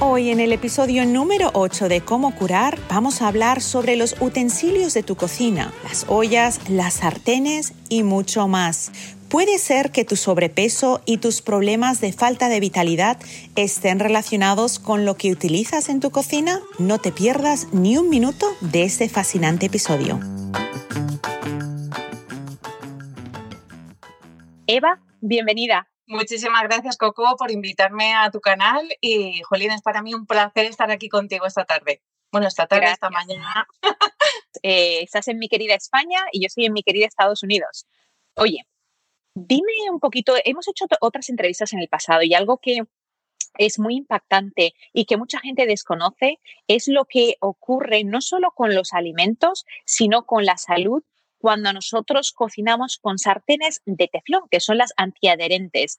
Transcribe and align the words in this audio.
Hoy 0.00 0.30
en 0.30 0.38
el 0.38 0.52
episodio 0.52 1.04
número 1.04 1.50
8 1.54 1.88
de 1.88 2.02
Cómo 2.02 2.32
curar 2.32 2.78
vamos 2.88 3.20
a 3.20 3.26
hablar 3.26 3.60
sobre 3.60 3.96
los 3.96 4.14
utensilios 4.20 4.94
de 4.94 5.02
tu 5.02 5.16
cocina, 5.16 5.74
las 5.82 6.06
ollas, 6.08 6.70
las 6.70 6.94
sartenes 6.94 7.72
y 7.88 8.04
mucho 8.04 8.46
más. 8.46 8.92
Puede 9.28 9.58
ser 9.58 9.90
que 9.90 10.04
tu 10.04 10.14
sobrepeso 10.14 11.02
y 11.04 11.16
tus 11.16 11.42
problemas 11.42 12.00
de 12.00 12.12
falta 12.12 12.48
de 12.48 12.60
vitalidad 12.60 13.18
estén 13.56 13.98
relacionados 13.98 14.78
con 14.78 15.04
lo 15.04 15.16
que 15.16 15.32
utilizas 15.32 15.88
en 15.88 15.98
tu 15.98 16.12
cocina. 16.12 16.60
No 16.78 16.98
te 16.98 17.10
pierdas 17.10 17.66
ni 17.72 17.96
un 17.96 18.08
minuto 18.08 18.46
de 18.60 18.84
este 18.84 19.08
fascinante 19.08 19.66
episodio. 19.66 20.20
Eva, 24.68 25.00
bienvenida. 25.20 25.88
Muchísimas 26.08 26.62
gracias, 26.62 26.96
Coco, 26.96 27.36
por 27.36 27.50
invitarme 27.50 28.14
a 28.14 28.30
tu 28.30 28.40
canal 28.40 28.88
y, 29.02 29.42
Jolín, 29.42 29.72
es 29.72 29.82
para 29.82 30.00
mí 30.00 30.14
un 30.14 30.24
placer 30.24 30.64
estar 30.64 30.90
aquí 30.90 31.10
contigo 31.10 31.44
esta 31.44 31.66
tarde. 31.66 32.02
Bueno, 32.32 32.48
esta 32.48 32.66
tarde, 32.66 32.90
esta 32.90 33.10
mañana. 33.10 33.68
Eh, 34.64 35.02
estás 35.02 35.28
en 35.28 35.38
mi 35.38 35.48
querida 35.48 35.74
España 35.74 36.18
y 36.32 36.40
yo 36.40 36.46
estoy 36.46 36.64
en 36.64 36.72
mi 36.72 36.82
querida 36.82 37.06
Estados 37.06 37.44
Unidos. 37.44 37.86
Oye, 38.34 38.66
dime 39.34 39.72
un 39.90 40.00
poquito, 40.00 40.34
hemos 40.44 40.66
hecho 40.66 40.86
otras 41.00 41.28
entrevistas 41.28 41.72
en 41.74 41.78
el 41.78 41.88
pasado 41.88 42.22
y 42.22 42.34
algo 42.34 42.58
que 42.58 42.82
es 43.56 43.78
muy 43.78 43.94
impactante 43.94 44.74
y 44.92 45.04
que 45.04 45.16
mucha 45.16 45.38
gente 45.38 45.64
desconoce 45.66 46.40
es 46.66 46.88
lo 46.88 47.04
que 47.04 47.36
ocurre 47.40 48.02
no 48.02 48.20
solo 48.20 48.50
con 48.50 48.74
los 48.74 48.94
alimentos, 48.94 49.64
sino 49.84 50.26
con 50.26 50.44
la 50.44 50.56
salud 50.56 51.04
cuando 51.38 51.72
nosotros 51.72 52.32
cocinamos 52.32 52.98
con 52.98 53.18
sartenes 53.18 53.80
de 53.86 54.08
teflón, 54.08 54.42
que 54.50 54.60
son 54.60 54.78
las 54.78 54.92
antiadherentes. 54.96 55.98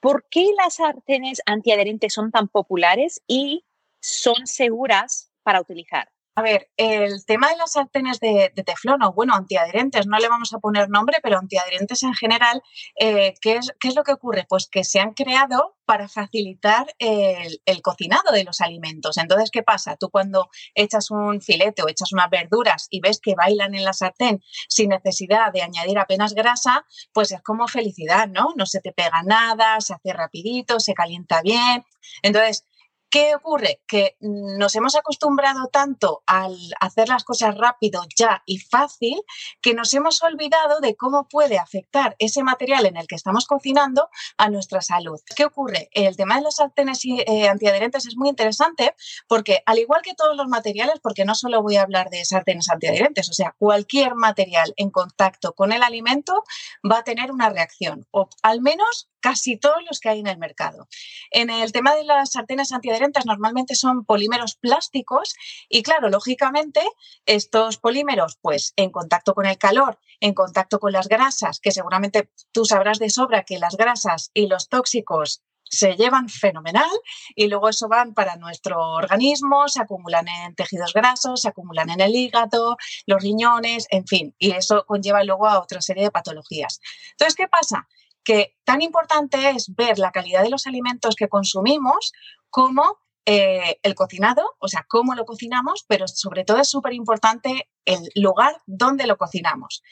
¿Por 0.00 0.26
qué 0.30 0.46
las 0.56 0.74
sartenes 0.74 1.40
antiadherentes 1.46 2.12
son 2.12 2.30
tan 2.30 2.48
populares 2.48 3.22
y 3.26 3.64
son 4.00 4.46
seguras 4.46 5.30
para 5.42 5.60
utilizar? 5.60 6.13
A 6.36 6.42
ver, 6.42 6.68
el 6.76 7.24
tema 7.26 7.48
de 7.48 7.56
las 7.56 7.72
sartenes 7.72 8.18
de, 8.18 8.50
teflón, 8.66 9.04
o 9.04 9.12
bueno, 9.12 9.34
antiadherentes, 9.34 10.08
no 10.08 10.18
le 10.18 10.28
vamos 10.28 10.52
a 10.52 10.58
poner 10.58 10.90
nombre, 10.90 11.18
pero 11.22 11.38
antiadherentes 11.38 12.02
en 12.02 12.12
general, 12.12 12.60
eh, 12.98 13.34
¿qué, 13.40 13.56
es, 13.56 13.72
¿qué, 13.78 13.88
es, 13.88 13.94
lo 13.94 14.02
que 14.02 14.12
ocurre? 14.12 14.44
Pues 14.48 14.66
que 14.66 14.82
se 14.82 14.98
han 14.98 15.12
creado 15.12 15.76
para 15.84 16.08
facilitar 16.08 16.92
el, 16.98 17.62
el, 17.66 17.82
cocinado 17.82 18.32
de 18.32 18.42
los 18.42 18.60
alimentos. 18.60 19.16
Entonces, 19.16 19.50
¿qué 19.52 19.62
pasa? 19.62 19.96
Tú 19.96 20.10
cuando 20.10 20.48
echas 20.74 21.12
un 21.12 21.40
filete 21.40 21.84
o 21.84 21.88
echas 21.88 22.12
unas 22.12 22.30
verduras 22.30 22.88
y 22.90 23.00
ves 23.00 23.20
que 23.20 23.36
bailan 23.36 23.76
en 23.76 23.84
la 23.84 23.92
sartén 23.92 24.42
sin 24.68 24.88
necesidad 24.88 25.52
de 25.52 25.62
añadir 25.62 26.00
apenas 26.00 26.34
grasa, 26.34 26.84
pues 27.12 27.30
es 27.30 27.42
como 27.42 27.68
felicidad, 27.68 28.26
¿no? 28.26 28.54
No 28.56 28.66
se 28.66 28.80
te 28.80 28.92
pega 28.92 29.22
nada, 29.24 29.80
se 29.80 29.94
hace 29.94 30.12
rapidito, 30.12 30.80
se 30.80 30.94
calienta 30.94 31.42
bien. 31.42 31.84
Entonces, 32.22 32.66
¿Qué 33.14 33.32
ocurre? 33.32 33.80
Que 33.86 34.16
nos 34.18 34.74
hemos 34.74 34.96
acostumbrado 34.96 35.68
tanto 35.68 36.24
al 36.26 36.56
hacer 36.80 37.08
las 37.08 37.22
cosas 37.22 37.56
rápido, 37.56 38.02
ya 38.16 38.42
y 38.44 38.58
fácil, 38.58 39.22
que 39.62 39.72
nos 39.72 39.94
hemos 39.94 40.20
olvidado 40.24 40.80
de 40.80 40.96
cómo 40.96 41.28
puede 41.28 41.58
afectar 41.58 42.16
ese 42.18 42.42
material 42.42 42.86
en 42.86 42.96
el 42.96 43.06
que 43.06 43.14
estamos 43.14 43.46
cocinando 43.46 44.08
a 44.36 44.50
nuestra 44.50 44.80
salud. 44.80 45.20
¿Qué 45.36 45.44
ocurre? 45.44 45.90
El 45.92 46.16
tema 46.16 46.38
de 46.38 46.42
los 46.42 46.56
sartenes 46.56 47.02
eh, 47.04 47.46
antiadherentes 47.48 48.04
es 48.04 48.16
muy 48.16 48.30
interesante 48.30 48.96
porque, 49.28 49.62
al 49.64 49.78
igual 49.78 50.02
que 50.02 50.14
todos 50.14 50.36
los 50.36 50.48
materiales, 50.48 50.98
porque 51.00 51.24
no 51.24 51.36
solo 51.36 51.62
voy 51.62 51.76
a 51.76 51.82
hablar 51.82 52.10
de 52.10 52.24
sartenes 52.24 52.68
antiadherentes, 52.68 53.30
o 53.30 53.32
sea, 53.32 53.54
cualquier 53.56 54.16
material 54.16 54.74
en 54.76 54.90
contacto 54.90 55.52
con 55.52 55.70
el 55.70 55.84
alimento 55.84 56.42
va 56.84 56.98
a 56.98 57.04
tener 57.04 57.30
una 57.30 57.48
reacción, 57.48 58.08
o 58.10 58.28
al 58.42 58.60
menos 58.60 59.08
casi 59.24 59.56
todos 59.56 59.82
los 59.88 60.00
que 60.00 60.10
hay 60.10 60.20
en 60.20 60.26
el 60.26 60.36
mercado. 60.36 60.86
En 61.30 61.48
el 61.48 61.72
tema 61.72 61.94
de 61.94 62.04
las 62.04 62.32
sartenes 62.32 62.72
antiadherentes 62.72 63.24
normalmente 63.24 63.74
son 63.74 64.04
polímeros 64.04 64.54
plásticos 64.56 65.34
y 65.70 65.82
claro, 65.82 66.10
lógicamente 66.10 66.82
estos 67.24 67.78
polímeros 67.78 68.36
pues 68.42 68.74
en 68.76 68.90
contacto 68.90 69.32
con 69.32 69.46
el 69.46 69.56
calor, 69.56 69.98
en 70.20 70.34
contacto 70.34 70.78
con 70.78 70.92
las 70.92 71.08
grasas, 71.08 71.58
que 71.58 71.70
seguramente 71.70 72.28
tú 72.52 72.66
sabrás 72.66 72.98
de 72.98 73.08
sobra 73.08 73.44
que 73.44 73.58
las 73.58 73.78
grasas 73.78 74.30
y 74.34 74.46
los 74.46 74.68
tóxicos 74.68 75.42
se 75.62 75.96
llevan 75.96 76.28
fenomenal 76.28 76.90
y 77.34 77.48
luego 77.48 77.70
eso 77.70 77.88
van 77.88 78.12
para 78.12 78.36
nuestro 78.36 78.78
organismo, 78.78 79.68
se 79.68 79.80
acumulan 79.80 80.28
en 80.28 80.54
tejidos 80.54 80.92
grasos, 80.92 81.40
se 81.40 81.48
acumulan 81.48 81.88
en 81.88 82.02
el 82.02 82.14
hígado, 82.14 82.76
los 83.06 83.22
riñones, 83.22 83.86
en 83.88 84.06
fin, 84.06 84.34
y 84.38 84.50
eso 84.50 84.84
conlleva 84.86 85.24
luego 85.24 85.48
a 85.48 85.60
otra 85.60 85.80
serie 85.80 86.04
de 86.04 86.10
patologías. 86.10 86.80
Entonces, 87.12 87.34
¿qué 87.34 87.48
pasa? 87.48 87.88
Que 88.24 88.56
tan 88.64 88.82
importante 88.82 89.50
es 89.50 89.74
ver 89.74 89.98
la 89.98 90.12
calidad 90.12 90.42
de 90.42 90.50
los 90.50 90.66
alimentos 90.66 91.14
que 91.14 91.28
consumimos 91.28 92.12
como 92.50 92.98
eh, 93.26 93.78
el 93.82 93.94
cocinado, 93.94 94.56
o 94.58 94.68
sea, 94.68 94.84
cómo 94.88 95.14
lo 95.14 95.24
cocinamos, 95.24 95.84
pero 95.88 96.08
sobre 96.08 96.44
todo 96.44 96.58
es 96.58 96.68
súper 96.68 96.92
importante 96.92 97.68
el 97.84 98.10
lugar 98.14 98.60
donde 98.66 99.06
lo 99.06 99.16
cocinamos 99.16 99.82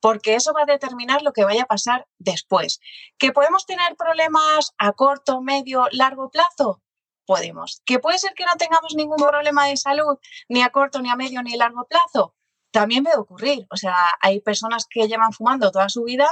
porque 0.00 0.34
eso 0.34 0.52
va 0.52 0.62
a 0.62 0.66
determinar 0.66 1.22
lo 1.22 1.32
que 1.32 1.44
vaya 1.44 1.62
a 1.62 1.66
pasar 1.66 2.06
después. 2.18 2.80
¿Que 3.18 3.32
podemos 3.32 3.66
tener 3.66 3.96
problemas 3.96 4.72
a 4.78 4.92
corto, 4.92 5.40
medio, 5.40 5.86
largo 5.92 6.30
plazo? 6.30 6.82
Podemos. 7.26 7.82
¿Que 7.84 7.98
puede 7.98 8.18
ser 8.18 8.34
que 8.34 8.44
no 8.44 8.52
tengamos 8.58 8.94
ningún 8.94 9.16
problema 9.16 9.66
de 9.66 9.76
salud 9.76 10.18
ni 10.48 10.62
a 10.62 10.70
corto, 10.70 11.00
ni 11.00 11.10
a 11.10 11.16
medio, 11.16 11.42
ni 11.42 11.54
a 11.54 11.58
largo 11.58 11.86
plazo? 11.86 12.34
También 12.70 13.04
puede 13.04 13.18
ocurrir. 13.18 13.66
O 13.70 13.76
sea, 13.76 13.94
hay 14.20 14.40
personas 14.40 14.86
que 14.88 15.06
llevan 15.06 15.32
fumando 15.32 15.70
toda 15.70 15.88
su 15.88 16.04
vida 16.04 16.28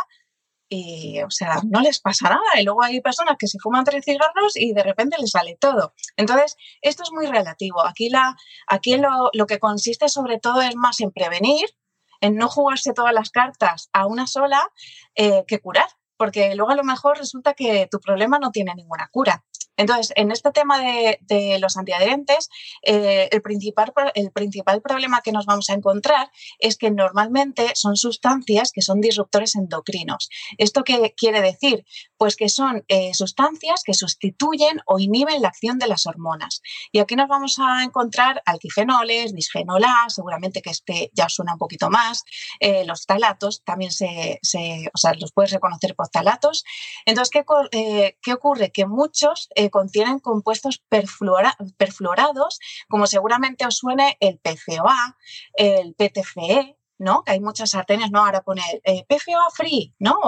y, 0.71 1.21
o 1.23 1.31
sea, 1.31 1.61
no 1.69 1.81
les 1.81 2.01
pasa 2.01 2.31
nada. 2.31 2.61
Y 2.61 2.65
luego 2.65 2.83
hay 2.83 3.01
personas 3.01 3.37
que 3.39 3.49
se 3.49 3.59
fuman 3.59 3.85
tres 3.85 4.05
cigarros 4.05 4.57
y 4.57 4.73
de 4.73 4.83
repente 4.83 5.17
les 5.21 5.33
sale 5.33 5.59
todo. 5.61 5.93
Entonces, 6.17 6.57
esto 6.81 7.03
es 7.03 7.11
muy 7.13 7.27
relativo. 7.27 7.85
Aquí, 7.85 8.09
la, 8.09 8.37
aquí 8.69 8.97
lo, 8.97 9.31
lo 9.35 9.47
que 9.47 9.59
consiste 9.59 10.09
sobre 10.09 10.39
todo 10.39 10.63
es 10.63 10.77
más 10.77 11.01
en 11.01 11.11
prevenir, 11.11 11.67
en 12.21 12.37
no 12.37 12.49
jugarse 12.49 12.93
todas 12.93 13.13
las 13.13 13.31
cartas 13.31 13.91
a 13.93 14.07
una 14.07 14.27
sola 14.27 14.63
eh, 15.17 15.45
que 15.49 15.59
curar, 15.59 15.89
porque 16.17 16.55
luego 16.55 16.71
a 16.71 16.77
lo 16.77 16.85
mejor 16.85 17.19
resulta 17.19 17.55
que 17.55 17.89
tu 17.91 17.99
problema 17.99 18.39
no 18.39 18.53
tiene 18.53 18.75
ninguna 18.75 19.09
cura. 19.11 19.45
Entonces, 19.81 20.13
en 20.15 20.31
este 20.31 20.53
tema 20.53 20.79
de, 20.79 21.59
los 21.59 21.79
antiadherentes, 21.79 22.51
eh, 22.83 23.31
el, 23.33 23.41
principal, 23.41 23.95
el 24.15 24.31
principal 24.31 24.83
problema 24.83 25.23
que 25.23 25.33
nos 25.33 25.47
vamos 25.47 25.71
a 25.71 25.73
encontrar 25.73 26.31
es 26.59 26.77
que 26.77 26.91
normalmente 26.91 27.73
son 27.75 27.97
sustancias 27.97 28.73
que 28.73 28.83
son 28.83 29.01
disruptores 29.01 29.55
endocrinos. 29.55 30.29
¿Esto 30.59 30.85
qué 30.85 31.15
quiere 31.17 31.41
decir? 31.41 31.87
Pues 32.19 32.37
que 32.37 32.51
son 32.51 32.85
eh, 32.89 33.15
sustancias 33.15 33.83
que 33.83 33.95
sustituyen 33.95 34.83
o 34.85 34.99
inhiben 34.99 35.41
la 35.41 35.49
acción 35.49 35.79
de 35.79 35.87
las 35.87 36.05
hormonas. 36.05 36.61
Y 36.93 36.99
aquí 36.99 37.17
nos 37.17 37.29
vamos 37.29 37.59
a 37.59 37.83
encontrar 37.83 38.43
alquifenoles, 38.45 39.33
bisfenol 39.33 39.85
A, 39.85 40.11
seguramente 40.11 40.61
que 40.61 40.71
este 40.71 41.11
ya 41.15 41.31
suena 41.31 41.55
un 41.55 41.59
poquito 41.59 41.89
más, 41.89 42.25
eh, 42.59 42.85
los 42.85 43.07
talatos, 43.07 43.63
también 43.65 43.93
se, 43.93 44.39
o 44.93 44.99
sea, 44.99 45.15
los 45.15 45.33
puedes 45.33 45.53
reconocer 45.53 45.95
por 45.97 46.09
talatos. 46.09 46.65
Entonces, 47.07 47.31
¿qué, 47.31 48.17
¿qué 48.21 48.33
ocurre? 48.35 48.73
Que 48.73 48.85
muchos 48.85 49.49
contienen 49.71 50.19
compuestos 50.19 50.83
perfluorados, 50.89 52.61
como 52.89 53.07
seguramente 53.07 53.67
os 53.67 53.77
suene 53.77 54.17
el 54.21 54.39
PCOA, 54.39 55.17
el 55.55 55.95
PTFE, 55.95 56.77
¿no? 57.01 57.23
hay 57.27 57.41
muchas 57.41 57.71
sartenes, 57.71 58.11
¿no? 58.11 58.25
Ahora 58.25 58.43
pone 58.43 58.63
eh, 58.85 59.05
PFOA 59.09 59.51
free, 59.55 59.95
¿no? 59.99 60.19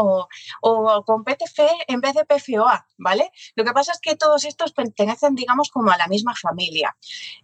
O, 0.62 1.04
con 1.04 1.22
PTFE 1.22 1.68
en 1.86 2.00
vez 2.00 2.14
de 2.14 2.24
PFOA, 2.24 2.86
¿vale? 2.96 3.30
Lo 3.54 3.64
que 3.64 3.72
pasa 3.72 3.92
es 3.92 4.00
que 4.00 4.16
todos 4.16 4.44
estos 4.44 4.72
pertenecen, 4.72 5.34
digamos, 5.34 5.70
como 5.70 5.90
a 5.90 5.98
la 5.98 6.08
misma 6.08 6.34
familia. 6.34 6.96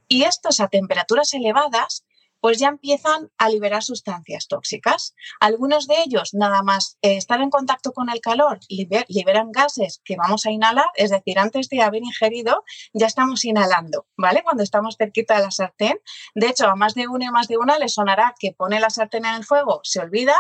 Y 0.09 0.23
estos 0.23 0.61
a 0.61 0.69
temperaturas 0.69 1.35
elevadas 1.35 2.07
pues 2.41 2.59
ya 2.59 2.69
empiezan 2.69 3.31
a 3.39 3.49
liberar 3.49 3.83
sustancias 3.83 4.47
tóxicas. 4.49 5.15
Algunos 5.41 5.87
de 5.87 5.97
ellos, 6.05 6.35
nada 6.35 6.63
más 6.63 6.99
eh, 7.03 7.17
estar 7.17 7.41
en 7.41 7.51
contacto 7.51 7.93
con 7.93 8.11
el 8.11 8.21
calor, 8.21 8.61
liberan 8.69 9.53
gases 9.53 10.01
que 10.05 10.17
vamos 10.17 10.47
a 10.47 10.51
inhalar, 10.51 10.87
es 10.95 11.11
decir, 11.11 11.39
antes 11.39 11.69
de 11.69 11.83
haber 11.83 12.03
ingerido, 12.03 12.65
ya 12.93 13.07
estamos 13.07 13.45
inhalando, 13.45 14.07
¿vale? 14.17 14.43
Cuando 14.43 14.63
estamos 14.63 14.97
cerquita 14.99 15.37
de 15.37 15.43
la 15.43 15.51
sartén. 15.51 15.99
De 16.35 16.49
hecho, 16.49 16.67
a 16.69 16.77
más 16.77 16.95
de 16.95 17.09
uno 17.09 17.25
y 17.25 17.31
más 17.31 17.49
de 17.49 17.57
una 17.57 17.79
le 17.79 17.89
sonará 17.89 18.35
que 18.39 18.53
pone 18.53 18.81
la 18.81 18.91
sartén 18.91 19.25
en 19.25 19.35
el 19.35 19.45
fuego, 19.45 19.81
se 19.83 20.01
olvida 20.01 20.37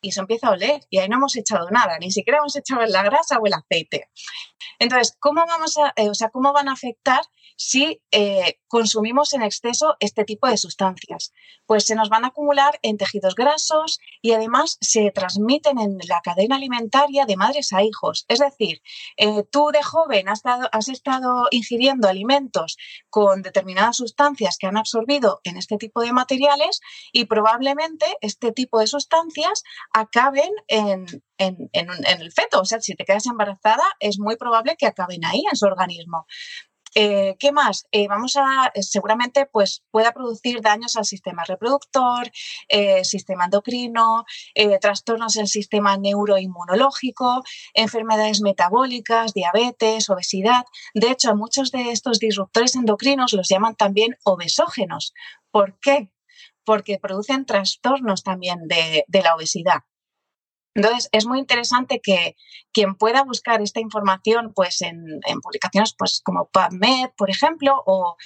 y 0.00 0.12
se 0.12 0.20
empieza 0.20 0.48
a 0.48 0.52
oler 0.52 0.80
y 0.90 0.98
ahí 0.98 1.08
no 1.08 1.16
hemos 1.16 1.36
echado 1.36 1.68
nada, 1.70 1.98
ni 1.98 2.10
siquiera 2.10 2.38
hemos 2.38 2.56
echado 2.56 2.84
la 2.86 3.02
grasa 3.02 3.38
o 3.38 3.46
el 3.46 3.54
aceite. 3.54 4.08
Entonces, 4.78 5.16
¿cómo, 5.18 5.44
vamos 5.46 5.76
a, 5.78 5.92
eh, 5.96 6.08
o 6.08 6.14
sea, 6.14 6.30
¿cómo 6.30 6.52
van 6.52 6.68
a 6.68 6.72
afectar 6.72 7.22
si 7.56 8.00
eh, 8.12 8.60
consumimos 8.68 9.32
en 9.32 9.42
exceso 9.42 9.96
este 10.00 10.24
tipo 10.24 10.46
de 10.46 10.56
sustancias? 10.56 11.32
Pues 11.66 11.84
se 11.84 11.96
nos 11.96 12.08
van 12.08 12.24
a 12.24 12.28
acumular 12.28 12.78
en 12.82 12.96
tejidos 12.96 13.34
grasos 13.34 13.98
y 14.22 14.32
además 14.32 14.78
se 14.80 15.10
transmiten 15.10 15.78
en 15.78 15.98
la 16.08 16.20
cadena 16.22 16.56
alimentaria 16.56 17.26
de 17.26 17.36
madres 17.36 17.72
a 17.72 17.82
hijos. 17.82 18.24
Es 18.28 18.38
decir, 18.38 18.80
eh, 19.16 19.42
tú 19.50 19.70
de 19.72 19.82
joven 19.82 20.28
has, 20.28 20.42
has 20.44 20.88
estado 20.88 21.48
ingiriendo 21.50 22.08
alimentos 22.08 22.76
con 23.10 23.42
determinadas 23.42 23.96
sustancias 23.96 24.56
que 24.58 24.66
han 24.66 24.76
absorbido 24.76 25.40
en 25.44 25.56
este 25.56 25.76
tipo 25.76 26.02
de 26.02 26.12
materiales 26.12 26.80
y 27.12 27.24
probablemente 27.24 28.06
este 28.20 28.52
tipo 28.52 28.78
de 28.78 28.86
sustancias 28.86 29.64
acaben 29.92 30.50
en, 30.66 31.06
en, 31.38 31.70
el 31.72 32.32
feto. 32.32 32.60
O 32.60 32.64
sea, 32.64 32.80
si 32.80 32.94
te 32.94 33.04
quedas 33.04 33.26
embarazada, 33.26 33.84
es 34.00 34.18
muy 34.18 34.36
probable 34.36 34.76
que 34.76 34.86
acaben 34.86 35.24
ahí 35.24 35.42
en 35.50 35.56
su 35.56 35.66
organismo. 35.66 36.26
Eh, 36.94 37.36
¿Qué 37.38 37.52
más? 37.52 37.86
Eh, 37.92 38.08
vamos 38.08 38.36
a, 38.36 38.72
eh, 38.74 38.82
seguramente, 38.82 39.46
pues 39.46 39.84
pueda 39.90 40.12
producir 40.12 40.60
daños 40.60 40.96
al 40.96 41.04
sistema 41.04 41.44
reproductor, 41.44 42.30
sistema 43.02 43.44
endocrino, 43.44 44.24
trastornos 44.80 45.36
en 45.36 45.42
el 45.42 45.48
sistema 45.48 45.96
neuroinmunológico, 45.96 47.42
enfermedades 47.74 48.40
metabólicas, 48.40 49.34
diabetes, 49.34 50.10
obesidad. 50.10 50.64
De 50.94 51.10
hecho, 51.10 51.34
muchos 51.36 51.70
de 51.70 51.90
estos 51.92 52.18
disruptores 52.18 52.74
endocrinos 52.74 53.32
los 53.32 53.48
llaman 53.48 53.76
también 53.76 54.16
obesógenos. 54.24 55.14
¿Por 55.50 55.78
qué? 55.80 56.10
Porque 56.68 56.98
producen 56.98 57.46
trastornos 57.46 58.22
también 58.22 58.58
de 58.68 59.22
la 59.24 59.34
obesidad. 59.34 59.80
Entonces, 60.78 61.08
es 61.10 61.26
muy 61.26 61.40
interesante 61.40 62.00
que 62.00 62.36
quien 62.72 62.94
pueda 62.94 63.24
buscar 63.24 63.60
esta 63.60 63.80
información 63.80 64.52
pues, 64.54 64.80
en, 64.82 65.20
publicaciones 65.42 65.92
pues, 65.98 66.20
como 66.22 66.48
PubMed, 66.50 67.10
por 67.16 67.30
ejemplo, 67.30 67.82
o 67.84 68.16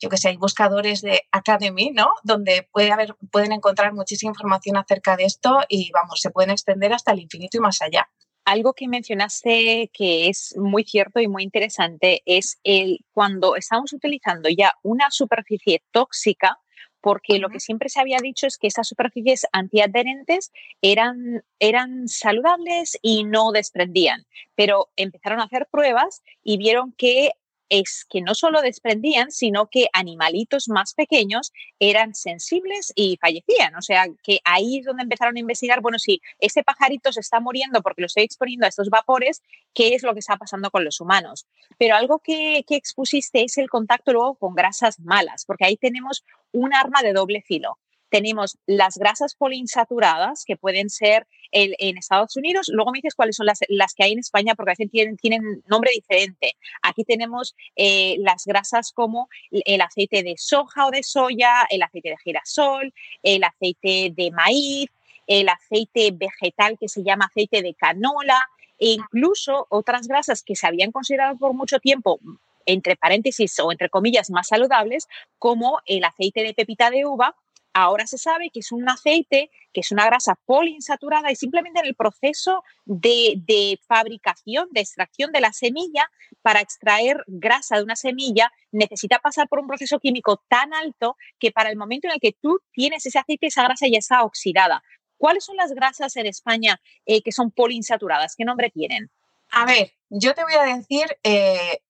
yo 0.00 0.08
que 0.08 0.16
sé, 0.16 0.30
hay 0.30 0.38
buscadores 0.38 1.02
de 1.02 1.20
Academy, 1.30 1.90
¿no? 1.90 2.14
Donde 2.24 2.66
puede 2.72 2.90
haber, 2.92 3.14
pueden 3.30 3.52
encontrar 3.52 3.92
muchísima 3.92 4.30
información 4.30 4.78
acerca 4.78 5.16
de 5.16 5.24
esto 5.24 5.60
y, 5.68 5.90
vamos, 5.92 6.20
se 6.22 6.30
pueden 6.30 6.50
extender 6.50 6.94
hasta 6.94 7.12
el 7.12 7.20
infinito 7.20 7.58
y 7.58 7.60
más 7.60 7.82
allá. 7.82 8.08
Algo 8.46 8.72
que 8.72 8.88
mencionaste 8.88 9.90
que 9.92 10.30
es 10.30 10.54
muy 10.56 10.84
cierto 10.84 11.20
y 11.20 11.28
muy 11.28 11.42
interesante 11.42 12.22
es 12.24 12.58
el 12.64 13.00
cuando 13.12 13.54
estamos 13.54 13.92
utilizando 13.92 14.48
ya 14.48 14.72
una 14.82 15.10
superficie 15.10 15.84
tóxica, 15.92 16.58
porque 17.02 17.38
lo 17.38 17.50
que 17.50 17.60
siempre 17.60 17.88
se 17.88 18.00
había 18.00 18.18
dicho 18.22 18.46
es 18.46 18.56
que 18.56 18.68
esas 18.68 18.88
superficies 18.88 19.46
antiadherentes 19.52 20.52
eran, 20.80 21.44
eran 21.58 22.08
saludables 22.08 22.98
y 23.02 23.24
no 23.24 23.52
desprendían, 23.52 24.24
pero 24.54 24.88
empezaron 24.96 25.40
a 25.40 25.44
hacer 25.44 25.66
pruebas 25.70 26.22
y 26.42 26.56
vieron 26.56 26.92
que 26.92 27.32
es 27.72 28.04
que 28.10 28.20
no 28.20 28.34
solo 28.34 28.60
desprendían, 28.60 29.30
sino 29.30 29.70
que 29.70 29.86
animalitos 29.94 30.68
más 30.68 30.92
pequeños 30.92 31.52
eran 31.78 32.14
sensibles 32.14 32.92
y 32.94 33.16
fallecían. 33.18 33.74
O 33.76 33.80
sea, 33.80 34.04
que 34.22 34.40
ahí 34.44 34.80
es 34.80 34.84
donde 34.84 35.04
empezaron 35.04 35.36
a 35.36 35.40
investigar, 35.40 35.80
bueno, 35.80 35.98
si 35.98 36.20
ese 36.38 36.62
pajarito 36.62 37.10
se 37.12 37.20
está 37.20 37.40
muriendo 37.40 37.80
porque 37.80 38.02
lo 38.02 38.06
estoy 38.08 38.24
exponiendo 38.24 38.66
a 38.66 38.68
estos 38.68 38.90
vapores, 38.90 39.40
¿qué 39.72 39.94
es 39.94 40.02
lo 40.02 40.12
que 40.12 40.18
está 40.20 40.36
pasando 40.36 40.70
con 40.70 40.84
los 40.84 41.00
humanos? 41.00 41.46
Pero 41.78 41.96
algo 41.96 42.18
que, 42.18 42.62
que 42.68 42.76
expusiste 42.76 43.42
es 43.42 43.56
el 43.56 43.70
contacto 43.70 44.12
luego 44.12 44.34
con 44.34 44.54
grasas 44.54 45.00
malas, 45.00 45.46
porque 45.46 45.64
ahí 45.64 45.78
tenemos 45.78 46.26
un 46.52 46.74
arma 46.74 47.00
de 47.02 47.14
doble 47.14 47.40
filo 47.40 47.78
tenemos 48.12 48.58
las 48.66 48.98
grasas 48.98 49.34
poliinsaturadas, 49.34 50.44
que 50.44 50.58
pueden 50.58 50.90
ser 50.90 51.26
en 51.52 51.98
Estados 51.98 52.36
Unidos. 52.36 52.68
Luego 52.72 52.90
me 52.90 52.98
dices 52.98 53.14
cuáles 53.14 53.36
son 53.36 53.46
las, 53.46 53.94
que 53.94 54.04
hay 54.04 54.12
en 54.12 54.18
España, 54.18 54.54
porque 54.54 54.70
a 54.70 54.76
veces 54.78 54.90
tienen, 54.90 55.62
nombre 55.66 55.90
diferente. 55.94 56.56
Aquí 56.82 57.04
tenemos 57.04 57.54
eh, 57.76 58.16
las 58.18 58.44
grasas 58.46 58.92
como 58.92 59.28
el 59.50 59.80
aceite 59.80 60.22
de 60.22 60.34
soja 60.38 60.86
o 60.86 60.90
de 60.90 61.02
soya, 61.02 61.66
el 61.70 61.82
aceite 61.82 62.10
de 62.10 62.16
girasol, 62.18 62.92
el 63.22 63.44
aceite 63.44 64.12
de 64.14 64.30
maíz, 64.30 64.88
el 65.26 65.48
aceite 65.48 66.10
vegetal 66.12 66.78
que 66.78 66.88
se 66.88 67.02
llama 67.02 67.26
aceite 67.26 67.62
de 67.62 67.74
canola, 67.74 68.38
e 68.78 68.92
incluso 68.92 69.66
otras 69.68 70.08
grasas 70.08 70.42
que 70.42 70.56
se 70.56 70.66
habían 70.66 70.90
considerado 70.90 71.36
por 71.36 71.54
mucho 71.54 71.78
tiempo 71.78 72.18
entre 72.66 72.96
paréntesis 72.96 73.58
o 73.60 73.70
entre 73.70 73.88
comillas 73.88 74.30
más 74.30 74.48
saludables, 74.48 75.08
como 75.38 75.80
el 75.86 76.04
aceite 76.04 76.42
de 76.42 76.54
pepita 76.54 76.90
de 76.90 77.04
uva 77.06 77.36
Ahora 77.74 78.06
se 78.06 78.18
sabe 78.18 78.50
que 78.50 78.60
es 78.60 78.70
un 78.70 78.88
aceite, 78.88 79.50
que 79.72 79.80
es 79.80 79.92
una 79.92 80.04
grasa 80.04 80.34
poliinsaturada 80.44 81.30
y 81.30 81.36
simplemente 81.36 81.80
en 81.80 81.86
el 81.86 81.94
proceso 81.94 82.62
de, 82.84 83.78
fabricación, 83.86 84.68
de 84.72 84.80
extracción 84.80 85.32
de 85.32 85.40
la 85.40 85.52
semilla, 85.52 86.10
para 86.42 86.60
extraer 86.60 87.24
grasa 87.26 87.76
de 87.76 87.84
una 87.84 87.96
semilla, 87.96 88.52
necesita 88.72 89.18
pasar 89.20 89.48
por 89.48 89.60
un 89.60 89.66
proceso 89.66 89.98
químico 90.00 90.42
tan 90.48 90.74
alto 90.74 91.16
que 91.38 91.50
para 91.50 91.70
el 91.70 91.76
momento 91.76 92.08
en 92.08 92.14
el 92.14 92.20
que 92.20 92.36
tú 92.38 92.60
tienes 92.72 93.06
ese 93.06 93.18
aceite, 93.18 93.46
esa 93.46 93.64
grasa 93.64 93.86
ya 93.90 93.98
está 93.98 94.22
oxidada. 94.22 94.82
¿Cuáles 95.16 95.44
son 95.44 95.56
las 95.56 95.72
grasas 95.72 96.16
en 96.16 96.26
España 96.26 96.80
eh, 97.06 97.22
que 97.22 97.32
son 97.32 97.52
poliinsaturadas? 97.52 98.34
¿Qué 98.36 98.44
nombre 98.44 98.70
tienen? 98.70 99.10
A 99.50 99.64
ver, 99.66 99.92
yo 100.10 100.34
te 100.34 100.42
voy 100.42 100.54
a 100.54 100.76
decir 100.76 101.06
eh, 101.22 101.80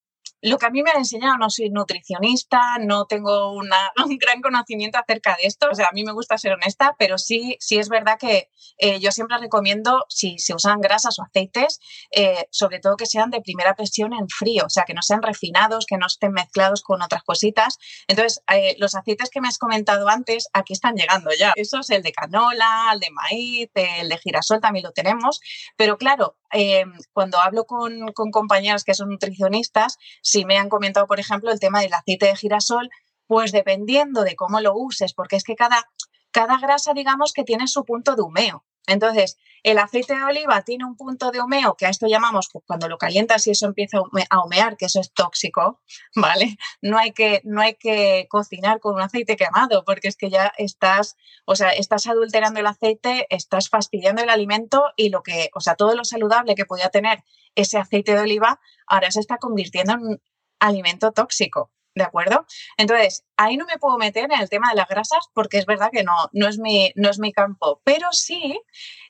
lo 0.43 0.59
que 0.59 0.67
a 0.67 0.71
mí 0.71 0.83
me 0.83 0.91
han 0.91 0.99
enseñado, 0.99 1.39
no 1.39 1.49
soy 1.50 1.71
nutricionista, 1.71 2.61
no 2.81 3.06
tengo 3.06 3.53
un 3.56 3.69
gran 4.19 4.43
conocimiento 4.43 4.99
acerca 4.99 5.37
de 5.37 5.47
esto, 5.47 5.69
o 5.71 5.75
sea, 5.75 5.87
a 5.87 5.93
mí 5.93 6.05
me 6.05 6.12
gusta 6.12 6.37
ser 6.37 6.53
honesta, 6.53 6.94
pero 6.99 7.17
sí, 7.17 7.56
sí 7.61 7.79
es 7.79 7.89
verdad 7.89 8.19
que 8.19 8.50
eh, 8.79 8.99
yo 8.99 9.12
siempre 9.12 9.39
recomiendo, 9.39 10.05
si 10.09 10.39
se 10.39 10.55
usan 10.55 10.81
grasas 10.81 11.19
o 11.19 11.23
aceites, 11.23 11.79
eh, 12.11 12.47
sobre 12.50 12.81
todo 12.81 12.97
que 12.97 13.06
sean 13.06 13.31
de 13.31 13.41
primera 13.41 13.75
presión 13.75 14.12
en 14.12 14.29
frío, 14.29 14.65
o 14.67 14.71
sea, 14.71 14.85
que 14.85 14.94
no 14.94 15.03
sean 15.03 15.23
refinados, 15.23 15.87
que 15.87 15.97
no 15.97 16.06
estén 16.06 16.33
mezclados 16.33 16.83
con 16.83 17.03
otras 17.03 17.23
cositas. 17.23 17.79
Entonces, 18.09 18.43
eh, 18.53 18.75
los 18.79 18.97
aceites 18.97 19.31
que 19.31 19.41
me 19.41 19.49
has 19.49 19.59
comentado 19.59 20.09
antes, 20.09 20.49
aquí 20.53 20.73
están 20.73 20.97
llegando 20.97 21.31
ya. 21.39 21.53
Eso 21.55 21.81
es 21.81 21.91
el 21.91 22.03
de 22.03 22.12
canola, 22.12 22.91
el 22.93 23.00
de 23.00 23.11
maíz, 23.11 23.71
el 23.75 24.09
de 24.09 24.19
girasol 24.19 24.61
también 24.61 24.85
lo 24.85 24.93
tenemos, 24.93 25.41
pero 25.77 25.97
claro, 25.97 26.37
cuando 27.12 27.41
hablo 27.41 27.65
con, 27.65 28.12
compañeros 28.12 28.85
que 28.85 28.94
son 28.94 29.09
nutricionistas, 29.09 29.99
si 30.32 30.46
me 30.46 30.56
han 30.56 30.70
comentado, 30.70 31.06
por 31.06 31.20
ejemplo, 31.20 31.51
el 31.51 31.60
tema 31.60 31.82
del 31.82 31.93
aceite 31.93 32.24
de 32.24 32.36
girasol, 32.36 32.89
pues 33.27 33.53
dependiendo 33.53 34.22
de 34.22 34.34
cómo 34.34 34.60
lo 34.60 34.74
uses, 34.74 35.12
porque 35.12 35.36
es 35.36 35.44
que 35.44 35.56
cada, 35.56 35.84
cada 36.31 36.58
grasa, 36.58 36.94
digamos, 36.94 37.34
que 37.34 37.44
tiene 37.44 37.67
su 37.69 37.84
punto 37.84 38.17
de 38.17 38.22
humeo. 38.22 38.65
Entonces, 38.86 39.39
el 39.62 39.79
aceite 39.79 40.17
de 40.17 40.24
oliva 40.24 40.62
tiene 40.62 40.84
un 40.84 40.96
punto 40.96 41.31
de 41.31 41.41
humeo, 41.41 41.77
que 41.77 41.86
a 41.86 41.89
esto 41.89 42.08
llamamos 42.08 42.48
cuando 42.67 42.89
lo 42.89 42.98
calientas 42.98 43.46
y 43.46 43.53
eso 43.53 43.67
empieza 43.67 43.98
a 44.31 44.44
humear, 44.44 44.77
que 44.77 44.86
eso 44.86 45.01
es 45.01 45.12
tóxico, 45.12 45.81
¿vale? 46.17 46.56
No 46.81 46.98
hay 46.98 47.12
que, 47.12 47.41
no 47.44 47.60
hay 47.60 47.74
que 47.74 48.27
cocinar 48.29 48.81
con 48.81 48.94
un 48.94 49.03
aceite 49.03 49.36
quemado, 49.36 49.84
porque 49.84 50.08
es 50.08 50.17
que 50.17 50.31
ya 50.31 50.53
estás, 50.58 51.17
o 51.44 51.55
sea, 51.55 51.70
estás 51.70 52.08
adulterando 52.08 52.58
el 52.58 52.67
aceite, 52.67 53.27
estás 53.31 53.69
fastidiando 53.69 54.22
el 54.22 54.31
alimento 54.31 54.93
y 54.96 55.10
lo 55.10 55.22
que, 55.22 55.51
o 55.55 55.60
sea, 55.60 55.77
todo 55.77 55.94
lo 55.94 56.05
saludable 56.05 56.56
que 56.56 56.67
podía 56.67 56.89
tener 56.89 57.22
ese 57.55 57.79
aceite 57.79 58.15
de 58.15 58.22
oliva, 58.22 58.60
ahora 58.86 59.10
se 59.10 59.20
está 59.20 59.39
convirtiendo 59.39 59.93
en 59.93 60.01
un 60.01 60.22
alimento 60.58 61.12
tóxico. 61.12 61.70
¿De 61.94 62.05
acuerdo? 62.05 62.46
Entonces, 62.79 63.25
ahí 63.37 63.58
no 63.58 63.67
me 63.67 63.79
puedo 63.79 63.99
meter 63.99 64.25
en 64.25 64.41
el 64.41 64.49
tema 64.49 64.70
de 64.70 64.77
las 64.77 64.89
grasas 64.89 65.29
porque 65.34 65.58
es 65.58 65.67
verdad 65.67 65.91
que 65.93 66.03
no, 66.03 66.15
no, 66.32 66.49
es, 66.49 66.58
mi, 66.58 66.91
no 66.94 67.11
es 67.11 67.19
mi 67.19 67.32
campo. 67.32 67.82
Pero 67.84 68.13
sí, 68.13 68.58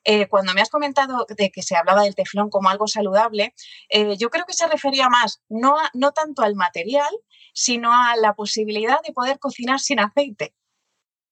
eh, 0.05 0.27
cuando 0.29 0.53
me 0.53 0.63
has 0.63 0.71
comentado 0.71 1.27
de 1.29 1.51
que 1.53 1.63
se 1.63 1.77
hablaba 1.77 2.03
del 2.03 2.17
teflón 2.17 2.51
como 2.51 2.71
algo 2.71 2.89
saludable, 2.89 3.55
eh, 3.89 4.17
yo 4.17 4.31
creo 4.31 4.45
que 4.47 4.55
se 4.55 4.67
refería 4.67 5.09
más 5.09 5.43
no, 5.49 5.77
no 5.95 6.11
tanto 6.11 6.43
al 6.43 6.57
material, 6.57 7.11
sino 7.55 7.93
a 7.93 8.17
la 8.17 8.35
posibilidad 8.35 9.01
de 9.07 9.13
poder 9.13 9.39
cocinar 9.39 9.79
sin 9.79 10.01
aceite 10.01 10.55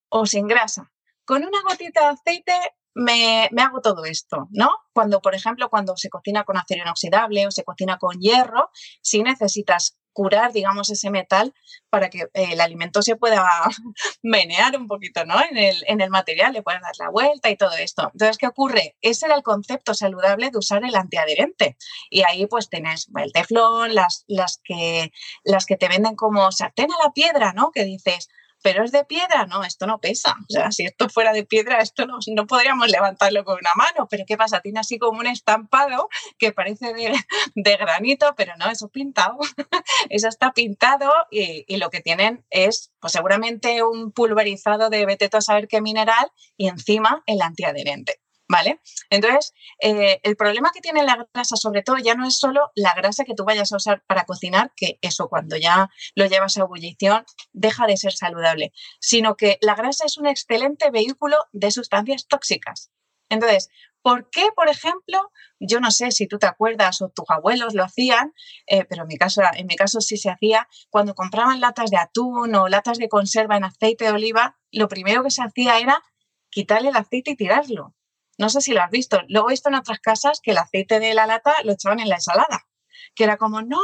o 0.08 0.26
sin 0.26 0.46
grasa. 0.46 0.92
Con 1.24 1.44
una 1.44 1.62
gotita 1.62 2.00
de 2.02 2.06
aceite 2.06 2.52
me, 2.94 3.48
hago 3.58 3.80
todo 3.80 4.04
esto, 4.04 4.48
¿no? 4.50 4.70
Cuando, 4.92 5.20
por 5.20 5.34
ejemplo, 5.34 5.70
cuando 5.70 5.96
se 5.96 6.10
cocina 6.10 6.44
con 6.44 6.56
acero 6.56 6.82
inoxidable 6.82 7.46
o 7.46 7.50
se 7.50 7.64
cocina 7.64 7.98
con 7.98 8.18
hierro, 8.20 8.70
si 9.00 9.22
necesitas 9.22 9.96
curar, 10.12 10.52
digamos, 10.52 10.90
ese 10.90 11.10
metal 11.10 11.54
para 11.88 12.10
que 12.10 12.26
el 12.34 12.60
alimento 12.60 13.02
se 13.02 13.16
pueda 13.16 13.44
menear 14.22 14.76
un 14.76 14.86
poquito, 14.86 15.24
¿no? 15.24 15.40
En 15.50 15.56
el, 15.56 15.84
en 15.86 16.00
el 16.00 16.10
material, 16.10 16.52
le 16.52 16.62
puedes 16.62 16.80
dar 16.80 16.92
la 16.98 17.10
vuelta 17.10 17.50
y 17.50 17.56
todo 17.56 17.72
esto. 17.76 18.10
Entonces, 18.12 18.38
¿qué 18.38 18.46
ocurre? 18.46 18.96
Ese 19.00 19.26
era 19.26 19.34
el 19.34 19.42
concepto 19.42 19.94
saludable 19.94 20.50
de 20.50 20.58
usar 20.58 20.84
el 20.84 20.94
antiadherente. 20.94 21.76
Y 22.10 22.22
ahí 22.22 22.46
pues 22.46 22.68
tenés 22.68 23.08
el 23.16 23.32
teflón, 23.32 23.94
las, 23.94 24.24
las, 24.28 24.60
que, 24.62 25.12
las 25.44 25.66
que 25.66 25.76
te 25.76 25.88
venden 25.88 26.16
como 26.16 26.50
sartén 26.52 26.88
a 26.92 27.04
la 27.04 27.12
piedra, 27.12 27.52
¿no? 27.52 27.70
Que 27.70 27.84
dices, 27.84 28.28
pero 28.62 28.84
es 28.84 28.92
de 28.92 29.04
piedra, 29.04 29.46
no, 29.46 29.64
esto 29.64 29.86
no 29.86 29.98
pesa. 29.98 30.36
O 30.48 30.52
sea, 30.52 30.70
si 30.70 30.84
esto 30.84 31.08
fuera 31.08 31.32
de 31.32 31.44
piedra, 31.44 31.80
esto 31.80 32.06
no, 32.06 32.18
no 32.34 32.46
podríamos 32.46 32.88
levantarlo 32.88 33.44
con 33.44 33.58
una 33.58 33.70
mano, 33.76 34.06
pero 34.08 34.24
¿qué 34.26 34.36
pasa? 34.36 34.60
Tiene 34.60 34.80
así 34.80 34.98
como 34.98 35.18
un 35.18 35.26
estampado 35.26 36.08
que 36.38 36.52
parece 36.52 36.92
de, 36.94 37.76
granito, 37.76 38.34
pero 38.36 38.54
no, 38.58 38.70
eso 38.70 38.88
pintado. 38.88 39.38
eso 40.10 40.28
está 40.28 40.52
pintado 40.52 41.10
y, 41.30 41.64
lo 41.76 41.88
que 41.88 42.00
tienen 42.00 42.44
es, 42.50 42.92
pues 43.00 43.14
seguramente 43.14 43.82
un 43.82 44.12
pulverizado 44.12 44.90
de 44.90 45.06
vete 45.06 45.30
a 45.32 45.40
saber 45.40 45.66
qué 45.66 45.80
mineral 45.80 46.30
y 46.56 46.68
encima 46.68 47.22
el 47.26 47.40
antiadherente. 47.40 48.20
¿Vale? 48.50 48.80
Entonces, 49.10 49.54
eh, 49.80 50.18
el 50.24 50.34
problema 50.34 50.72
que 50.74 50.80
tiene 50.80 51.04
la 51.04 51.24
grasa, 51.32 51.54
sobre 51.54 51.84
todo, 51.84 51.98
ya 51.98 52.16
no 52.16 52.26
es 52.26 52.36
solo 52.36 52.72
la 52.74 52.94
grasa 52.94 53.24
que 53.24 53.34
tú 53.34 53.44
vayas 53.44 53.72
a 53.72 53.76
usar 53.76 54.02
para 54.08 54.24
cocinar, 54.24 54.72
que 54.74 54.98
eso 55.02 55.28
cuando 55.28 55.56
ya 55.56 55.88
lo 56.16 56.26
llevas 56.26 56.56
a 56.56 56.62
ebullición 56.62 57.24
deja 57.52 57.86
de 57.86 57.96
ser 57.96 58.12
saludable, 58.12 58.72
sino 58.98 59.36
que 59.36 59.58
la 59.60 59.76
grasa 59.76 60.04
es 60.04 60.18
un 60.18 60.26
excelente 60.26 60.90
vehículo 60.90 61.36
de 61.52 61.70
sustancias 61.70 62.26
tóxicas. 62.26 62.90
Entonces, 63.28 63.68
¿por 64.02 64.28
qué, 64.30 64.48
por 64.56 64.68
ejemplo, 64.68 65.30
yo 65.60 65.78
no 65.78 65.92
sé 65.92 66.10
si 66.10 66.26
tú 66.26 66.40
te 66.40 66.48
acuerdas 66.48 67.02
o 67.02 67.08
tus 67.08 67.30
abuelos 67.30 67.74
lo 67.74 67.84
hacían, 67.84 68.34
eh, 68.66 68.84
pero 68.84 69.02
en 69.02 69.08
mi, 69.08 69.16
caso, 69.16 69.42
en 69.54 69.68
mi 69.68 69.76
caso 69.76 70.00
sí 70.00 70.16
se 70.16 70.28
hacía, 70.28 70.66
cuando 70.88 71.14
compraban 71.14 71.60
latas 71.60 71.92
de 71.92 71.98
atún 71.98 72.52
o 72.56 72.66
latas 72.66 72.98
de 72.98 73.08
conserva 73.08 73.56
en 73.56 73.62
aceite 73.62 74.06
de 74.06 74.10
oliva, 74.10 74.58
lo 74.72 74.88
primero 74.88 75.22
que 75.22 75.30
se 75.30 75.40
hacía 75.40 75.78
era 75.78 76.02
quitarle 76.50 76.88
el 76.88 76.96
aceite 76.96 77.30
y 77.30 77.36
tirarlo 77.36 77.94
no 78.40 78.48
sé 78.48 78.62
si 78.62 78.72
lo 78.72 78.82
has 78.82 78.90
visto. 78.90 79.20
Luego 79.28 79.50
he 79.50 79.52
visto 79.52 79.68
en 79.68 79.74
otras 79.74 80.00
casas 80.00 80.40
que 80.42 80.52
el 80.52 80.58
aceite 80.58 80.98
de 80.98 81.12
la 81.12 81.26
lata 81.26 81.54
lo 81.62 81.72
echaban 81.72 82.00
en 82.00 82.08
la 82.08 82.14
ensalada, 82.14 82.66
que 83.14 83.24
era 83.24 83.36
como, 83.36 83.60
no, 83.60 83.78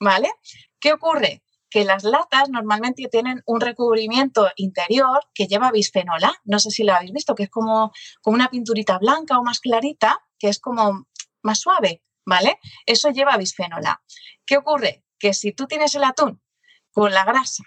¿vale? 0.00 0.30
¿Qué 0.80 0.94
ocurre? 0.94 1.42
Que 1.68 1.84
las 1.84 2.02
latas 2.02 2.48
normalmente 2.48 3.06
tienen 3.12 3.42
un 3.44 3.60
recubrimiento 3.60 4.50
interior 4.56 5.20
que 5.34 5.48
lleva 5.48 5.70
bisfenol 5.70 6.24
A. 6.24 6.32
No 6.44 6.60
sé 6.60 6.70
si 6.70 6.82
lo 6.82 6.94
habéis 6.94 7.12
visto, 7.12 7.34
que 7.34 7.42
es 7.42 7.50
como, 7.50 7.92
como 8.22 8.36
una 8.36 8.48
pinturita 8.48 8.98
blanca 8.98 9.38
o 9.38 9.44
más 9.44 9.60
clarita, 9.60 10.18
que 10.38 10.48
es 10.48 10.60
como 10.60 11.06
más 11.42 11.60
suave, 11.60 12.02
¿vale? 12.24 12.58
Eso 12.86 13.10
lleva 13.10 13.36
bisfenol 13.36 13.84
A. 13.84 14.02
¿Qué 14.46 14.56
ocurre? 14.56 15.04
Que 15.18 15.34
si 15.34 15.52
tú 15.52 15.66
tienes 15.66 15.94
el 15.94 16.04
atún 16.04 16.42
con 16.90 17.12
la 17.12 17.26
grasa 17.26 17.64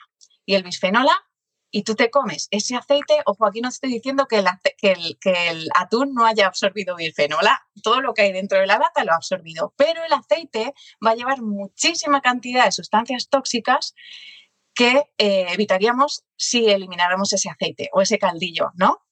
y 0.47 0.55
el 0.55 0.63
bisfenol 0.63 1.07
A, 1.07 1.30
y 1.71 1.83
tú 1.83 1.95
te 1.95 2.11
comes 2.11 2.47
ese 2.51 2.75
aceite, 2.75 3.21
ojo, 3.25 3.45
aquí 3.45 3.61
no 3.61 3.69
estoy 3.69 3.91
diciendo 3.91 4.27
que 4.27 4.43
el, 4.81 5.69
atún 5.73 6.13
no 6.13 6.25
haya 6.25 6.47
absorbido 6.47 6.95
bifenola, 6.95 7.65
todo 7.81 8.01
lo 8.01 8.13
que 8.13 8.23
hay 8.23 8.33
dentro 8.33 8.59
de 8.59 8.67
la 8.67 8.77
lata 8.77 9.03
lo 9.05 9.13
ha 9.13 9.15
absorbido, 9.15 9.73
pero 9.77 10.03
el 10.03 10.11
aceite 10.13 10.73
va 11.05 11.11
a 11.11 11.15
llevar 11.15 11.41
muchísima 11.41 12.21
cantidad 12.21 12.65
de 12.65 12.71
sustancias 12.73 13.29
tóxicas 13.29 13.95
que 14.73 15.03
eh, 15.17 15.47
evitaríamos 15.49 16.25
si 16.35 16.69
elimináramos 16.69 17.31
ese 17.33 17.49
aceite 17.49 17.89
o 17.93 18.01
ese 18.01 18.19
caldillo, 18.19 18.71
¿no? 18.75 19.05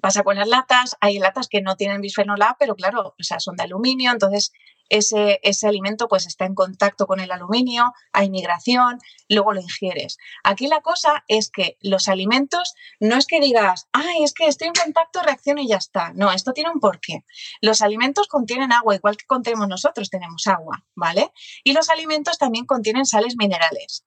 Pasa 0.00 0.24
con 0.24 0.36
las 0.36 0.48
latas, 0.48 0.96
hay 1.00 1.18
latas 1.18 1.48
que 1.48 1.62
no 1.62 1.76
tienen 1.76 2.00
bisfenol 2.00 2.42
A, 2.42 2.56
pero 2.58 2.74
claro, 2.74 3.14
o 3.18 3.22
sea, 3.22 3.40
son 3.40 3.56
de 3.56 3.64
aluminio, 3.64 4.10
entonces 4.10 4.52
ese, 4.88 5.40
ese, 5.42 5.66
alimento 5.66 6.08
pues 6.08 6.26
está 6.26 6.44
en 6.44 6.54
contacto 6.54 7.06
con 7.06 7.20
el 7.20 7.32
aluminio, 7.32 7.92
hay 8.12 8.30
migración, 8.30 8.98
luego 9.28 9.52
lo 9.52 9.60
ingieres. 9.60 10.18
Aquí 10.44 10.66
la 10.66 10.80
cosa 10.80 11.24
es 11.28 11.50
que 11.50 11.76
los 11.80 12.08
alimentos 12.08 12.74
no 13.00 13.16
es 13.16 13.26
que 13.26 13.40
digas, 13.40 13.88
ay, 13.92 14.22
es 14.22 14.32
que 14.32 14.46
estoy 14.46 14.68
en 14.68 14.74
contacto, 14.74 15.22
reacciono 15.22 15.60
y 15.62 15.68
ya 15.68 15.76
está. 15.76 16.12
No, 16.14 16.32
esto 16.32 16.52
tiene 16.52 16.70
un 16.70 16.80
porqué. 16.80 17.24
Los 17.60 17.82
alimentos 17.82 18.28
contienen 18.28 18.72
agua, 18.72 18.94
igual 18.94 19.16
que 19.16 19.26
contenemos 19.26 19.68
nosotros, 19.68 20.10
tenemos 20.10 20.46
agua, 20.46 20.84
¿vale? 20.94 21.32
Y 21.64 21.72
los 21.72 21.90
alimentos 21.90 22.38
también 22.38 22.66
contienen 22.66 23.06
sales 23.06 23.34
minerales. 23.36 24.04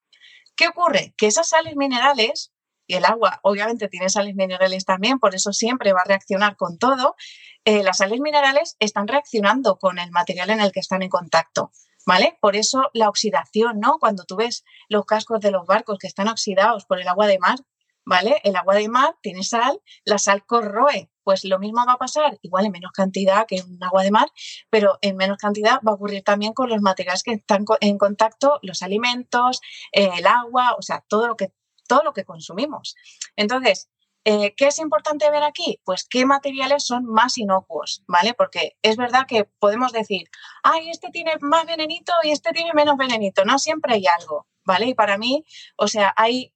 ¿Qué 0.56 0.68
ocurre? 0.68 1.14
Que 1.18 1.28
esas 1.28 1.50
sales 1.50 1.76
minerales 1.76 2.52
y 2.90 2.96
el 2.96 3.06
agua 3.06 3.40
obviamente 3.44 3.88
tiene 3.88 4.10
sales 4.10 4.36
minerales 4.36 4.84
también, 4.84 5.20
por 5.20 5.36
eso 5.36 5.54
siempre 5.54 5.94
va 5.94 6.02
a 6.02 6.08
reaccionar 6.08 6.58
con 6.58 6.80
todo, 6.80 7.16
eh, 7.64 7.84
las 7.84 7.98
sales 7.98 8.20
minerales 8.20 8.76
están 8.80 9.08
reaccionando 9.08 9.78
con 9.78 10.00
el 10.00 10.10
material 10.10 10.50
en 10.50 10.60
el 10.60 10.72
que 10.72 10.80
están 10.80 11.04
en 11.04 11.10
contacto. 11.10 11.72
¿Vale? 12.08 12.40
Por 12.42 12.56
eso 12.56 12.90
la 12.94 13.08
oxidación, 13.08 13.80
¿no? 13.80 14.00
Cuando 14.00 14.24
tú 14.24 14.38
ves 14.38 14.64
los 14.88 15.06
cascos 15.06 15.42
de 15.42 15.52
los 15.52 15.68
barcos 15.68 16.00
que 16.00 16.08
están 16.08 16.28
oxidados 16.28 16.86
por 16.86 17.00
el 17.00 17.08
agua 17.08 17.28
de 17.28 17.38
mar, 17.38 17.60
¿vale? 18.04 18.42
El 18.44 18.56
agua 18.56 18.74
de 18.74 18.90
mar 18.90 19.16
tiene 19.22 19.44
sal, 19.44 19.80
la 20.06 20.18
sal 20.18 20.44
corroe, 20.44 21.12
pues 21.24 21.44
lo 21.44 21.60
mismo 21.60 21.86
va 21.86 21.94
a 21.94 21.98
pasar, 21.98 22.40
igual 22.42 22.66
en 22.66 22.72
menos 22.72 22.92
cantidad 22.92 23.46
que 23.46 23.62
un 23.62 23.78
agua 23.84 24.02
de 24.02 24.10
mar, 24.10 24.30
pero 24.72 24.98
en 25.02 25.16
menos 25.16 25.38
cantidad 25.38 25.80
va 25.88 25.92
a 25.92 25.96
ocurrir 25.96 26.24
también 26.24 26.54
con 26.54 26.70
los 26.70 26.82
materiales 26.82 27.22
que 27.22 27.34
están 27.34 27.66
en 27.82 28.00
contacto, 28.00 28.58
los 28.64 28.82
alimentos, 28.82 29.62
eh, 29.92 30.10
el 30.18 30.26
agua, 30.26 30.76
o 30.80 30.82
sea, 30.82 31.04
todo 31.08 31.28
lo 31.28 31.36
que 31.36 31.52
todo 31.90 32.04
lo 32.04 32.14
que 32.14 32.24
consumimos. 32.24 32.96
Entonces, 33.36 33.90
eh, 34.26 34.54
¿Qué 34.56 34.68
es 34.68 34.80
importante 34.80 35.32
ver 35.32 35.44
aquí? 35.44 35.80
Pues 35.86 36.06
qué 36.08 36.26
materiales 36.26 36.86
son 36.86 37.06
más 37.06 37.38
inocuos, 37.38 38.04
¿vale? 38.08 38.34
Porque 38.34 38.78
es 38.82 38.98
verdad 38.98 39.26
que 39.28 39.46
podemos 39.46 39.92
decir, 39.94 40.30
ay, 40.62 40.90
este 40.90 41.10
tiene 41.10 41.34
más 41.40 41.66
venenito 41.66 42.12
y 42.24 42.32
este 42.32 42.52
tiene 42.52 42.74
menos 42.74 42.98
venenito. 42.98 43.46
No 43.46 43.58
siempre 43.60 43.94
hay 43.94 44.04
algo, 44.20 44.46
¿vale? 44.66 44.88
Y 44.88 44.94
para 44.94 45.18
mí, 45.18 45.46
o 45.78 45.88
sea, 45.88 46.14
hay, 46.18 46.54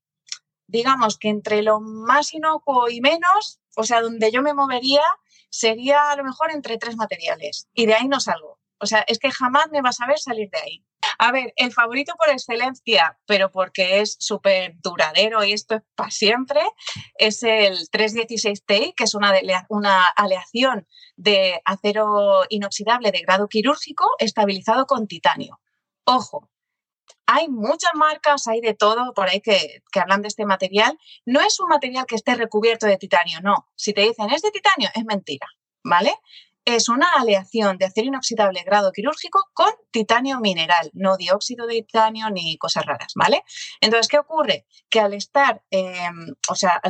digamos 0.67 1.17
que 1.17 1.29
entre 1.29 1.63
lo 1.63 1.79
más 1.79 2.33
inocuo 2.33 2.89
y 2.89 2.99
menos, 3.01 3.61
o 3.77 3.83
sea, 3.83 4.01
donde 4.01 4.29
yo 4.31 4.41
me 4.41 4.53
movería 4.53 5.03
sería 5.49 6.11
a 6.11 6.15
lo 6.15 6.23
mejor 6.25 6.51
entre 6.51 6.77
tres 6.77 6.97
materiales 6.97 7.69
y 7.73 7.85
de 7.85 7.95
ahí 7.95 8.07
no 8.07 8.19
salgo. 8.19 8.59
O 8.83 8.85
sea, 8.85 9.03
es 9.07 9.17
que 9.17 9.31
jamás 9.31 9.67
me 9.71 9.81
vas 9.81 10.01
a 10.01 10.07
ver 10.07 10.19
salir 10.19 10.49
de 10.49 10.59
ahí. 10.59 10.85
A 11.17 11.31
ver, 11.31 11.53
el 11.55 11.71
favorito 11.71 12.13
por 12.17 12.29
excelencia, 12.29 13.17
pero 13.25 13.49
porque 13.49 14.01
es 14.01 14.17
súper 14.19 14.75
duradero 14.81 15.43
y 15.43 15.53
esto 15.53 15.75
es 15.75 15.81
para 15.95 16.11
siempre, 16.11 16.59
es 17.17 17.43
el 17.43 17.89
316 17.89 18.65
Ti, 18.65 18.93
que 18.95 19.05
es 19.05 19.15
una, 19.15 19.31
una 19.69 20.05
aleación 20.05 20.85
de 21.15 21.61
acero 21.63 22.43
inoxidable 22.49 23.11
de 23.11 23.21
grado 23.21 23.47
quirúrgico 23.47 24.05
estabilizado 24.19 24.85
con 24.85 25.07
titanio. 25.07 25.61
Ojo, 26.03 26.49
hay 27.25 27.47
muchas 27.47 27.91
marcas, 27.95 28.47
hay 28.47 28.59
de 28.59 28.73
todo 28.73 29.13
por 29.13 29.29
ahí 29.29 29.39
que, 29.39 29.81
que, 29.93 29.99
hablan 30.01 30.21
de 30.21 30.27
este 30.27 30.45
material. 30.45 30.97
No 31.25 31.39
es 31.39 31.57
un 31.61 31.69
material 31.69 32.05
que 32.05 32.15
esté 32.15 32.35
recubierto 32.35 32.85
de 32.85 32.97
titanio, 32.97 33.39
no. 33.41 33.69
Si 33.75 33.93
te 33.93 34.01
dicen 34.01 34.29
es 34.29 34.41
de 34.41 34.51
titanio, 34.51 34.89
es 34.93 35.05
mentira, 35.05 35.47
¿vale? 35.83 36.13
Es 36.65 36.89
una 36.89 37.07
aleación 37.13 37.77
de 37.77 37.85
acero 37.85 38.07
inoxidable 38.07 38.63
grado 38.63 38.91
quirúrgico 38.91 39.49
con 39.53 39.71
titanio 39.91 40.39
mineral, 40.39 40.89
no 40.93 41.17
dióxido 41.17 41.67
de 41.67 41.81
titanio 41.81 42.29
ni 42.29 42.57
cosas 42.57 42.85
raras, 42.85 43.13
¿vale? 43.15 43.43
Entonces, 43.81 44.07
¿qué 44.07 44.17
ocurre? 44.17 44.65
Que 44.89 44.99
al 44.99 45.13
estar, 45.13 45.63
em, 45.71 46.33
o 46.49 46.55
sea, 46.55 46.81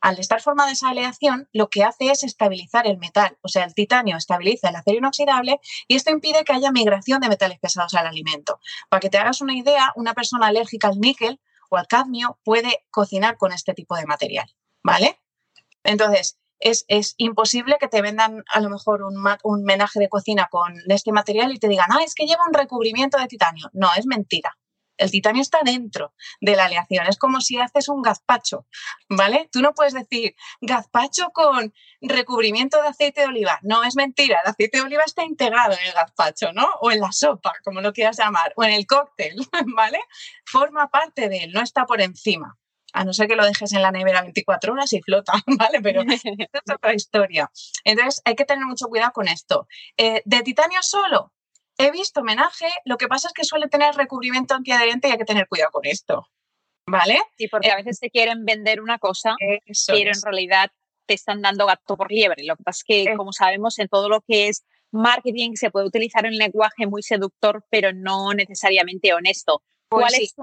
al, 0.00 0.18
estar 0.18 0.42
formada 0.42 0.72
esa 0.72 0.90
aleación, 0.90 1.48
lo 1.52 1.70
que 1.70 1.82
hace 1.82 2.10
es 2.10 2.24
estabilizar 2.24 2.86
el 2.86 2.98
metal, 2.98 3.38
o 3.40 3.48
sea, 3.48 3.64
el 3.64 3.74
titanio 3.74 4.18
estabiliza 4.18 4.68
el 4.68 4.76
acero 4.76 4.98
inoxidable 4.98 5.60
y 5.88 5.96
esto 5.96 6.10
impide 6.10 6.44
que 6.44 6.52
haya 6.52 6.70
migración 6.70 7.20
de 7.20 7.30
metales 7.30 7.58
pesados 7.58 7.94
al 7.94 8.06
alimento. 8.06 8.60
Para 8.90 9.00
que 9.00 9.08
te 9.08 9.16
hagas 9.16 9.40
una 9.40 9.54
idea, 9.54 9.92
una 9.96 10.12
persona 10.12 10.48
alérgica 10.48 10.88
al 10.88 11.00
níquel 11.00 11.40
o 11.70 11.78
al 11.78 11.86
cadmio 11.86 12.38
puede 12.44 12.84
cocinar 12.90 13.38
con 13.38 13.52
este 13.52 13.72
tipo 13.72 13.96
de 13.96 14.04
material, 14.04 14.54
¿vale? 14.82 15.18
Entonces, 15.84 16.38
es, 16.64 17.14
imposible 17.18 17.76
que 17.78 17.88
te 17.88 18.02
vendan 18.02 18.42
a 18.52 18.60
lo 18.60 18.70
mejor 18.70 19.02
un, 19.02 19.16
un 19.42 19.64
menaje 19.64 20.00
de 20.00 20.08
cocina 20.08 20.48
con 20.50 20.74
este 20.88 21.12
material 21.12 21.52
y 21.52 21.58
te 21.58 21.68
digan, 21.68 21.86
ah, 21.90 22.02
es 22.04 22.14
que 22.14 22.26
lleva 22.26 22.46
un 22.46 22.54
recubrimiento 22.54 23.18
de 23.18 23.26
titanio. 23.26 23.68
No, 23.72 23.90
es 23.96 24.06
mentira. 24.06 24.56
El 24.96 25.10
titanio 25.10 25.42
está 25.42 25.58
dentro 25.64 26.14
de 26.40 26.54
la 26.54 26.66
aleación. 26.66 27.06
Es 27.06 27.18
como 27.18 27.40
si 27.40 27.58
haces 27.58 27.88
un 27.88 28.00
gazpacho, 28.00 28.66
¿vale? 29.08 29.48
Tú 29.50 29.60
no 29.60 29.74
puedes 29.74 29.92
decir 29.92 30.36
gazpacho 30.60 31.30
con 31.32 31.74
recubrimiento 32.00 32.80
de 32.80 32.88
aceite 32.88 33.22
de 33.22 33.26
oliva. 33.26 33.58
No, 33.62 33.82
es 33.82 33.96
mentira. 33.96 34.40
El 34.44 34.50
aceite 34.50 34.78
de 34.78 34.84
oliva 34.84 35.02
está 35.04 35.24
integrado 35.24 35.72
en 35.72 35.86
el 35.86 35.92
gazpacho, 35.92 36.52
¿no? 36.52 36.68
O 36.80 36.92
en 36.92 37.00
la 37.00 37.10
sopa, 37.10 37.52
como 37.64 37.80
lo 37.80 37.92
quieras 37.92 38.18
llamar, 38.18 38.52
o 38.56 38.64
en 38.64 38.72
el 38.72 38.86
cóctel, 38.86 39.34
¿vale? 39.76 39.98
Forma 40.46 40.88
parte 40.88 41.28
de 41.28 41.44
él, 41.44 41.52
no 41.52 41.60
está 41.60 41.86
por 41.86 42.00
encima 42.00 42.56
a 42.94 43.04
no 43.04 43.12
ser 43.12 43.26
que 43.28 43.36
lo 43.36 43.44
dejes 43.44 43.72
en 43.72 43.82
la 43.82 43.90
nevera 43.90 44.22
24 44.22 44.72
horas 44.72 44.92
y 44.92 45.02
flota, 45.02 45.32
¿vale? 45.58 45.80
Pero 45.82 46.02
es 46.08 46.22
otra 46.72 46.94
historia. 46.94 47.50
Entonces 47.84 48.22
hay 48.24 48.36
que 48.36 48.44
tener 48.44 48.64
mucho 48.64 48.86
cuidado 48.86 49.12
con 49.12 49.28
esto. 49.28 49.66
Eh, 49.98 50.22
¿De 50.24 50.42
titanio 50.42 50.80
solo? 50.82 51.32
He 51.76 51.90
visto 51.90 52.20
homenaje, 52.20 52.68
lo 52.84 52.96
que 52.96 53.08
pasa 53.08 53.28
es 53.28 53.34
que 53.34 53.44
suele 53.44 53.68
tener 53.68 53.96
recubrimiento 53.96 54.54
antiadherente 54.54 55.08
y 55.08 55.10
hay 55.10 55.18
que 55.18 55.24
tener 55.24 55.48
cuidado 55.48 55.72
con 55.72 55.84
esto. 55.84 56.28
¿Vale? 56.86 57.20
Sí, 57.36 57.48
porque 57.48 57.70
a 57.70 57.74
eh, 57.74 57.76
veces 57.82 57.98
te 57.98 58.10
quieren 58.10 58.44
vender 58.44 58.80
una 58.80 58.98
cosa, 58.98 59.34
pero 59.88 60.10
en 60.10 60.22
realidad 60.22 60.70
te 61.06 61.14
están 61.14 61.42
dando 61.42 61.66
gato 61.66 61.96
por 61.96 62.12
liebre. 62.12 62.44
Lo 62.44 62.56
que 62.56 62.62
pasa 62.62 62.78
es 62.78 62.84
que, 62.84 63.02
eh. 63.02 63.16
como 63.16 63.32
sabemos, 63.32 63.78
en 63.80 63.88
todo 63.88 64.08
lo 64.08 64.20
que 64.20 64.48
es 64.48 64.64
marketing 64.92 65.54
se 65.54 65.70
puede 65.70 65.86
utilizar 65.86 66.24
un 66.26 66.36
lenguaje 66.36 66.86
muy 66.86 67.02
seductor, 67.02 67.64
pero 67.70 67.92
no 67.92 68.32
necesariamente 68.34 69.12
honesto 69.12 69.62
¿Cuál 69.88 70.06
pues 70.08 70.20
es 70.20 70.34
tu 70.34 70.42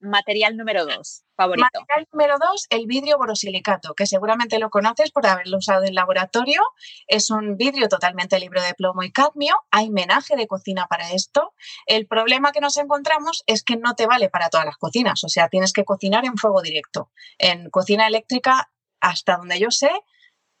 material 0.00 0.56
número 0.56 0.84
dos 0.84 1.24
favorito? 1.36 1.68
Material 1.72 2.08
número 2.12 2.36
dos, 2.38 2.66
el 2.70 2.86
vidrio 2.86 3.18
borosilicato, 3.18 3.94
que 3.94 4.06
seguramente 4.06 4.58
lo 4.58 4.70
conoces 4.70 5.10
por 5.10 5.26
haberlo 5.26 5.58
usado 5.58 5.84
en 5.84 5.94
laboratorio. 5.94 6.60
Es 7.06 7.30
un 7.30 7.56
vidrio 7.56 7.88
totalmente 7.88 8.38
libre 8.38 8.60
de 8.62 8.74
plomo 8.74 9.02
y 9.02 9.12
cadmio. 9.12 9.54
Hay 9.70 9.90
menaje 9.90 10.36
de 10.36 10.46
cocina 10.46 10.86
para 10.88 11.12
esto. 11.12 11.54
El 11.86 12.06
problema 12.06 12.52
que 12.52 12.60
nos 12.60 12.76
encontramos 12.76 13.42
es 13.46 13.62
que 13.62 13.76
no 13.76 13.94
te 13.94 14.06
vale 14.06 14.28
para 14.28 14.50
todas 14.50 14.66
las 14.66 14.76
cocinas, 14.76 15.24
o 15.24 15.28
sea, 15.28 15.48
tienes 15.48 15.72
que 15.72 15.84
cocinar 15.84 16.24
en 16.24 16.36
fuego 16.36 16.60
directo. 16.62 17.10
En 17.38 17.70
cocina 17.70 18.06
eléctrica, 18.06 18.70
hasta 19.00 19.36
donde 19.36 19.58
yo 19.58 19.70
sé, 19.70 19.90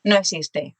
no 0.04 0.16
existe. 0.16 0.76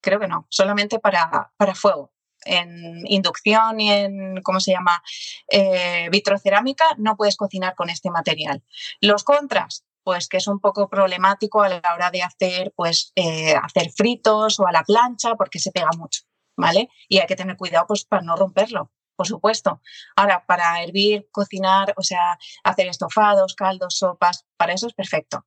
Creo 0.00 0.20
que 0.20 0.28
no, 0.28 0.46
solamente 0.48 1.00
para, 1.00 1.52
para 1.56 1.74
fuego 1.74 2.12
en 2.44 3.06
inducción 3.06 3.80
y 3.80 3.90
en, 3.90 4.42
¿cómo 4.42 4.60
se 4.60 4.72
llama?, 4.72 5.02
eh, 5.48 6.08
vitrocerámica, 6.10 6.84
no 6.98 7.16
puedes 7.16 7.36
cocinar 7.36 7.74
con 7.74 7.90
este 7.90 8.10
material. 8.10 8.62
Los 9.00 9.24
contras, 9.24 9.84
pues 10.02 10.28
que 10.28 10.38
es 10.38 10.46
un 10.46 10.60
poco 10.60 10.88
problemático 10.88 11.62
a 11.62 11.68
la 11.68 11.94
hora 11.94 12.10
de 12.10 12.22
hacer, 12.22 12.72
pues, 12.76 13.12
eh, 13.16 13.54
hacer 13.54 13.90
fritos 13.96 14.58
o 14.60 14.66
a 14.66 14.72
la 14.72 14.82
plancha 14.82 15.34
porque 15.34 15.58
se 15.58 15.72
pega 15.72 15.90
mucho, 15.96 16.22
¿vale? 16.56 16.88
Y 17.08 17.18
hay 17.18 17.26
que 17.26 17.36
tener 17.36 17.56
cuidado, 17.56 17.86
pues, 17.86 18.04
para 18.04 18.22
no 18.22 18.36
romperlo 18.36 18.90
por 19.18 19.26
supuesto. 19.26 19.82
Ahora, 20.14 20.46
para 20.46 20.80
hervir, 20.80 21.28
cocinar, 21.32 21.92
o 21.96 22.04
sea, 22.04 22.38
hacer 22.62 22.86
estofados, 22.86 23.56
caldos, 23.56 23.98
sopas, 23.98 24.46
para 24.56 24.74
eso 24.74 24.86
es 24.86 24.94
perfecto. 24.94 25.44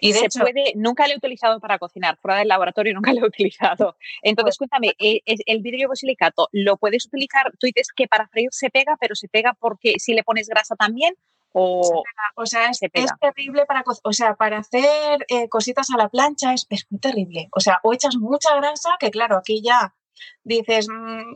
Y 0.00 0.12
de 0.12 0.20
hecho, 0.20 0.40
puede, 0.40 0.72
nunca 0.74 1.06
lo 1.06 1.14
he 1.14 1.16
utilizado 1.16 1.60
para 1.60 1.78
cocinar, 1.78 2.18
fuera 2.20 2.38
del 2.38 2.48
laboratorio 2.48 2.94
nunca 2.94 3.12
lo 3.14 3.24
he 3.24 3.28
utilizado. 3.28 3.96
Entonces, 4.22 4.56
pues 4.56 4.70
cuéntame, 4.70 4.94
eh, 4.98 5.22
el 5.26 5.62
vidrio 5.62 5.88
silicato, 5.94 6.48
¿lo 6.52 6.76
puedes 6.76 7.06
utilizar? 7.06 7.52
Tú 7.58 7.66
dices 7.66 7.88
que 7.94 8.08
para 8.08 8.28
freír 8.28 8.48
se 8.52 8.70
pega, 8.70 8.96
pero 9.00 9.14
se 9.14 9.28
pega 9.28 9.54
porque 9.58 9.94
si 9.98 10.14
le 10.14 10.24
pones 10.24 10.48
grasa 10.48 10.74
también 10.76 11.14
o, 11.52 12.02
o 12.34 12.46
sea, 12.46 12.70
es, 12.70 12.80
terrible 13.20 13.66
para, 13.66 13.84
o 14.02 14.12
sea, 14.12 14.34
para 14.36 14.58
hacer 14.58 15.26
eh, 15.28 15.48
cositas 15.48 15.90
a 15.90 15.98
la 15.98 16.08
plancha 16.08 16.54
es, 16.54 16.66
es, 16.70 16.86
muy 16.90 16.98
terrible. 16.98 17.48
O 17.52 17.60
sea, 17.60 17.78
o 17.82 17.92
echas 17.92 18.16
mucha 18.16 18.56
grasa, 18.56 18.96
que 18.98 19.10
claro, 19.10 19.36
aquí 19.36 19.62
ya 19.62 19.94
dices, 20.42 20.88
mm, 20.88 21.34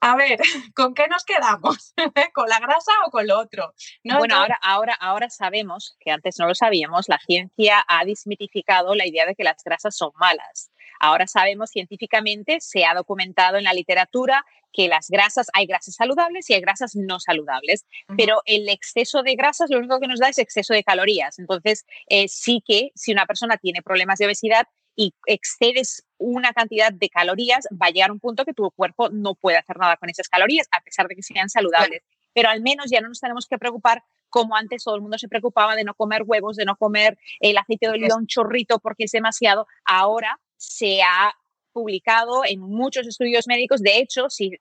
a 0.00 0.16
ver, 0.16 0.38
¿con 0.74 0.94
qué 0.94 1.06
nos 1.08 1.24
quedamos? 1.24 1.94
¿Con 2.34 2.48
la 2.48 2.58
grasa 2.58 2.92
o 3.06 3.10
con 3.10 3.26
lo 3.26 3.38
otro? 3.38 3.72
bueno, 4.04 4.36
ahora, 4.36 4.58
ahora, 4.62 4.94
ahora 4.94 5.30
sabemos, 5.30 5.96
que 6.00 6.10
antes 6.10 6.38
no 6.38 6.46
lo 6.46 6.54
sabíamos, 6.54 7.08
la 7.08 7.18
ciencia 7.18 7.84
ha 7.86 8.04
desmitificado 8.04 8.94
la 8.94 9.06
idea 9.06 9.26
de 9.26 9.34
que 9.34 9.44
las 9.44 9.62
grasas 9.64 9.96
son 9.96 10.10
malas. 10.16 10.70
Ahora 10.98 11.26
sabemos 11.26 11.70
científicamente, 11.70 12.60
se 12.60 12.84
ha 12.84 12.94
documentado 12.94 13.56
en 13.58 13.64
la 13.64 13.72
literatura 13.72 14.44
que 14.72 14.88
las 14.88 15.08
grasas, 15.08 15.48
hay 15.52 15.66
grasas 15.66 15.94
saludables 15.94 16.48
y 16.48 16.54
hay 16.54 16.60
grasas 16.60 16.96
no 16.96 17.20
saludables, 17.20 17.86
pero 18.16 18.40
el 18.46 18.68
exceso 18.68 19.22
de 19.22 19.34
grasas 19.34 19.70
lo 19.70 19.78
único 19.78 20.00
que 20.00 20.06
nos 20.06 20.20
da 20.20 20.28
es 20.28 20.38
exceso 20.38 20.74
de 20.74 20.84
calorías. 20.84 21.38
Entonces, 21.38 21.84
eh, 22.08 22.28
sí 22.28 22.62
que 22.64 22.90
si 22.94 23.12
una 23.12 23.26
persona 23.26 23.56
tiene 23.56 23.82
problemas 23.82 24.18
de 24.18 24.26
obesidad, 24.26 24.66
y 24.96 25.14
excedes 25.26 26.04
una 26.18 26.52
cantidad 26.52 26.92
de 26.92 27.08
calorías, 27.08 27.66
va 27.72 27.86
a 27.86 27.90
llegar 27.90 28.12
un 28.12 28.20
punto 28.20 28.44
que 28.44 28.52
tu 28.52 28.70
cuerpo 28.70 29.08
no 29.10 29.34
puede 29.34 29.56
hacer 29.56 29.76
nada 29.78 29.96
con 29.96 30.10
esas 30.10 30.28
calorías, 30.28 30.68
a 30.72 30.80
pesar 30.80 31.08
de 31.08 31.14
que 31.14 31.22
sean 31.22 31.48
saludables. 31.48 32.02
Pero 32.34 32.48
al 32.48 32.62
menos 32.62 32.86
ya 32.90 33.00
no 33.00 33.08
nos 33.08 33.20
tenemos 33.20 33.46
que 33.46 33.58
preocupar 33.58 34.02
como 34.28 34.56
antes 34.56 34.84
todo 34.84 34.96
el 34.96 35.02
mundo 35.02 35.18
se 35.18 35.28
preocupaba 35.28 35.76
de 35.76 35.84
no 35.84 35.94
comer 35.94 36.22
huevos, 36.24 36.56
de 36.56 36.64
no 36.64 36.76
comer 36.76 37.18
el 37.40 37.58
aceite 37.58 37.86
de 37.86 37.92
oliva 37.92 38.16
un 38.16 38.26
chorrito 38.26 38.78
porque 38.78 39.04
es 39.04 39.12
demasiado. 39.12 39.66
Ahora 39.84 40.40
se 40.56 41.02
ha 41.02 41.34
publicado 41.72 42.44
en 42.44 42.60
muchos 42.60 43.06
estudios 43.06 43.46
médicos. 43.46 43.80
De 43.82 43.98
hecho, 43.98 44.28
si, 44.28 44.52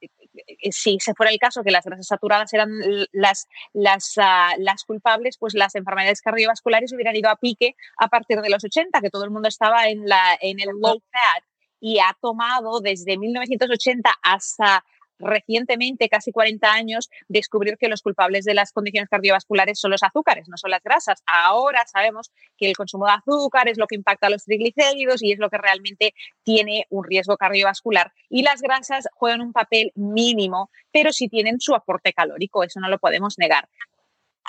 si 0.72 0.98
se 1.00 1.14
fuera 1.14 1.32
el 1.32 1.40
caso 1.40 1.64
que 1.64 1.72
las 1.72 1.86
grasas 1.86 2.08
saturadas 2.08 2.54
eran 2.54 2.70
las, 3.12 3.48
las, 3.74 4.14
ah, 4.18 4.54
las 4.58 4.84
culpables, 4.84 5.38
pues 5.38 5.54
las 5.54 5.76
enfermedades 5.76 6.22
cardiovasculares 6.22 6.94
hubieran 6.94 7.16
ido 7.16 7.30
a 7.30 7.36
pique 7.36 7.76
a 7.98 8.08
partir 8.08 8.42
de 8.42 8.50
los 8.50 8.64
80, 8.64 9.02
que 9.02 9.10
todo 9.10 9.24
el 9.24 9.32
mundo 9.32 9.48
estaba 9.48 9.88
en, 9.88 10.08
la, 10.08 10.38
en 10.42 10.60
el 10.60 10.70
low 10.80 11.02
fat 11.12 11.44
y 11.80 12.00
ha 12.00 12.16
tomado 12.22 12.80
desde 12.80 13.18
1980 13.18 14.10
hasta 14.22 14.86
recientemente, 15.22 16.10
casi 16.10 16.32
40 16.32 16.72
años, 16.72 17.10
descubrir 17.28 17.78
que 17.78 17.88
los 17.88 18.02
culpables 18.02 18.46
de 18.46 18.54
las 18.54 18.72
condiciones 18.72 19.10
cardiovasculares 19.10 19.80
son 19.80 19.92
los 19.92 20.04
azúcares, 20.04 20.48
no 20.50 20.58
son 20.58 20.72
las 20.72 20.84
grasas. 20.84 21.24
Ahora 21.26 21.86
sabemos 21.88 22.32
que 22.58 22.68
el 22.68 22.76
consumo 22.76 23.06
de 23.06 23.14
azúcar 23.14 23.70
es 23.70 23.78
lo 23.78 23.88
que 23.88 23.96
impacta 23.96 24.28
a 24.28 24.30
los 24.30 24.44
triglicéridos 24.44 25.24
y 25.24 25.32
es 25.32 25.40
lo 25.40 25.50
que 25.50 25.58
realmente 25.58 26.14
tiene 26.44 26.86
un 26.90 27.04
riesgo 27.04 27.38
cardiovascular. 27.38 28.12
Y 28.30 28.44
las 28.44 28.62
grasas 28.62 29.08
juegan 29.14 29.42
un 29.42 29.54
papel 29.54 29.92
mínimo, 29.96 30.70
pero 30.92 31.12
sí 31.12 31.28
tienen 31.28 31.60
su 31.60 31.76
aporte 31.76 32.14
calórico, 32.14 32.64
eso 32.64 32.80
no 32.80 32.90
lo 32.90 33.00
podemos 33.00 33.38
negar. 33.38 33.70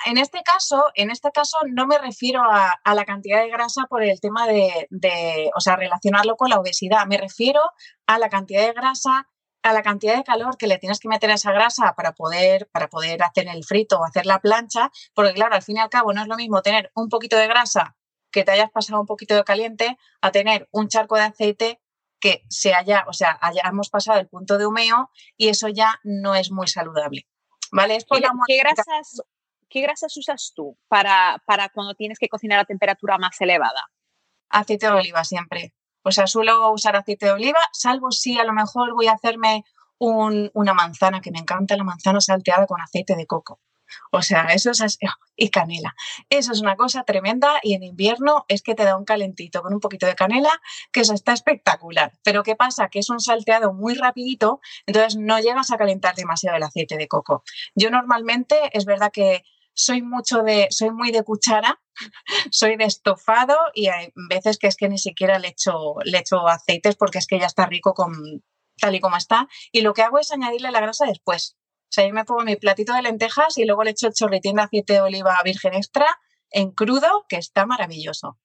En 0.05 0.17
este 0.17 0.41
caso, 0.43 0.91
en 0.95 1.11
este 1.11 1.31
caso 1.31 1.57
no 1.69 1.87
me 1.87 1.97
refiero 1.97 2.41
a, 2.43 2.93
la 2.93 3.05
cantidad 3.05 3.41
de 3.41 3.49
grasa 3.49 3.83
por 3.89 4.03
el 4.03 4.19
tema 4.19 4.47
de, 4.47 4.87
de, 4.89 5.49
o 5.55 5.61
sea, 5.61 5.75
relacionarlo 5.75 6.35
con 6.35 6.49
la 6.49 6.59
obesidad. 6.59 7.05
Me 7.05 7.17
refiero 7.17 7.61
a 8.07 8.19
la 8.19 8.29
cantidad 8.29 8.65
de 8.65 8.73
grasa 8.73 9.27
a 9.63 9.73
la 9.73 9.81
cantidad 9.81 10.15
de 10.15 10.23
calor 10.23 10.57
que 10.57 10.67
le 10.67 10.77
tienes 10.77 10.99
que 10.99 11.07
meter 11.07 11.31
a 11.31 11.35
esa 11.35 11.51
grasa 11.51 11.93
para 11.95 12.13
poder, 12.13 12.69
para 12.71 12.89
poder 12.89 13.23
hacer 13.23 13.47
el 13.47 13.63
frito 13.63 13.99
o 13.99 14.05
hacer 14.05 14.25
la 14.25 14.39
plancha, 14.39 14.91
porque 15.13 15.33
claro, 15.33 15.55
al 15.55 15.61
fin 15.61 15.77
y 15.77 15.79
al 15.79 15.89
cabo 15.89 16.13
no 16.13 16.21
es 16.21 16.27
lo 16.27 16.35
mismo 16.35 16.61
tener 16.61 16.91
un 16.95 17.09
poquito 17.09 17.37
de 17.37 17.47
grasa 17.47 17.95
que 18.31 18.43
te 18.43 18.51
hayas 18.51 18.71
pasado 18.71 18.99
un 18.99 19.05
poquito 19.05 19.35
de 19.35 19.43
caliente 19.43 19.97
a 20.21 20.31
tener 20.31 20.67
un 20.71 20.89
charco 20.89 21.15
de 21.15 21.21
aceite 21.21 21.79
que 22.19 22.43
se 22.49 22.73
haya, 22.73 23.05
o 23.07 23.13
sea, 23.13 23.37
hayamos 23.41 23.89
pasado 23.89 24.19
el 24.19 24.27
punto 24.27 24.57
de 24.57 24.65
humeo 24.65 25.09
y 25.37 25.49
eso 25.49 25.67
ya 25.67 25.99
no 26.03 26.35
es 26.35 26.51
muy 26.51 26.67
saludable. 26.67 27.27
¿Vale? 27.71 27.97
¿Qué, 28.47 28.57
grasas, 28.57 29.23
¿Qué 29.69 29.81
grasas 29.81 30.15
usas 30.15 30.53
tú 30.55 30.77
para, 30.87 31.41
para 31.45 31.69
cuando 31.69 31.95
tienes 31.95 32.19
que 32.19 32.29
cocinar 32.29 32.59
a 32.59 32.65
temperatura 32.65 33.17
más 33.17 33.39
elevada? 33.41 33.89
Aceite 34.49 34.85
de 34.85 34.93
oliva 34.93 35.23
siempre. 35.23 35.73
O 36.03 36.11
sea, 36.11 36.27
suelo 36.27 36.71
usar 36.71 36.95
aceite 36.95 37.27
de 37.27 37.31
oliva, 37.31 37.59
salvo 37.71 38.11
si 38.11 38.39
a 38.39 38.43
lo 38.43 38.53
mejor 38.53 38.93
voy 38.93 39.07
a 39.07 39.13
hacerme 39.13 39.63
una 39.99 40.73
manzana, 40.73 41.21
que 41.21 41.31
me 41.31 41.39
encanta 41.39 41.77
la 41.77 41.83
manzana 41.83 42.19
salteada 42.19 42.65
con 42.65 42.81
aceite 42.81 43.15
de 43.15 43.25
coco. 43.25 43.59
O 44.11 44.21
sea, 44.21 44.45
eso 44.45 44.71
es 44.71 44.97
y 45.35 45.49
canela. 45.49 45.95
Eso 46.29 46.51
es 46.51 46.61
una 46.61 46.75
cosa 46.75 47.03
tremenda 47.03 47.59
y 47.61 47.73
en 47.73 47.83
invierno 47.83 48.45
es 48.47 48.61
que 48.61 48.75
te 48.75 48.83
da 48.83 48.97
un 48.97 49.05
calentito 49.05 49.61
con 49.61 49.73
un 49.73 49.79
poquito 49.79 50.05
de 50.05 50.15
canela, 50.15 50.51
que 50.91 51.01
eso 51.01 51.13
está 51.13 51.33
espectacular. 51.33 52.13
Pero 52.23 52.43
¿qué 52.43 52.55
pasa? 52.55 52.89
Que 52.89 52.99
es 52.99 53.09
un 53.09 53.19
salteado 53.19 53.73
muy 53.73 53.95
rapidito, 53.95 54.61
entonces 54.85 55.17
no 55.17 55.39
llegas 55.39 55.71
a 55.71 55.77
calentar 55.77 56.15
demasiado 56.15 56.57
el 56.57 56.63
aceite 56.63 56.97
de 56.97 57.07
coco. 57.07 57.43
Yo 57.75 57.89
normalmente 57.89 58.57
es 58.73 58.85
verdad 58.85 59.11
que 59.11 59.43
soy 59.73 60.01
mucho 60.01 60.43
de, 60.43 60.67
soy 60.69 60.91
muy 60.91 61.11
de 61.11 61.23
cuchara, 61.23 61.81
soy 62.51 62.77
de 62.77 62.85
estofado 62.85 63.57
y 63.73 63.87
hay 63.87 64.11
veces 64.29 64.57
que 64.57 64.67
es 64.67 64.75
que 64.75 64.89
ni 64.89 64.97
siquiera 64.97 65.39
le 65.39 65.49
echo, 65.49 65.95
le 66.03 66.19
echo 66.19 66.47
aceites 66.47 66.95
porque 66.95 67.19
es 67.19 67.27
que 67.27 67.39
ya 67.39 67.45
está 67.45 67.65
rico 67.65 67.93
con, 67.93 68.13
tal 68.79 68.95
y 68.95 68.99
como 68.99 69.17
está. 69.17 69.47
Y 69.71 69.81
lo 69.81 69.93
que 69.93 70.01
hago 70.01 70.19
es 70.19 70.31
añadirle 70.31 70.71
la 70.71 70.81
grasa 70.81 71.05
después. 71.05 71.57
O 71.57 71.93
sea, 71.93 72.07
yo 72.07 72.13
me 72.13 72.25
pongo 72.25 72.43
mi 72.43 72.55
platito 72.55 72.93
de 72.93 73.03
lentejas 73.03 73.57
y 73.57 73.65
luego 73.65 73.83
le 73.83 73.91
echo 73.91 74.07
el 74.07 74.13
chorritín 74.13 74.55
de 74.55 74.63
aceite 74.63 74.93
de 74.93 75.01
oliva 75.01 75.39
virgen 75.43 75.73
extra 75.75 76.07
en 76.49 76.71
crudo, 76.71 77.25
que 77.27 77.37
está 77.37 77.65
maravilloso. 77.65 78.39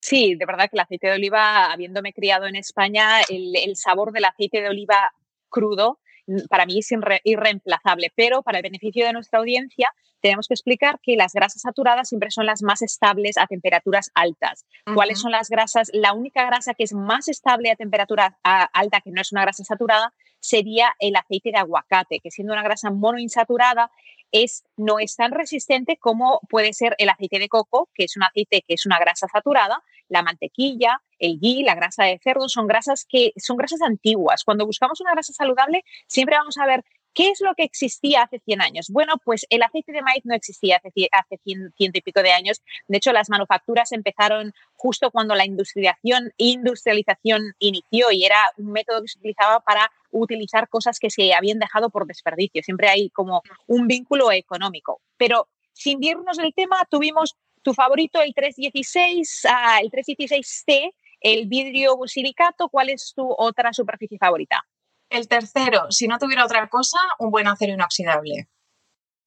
Sí, 0.00 0.34
de 0.34 0.46
verdad 0.46 0.64
que 0.64 0.76
el 0.76 0.80
aceite 0.80 1.06
de 1.06 1.14
oliva, 1.14 1.72
habiéndome 1.72 2.12
criado 2.12 2.46
en 2.46 2.56
España, 2.56 3.20
el, 3.28 3.54
el 3.56 3.76
sabor 3.76 4.12
del 4.12 4.24
aceite 4.24 4.60
de 4.60 4.68
oliva 4.68 5.12
crudo 5.48 6.00
para 6.48 6.66
mí 6.66 6.78
es 6.78 6.88
irreemplazable, 7.24 8.12
pero 8.14 8.42
para 8.42 8.58
el 8.58 8.62
beneficio 8.62 9.04
de 9.04 9.12
nuestra 9.12 9.38
audiencia 9.38 9.90
tenemos 10.20 10.46
que 10.46 10.54
explicar 10.54 11.00
que 11.02 11.16
las 11.16 11.32
grasas 11.32 11.62
saturadas 11.62 12.08
siempre 12.08 12.30
son 12.30 12.46
las 12.46 12.62
más 12.62 12.80
estables 12.80 13.36
a 13.36 13.46
temperaturas 13.46 14.10
altas. 14.14 14.64
¿Cuáles 14.94 15.20
son 15.20 15.32
las 15.32 15.50
grasas? 15.50 15.90
La 15.92 16.12
única 16.12 16.46
grasa 16.46 16.74
que 16.74 16.84
es 16.84 16.92
más 16.94 17.28
estable 17.28 17.70
a 17.70 17.76
temperatura 17.76 18.38
alta, 18.42 19.00
que 19.00 19.10
no 19.10 19.20
es 19.20 19.32
una 19.32 19.42
grasa 19.42 19.64
saturada, 19.64 20.14
sería 20.38 20.94
el 20.98 21.16
aceite 21.16 21.50
de 21.50 21.58
aguacate, 21.58 22.20
que 22.20 22.30
siendo 22.30 22.52
una 22.52 22.62
grasa 22.62 22.90
monoinsaturada 22.90 23.90
es, 24.32 24.64
no 24.76 24.98
es 24.98 25.16
tan 25.16 25.32
resistente 25.32 25.98
como 25.98 26.40
puede 26.48 26.72
ser 26.72 26.94
el 26.98 27.08
aceite 27.08 27.38
de 27.38 27.48
coco, 27.48 27.90
que 27.94 28.04
es 28.04 28.16
un 28.16 28.22
aceite 28.22 28.64
que 28.66 28.74
es 28.74 28.86
una 28.86 28.98
grasa 28.98 29.26
saturada, 29.28 29.82
la 30.08 30.22
mantequilla, 30.22 31.00
el 31.22 31.38
ghee, 31.40 31.62
la 31.62 31.74
grasa 31.74 32.04
de 32.04 32.18
cerdo, 32.22 32.48
son 32.48 32.66
grasas 32.66 33.06
que 33.08 33.32
son 33.36 33.56
grasas 33.56 33.80
antiguas. 33.82 34.44
Cuando 34.44 34.66
buscamos 34.66 35.00
una 35.00 35.12
grasa 35.12 35.32
saludable, 35.32 35.84
siempre 36.06 36.36
vamos 36.36 36.58
a 36.58 36.66
ver 36.66 36.84
¿Qué 37.14 37.28
es 37.28 37.40
lo 37.42 37.54
que 37.54 37.64
existía 37.64 38.22
hace 38.22 38.40
100 38.40 38.62
años? 38.62 38.86
Bueno, 38.88 39.14
pues 39.22 39.44
el 39.50 39.62
aceite 39.62 39.92
de 39.92 40.00
maíz 40.00 40.24
no 40.24 40.34
existía 40.34 40.76
hace, 40.78 41.08
hace 41.12 41.38
ciento 41.44 41.98
y 41.98 42.00
pico 42.00 42.22
de 42.22 42.32
años. 42.32 42.62
De 42.88 42.96
hecho, 42.96 43.12
las 43.12 43.28
manufacturas 43.28 43.92
empezaron 43.92 44.54
justo 44.72 45.10
cuando 45.10 45.34
la 45.34 45.44
industrialización, 45.44 46.32
industrialización 46.38 47.54
inició 47.58 48.10
y 48.12 48.24
era 48.24 48.38
un 48.56 48.72
método 48.72 49.02
que 49.02 49.08
se 49.08 49.18
utilizaba 49.18 49.60
para 49.60 49.90
utilizar 50.10 50.68
cosas 50.70 50.98
que 50.98 51.10
se 51.10 51.34
habían 51.34 51.58
dejado 51.58 51.90
por 51.90 52.06
desperdicio. 52.06 52.62
Siempre 52.62 52.88
hay 52.88 53.10
como 53.10 53.42
un 53.66 53.86
vínculo 53.86 54.32
económico. 54.32 55.02
Pero 55.18 55.48
sin 55.74 56.02
irnos 56.02 56.38
del 56.38 56.54
tema, 56.54 56.86
tuvimos 56.90 57.36
tu 57.62 57.74
favorito, 57.74 58.20
el 58.22 58.34
316, 58.34 59.46
ah, 59.50 59.80
el 59.82 59.90
316T, 59.90 60.92
el 61.22 61.46
vidrio 61.46 61.96
silicato. 62.06 62.68
¿Cuál 62.68 62.90
es 62.90 63.12
tu 63.14 63.34
otra 63.36 63.72
superficie 63.72 64.18
favorita? 64.18 64.66
El 65.08 65.28
tercero, 65.28 65.90
si 65.90 66.08
no 66.08 66.18
tuviera 66.18 66.44
otra 66.44 66.68
cosa, 66.68 66.98
un 67.18 67.30
buen 67.30 67.46
acero 67.46 67.74
inoxidable. 67.74 68.48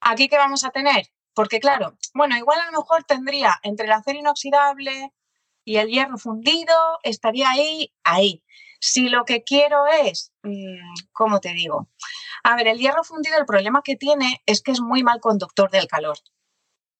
¿Aquí 0.01 0.27
qué 0.27 0.37
vamos 0.37 0.63
a 0.63 0.71
tener? 0.71 1.05
porque 1.35 1.59
claro, 1.59 1.97
bueno, 2.13 2.35
igual 2.37 2.59
a 2.59 2.71
lo 2.71 2.79
mejor 2.79 3.03
tendría 3.03 3.59
entre 3.61 3.85
el 3.85 3.91
acero 3.91 4.17
inoxidable 4.17 5.11
y 5.65 5.77
el 5.77 5.89
hierro 5.89 6.17
fundido, 6.17 6.73
estaría 7.03 7.49
ahí, 7.49 7.93
ahí. 8.03 8.43
Si 8.79 9.09
lo 9.09 9.25
que 9.25 9.43
quiero 9.43 9.85
es, 9.87 10.31
mm, 10.43 11.11
¿cómo 11.11 11.39
te 11.39 11.53
digo? 11.53 11.89
A 12.43 12.55
ver, 12.55 12.67
el 12.67 12.79
hierro 12.79 13.03
fundido, 13.03 13.37
el 13.37 13.45
problema 13.45 13.81
que 13.83 13.95
tiene 13.95 14.41
es 14.45 14.61
que 14.61 14.71
es 14.71 14.79
muy 14.79 15.03
mal 15.03 15.19
conductor 15.19 15.69
del 15.69 15.87
calor. 15.87 16.17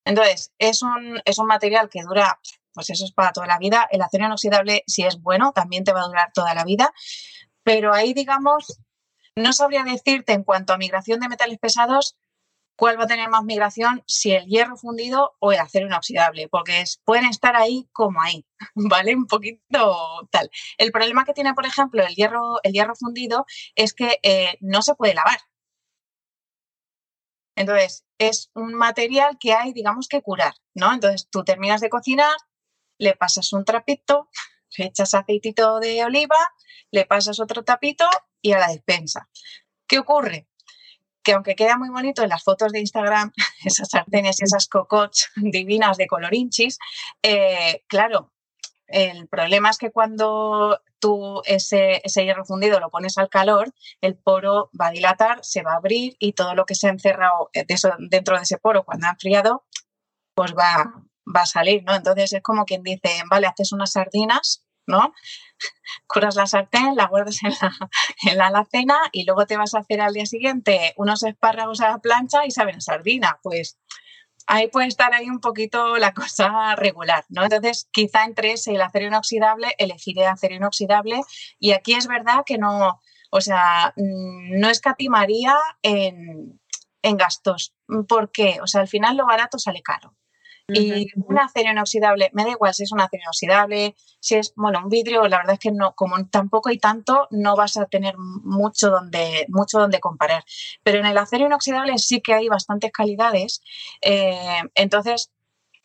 Entonces, 0.06 0.54
es 0.60 0.82
un, 0.82 1.22
es 1.26 1.38
un 1.38 1.48
material 1.48 1.90
que 1.90 2.04
dura, 2.04 2.40
pues 2.74 2.90
eso 2.90 3.06
es 3.06 3.12
para 3.12 3.32
toda 3.32 3.48
la 3.48 3.58
vida. 3.60 3.88
El 3.92 4.02
acero 4.02 4.26
inoxidable, 4.26 4.84
si 4.88 5.04
es 5.04 5.22
bueno, 5.22 5.52
también 5.54 5.84
te 5.84 5.94
va 5.94 6.02
a 6.02 6.08
durar 6.08 6.32
toda 6.34 6.54
la 6.54 6.64
vida. 6.64 6.94
Pero 7.64 7.94
ahí, 7.94 8.14
digamos, 8.14 8.80
no 9.36 9.52
sabría 9.54 9.84
decirte 9.84 10.34
en 10.34 10.44
cuanto 10.44 10.74
a 10.74 10.78
migración 10.78 11.20
de 11.20 11.30
metales 11.30 11.60
pesados 11.60 12.18
cuál 12.76 13.00
va 13.00 13.06
a 13.06 13.08
tener 13.08 13.30
más 13.30 13.44
migración, 13.44 14.04
si 14.06 14.32
el 14.32 14.46
hierro 14.46 14.78
fundido 14.78 15.36
o 15.40 15.52
el 15.52 15.60
acero 15.60 15.88
inoxidable, 15.88 16.48
porque 16.50 16.84
pueden 17.06 17.26
estar 17.26 17.56
ahí 17.56 17.88
como 17.92 18.22
ahí, 18.22 18.46
¿vale? 18.76 19.16
Un 19.16 19.28
poquito 19.28 20.28
tal. 20.32 20.50
El 20.78 20.92
problema 20.92 21.26
que 21.26 21.34
tiene, 21.34 21.54
por 21.54 21.66
ejemplo, 21.66 22.04
el 22.04 22.16
hierro, 22.16 22.60
el 22.64 22.74
hierro 22.74 22.96
fundido 22.96 23.46
es 23.76 23.94
que 23.94 24.20
eh, 24.24 24.58
no 24.62 24.82
se 24.82 24.96
puede 24.96 25.14
lavar. 25.14 25.40
Entonces, 27.56 28.06
es 28.18 28.52
un 28.54 28.74
material 28.74 29.38
que 29.40 29.54
hay, 29.54 29.74
digamos, 29.74 30.08
que 30.08 30.22
curar, 30.22 30.56
¿no? 30.74 30.94
Entonces, 30.94 31.28
tú 31.30 31.44
terminas 31.44 31.82
de 31.82 31.90
cocinar, 31.90 32.36
le 32.98 33.16
pasas 33.16 33.54
un 33.54 33.66
trapito, 33.66 34.30
le 34.78 34.86
echas 34.86 35.14
aceitito 35.14 35.80
de 35.80 36.04
oliva, 36.04 36.38
le 36.92 37.06
pasas 37.06 37.40
otro 37.40 37.64
tapito 37.64 38.08
y 38.42 38.54
a 38.54 38.60
la 38.60 38.68
despensa. 38.68 39.30
¿Qué 39.88 40.00
ocurre? 40.00 40.48
que 41.26 41.34
aunque 41.34 41.56
queda 41.56 41.76
muy 41.76 41.90
bonito 41.90 42.22
en 42.22 42.30
las 42.30 42.44
fotos 42.44 42.72
de 42.72 42.80
Instagram, 42.80 43.34
esas 43.66 43.90
sartenes 43.90 44.40
y 44.40 44.46
esas 44.46 44.68
cocots 44.68 45.32
divinas 45.36 45.98
de 45.98 46.08
colorinchis, 46.08 46.78
eh, 47.22 47.84
claro, 47.88 48.32
el 48.88 49.28
problema 49.28 49.72
es 49.72 49.78
que 49.80 49.92
cuando 49.92 50.80
tú 51.06 51.44
ese, 51.46 52.02
hierro 52.16 52.46
fundido 52.46 52.80
lo 52.80 52.90
pones 52.90 53.20
al 53.20 53.30
calor, 53.30 53.72
el 54.02 54.18
poro 54.18 54.72
va 54.80 54.88
a 54.88 54.92
dilatar, 54.92 55.38
se 55.44 55.62
va 55.62 55.74
a 55.74 55.78
abrir 55.78 56.16
y 56.18 56.34
todo 56.34 56.56
lo 56.56 56.66
que 56.66 56.74
se 56.74 56.88
ha 56.88 56.90
encerrado 56.90 57.52
eh, 57.54 57.64
dentro 58.10 58.38
de 58.38 58.42
ese 58.42 58.58
poro 58.58 58.84
cuando 58.84 59.06
ha 59.06 59.12
enfriado, 59.12 59.66
pues 60.34 60.56
va, 60.56 61.04
va 61.28 61.42
a 61.42 61.46
salir, 61.46 61.84
¿no? 61.84 61.94
Entonces 61.94 62.34
es 62.34 62.42
como 62.42 62.66
quien 62.66 62.82
dice, 62.82 63.22
vale, 63.30 63.46
haces 63.46 63.72
unas 63.72 63.92
sardinas 63.92 64.66
¿no? 64.88 65.14
Curas 66.08 66.36
la 66.36 66.48
sartén, 66.48 66.96
la 66.96 67.08
guardas 67.08 67.38
en 67.44 67.52
la, 67.52 67.72
en 68.32 68.38
la 68.38 68.48
alacena 68.48 68.98
y 69.12 69.26
luego 69.26 69.46
te 69.46 69.58
vas 69.58 69.76
a 69.76 69.80
hacer 69.80 70.02
al 70.02 70.14
día 70.14 70.26
siguiente 70.26 70.94
unos 70.98 71.24
espárragos 71.24 71.82
a 71.82 71.90
la 71.90 72.00
plancha 72.00 72.46
y 72.46 72.52
saben 72.52 72.82
sardina. 72.82 73.40
Pues 73.44 73.78
ahí 74.48 74.68
puede 74.68 74.88
estar 74.88 75.14
ahí 75.14 75.30
un 75.30 75.40
poquito 75.40 75.98
la 75.98 76.14
cosa 76.14 76.76
regular, 76.76 77.26
¿no? 77.30 77.44
Entonces, 77.44 77.88
quizá 77.92 78.26
entre 78.26 78.54
ese 78.54 78.72
y 78.72 78.76
el 78.76 78.82
acero 78.82 79.08
inoxidable, 79.08 79.74
elegiré 79.78 80.26
acero 80.28 80.56
inoxidable 80.56 81.22
y 81.60 81.72
aquí 81.72 81.94
es 81.94 82.08
verdad 82.08 82.44
que 82.46 82.58
no, 82.58 83.02
o 83.32 83.42
sea, 83.42 83.94
mm, 83.96 84.60
no 84.60 84.70
escatimaría 84.70 85.56
en, 85.82 86.60
en 87.02 87.18
gastos. 87.18 87.74
¿Por 88.08 88.32
qué? 88.32 88.60
O 88.62 88.68
sea, 88.68 88.82
al 88.82 88.88
final 88.88 89.18
lo 89.18 89.26
barato 89.26 89.60
sale 89.60 89.82
caro. 89.82 90.16
Y 90.68 91.08
un 91.16 91.38
acero 91.38 91.72
inoxidable, 91.72 92.32
me 92.34 92.44
da 92.44 92.52
igual 92.52 92.74
si 92.74 92.84
es 92.84 92.92
un 92.92 93.00
acero 93.00 93.22
inoxidable, 93.24 93.96
si 94.20 94.36
es, 94.36 94.54
bueno, 94.56 94.80
un 94.84 94.90
vidrio, 94.90 95.28
la 95.28 95.38
verdad 95.38 95.54
es 95.54 95.60
que 95.60 95.72
no, 95.72 95.94
como 95.94 96.26
tampoco 96.28 96.70
hay 96.70 96.80
tanto, 96.80 97.28
no 97.30 97.56
vas 97.56 97.78
a 97.78 97.86
tener 97.86 98.16
mucho 98.18 98.90
donde, 98.90 99.46
mucho 99.50 99.80
donde 99.80 100.00
comparar. 100.00 100.44
Pero 100.82 101.00
en 101.00 101.06
el 101.06 101.18
acero 101.18 101.46
inoxidable 101.46 101.98
sí 102.00 102.22
que 102.22 102.34
hay 102.34 102.48
bastantes 102.48 102.92
calidades. 102.92 103.62
Eh, 104.02 104.62
entonces, 104.74 105.32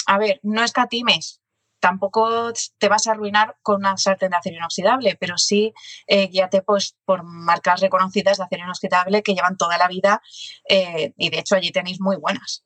a 0.06 0.18
ver, 0.18 0.40
no 0.42 0.64
escatimes, 0.64 1.40
tampoco 1.80 2.52
te 2.78 2.88
vas 2.88 3.06
a 3.06 3.12
arruinar 3.12 3.56
con 3.62 3.76
una 3.76 3.96
sartén 3.96 4.30
de 4.30 4.36
acero 4.36 4.56
inoxidable, 4.56 5.16
pero 5.18 5.36
sí 5.38 5.74
eh, 6.06 6.28
guíate 6.28 6.62
pues, 6.62 6.96
por 7.04 7.22
marcas 7.24 7.80
reconocidas 7.80 8.38
de 8.38 8.44
acero 8.44 8.64
inoxidable 8.64 9.22
que 9.22 9.34
llevan 9.34 9.56
toda 9.56 9.78
la 9.78 9.88
vida 9.88 10.22
eh, 10.68 11.12
y 11.16 11.30
de 11.30 11.38
hecho 11.38 11.56
allí 11.56 11.72
tenéis 11.72 12.00
muy 12.00 12.16
buenas. 12.16 12.64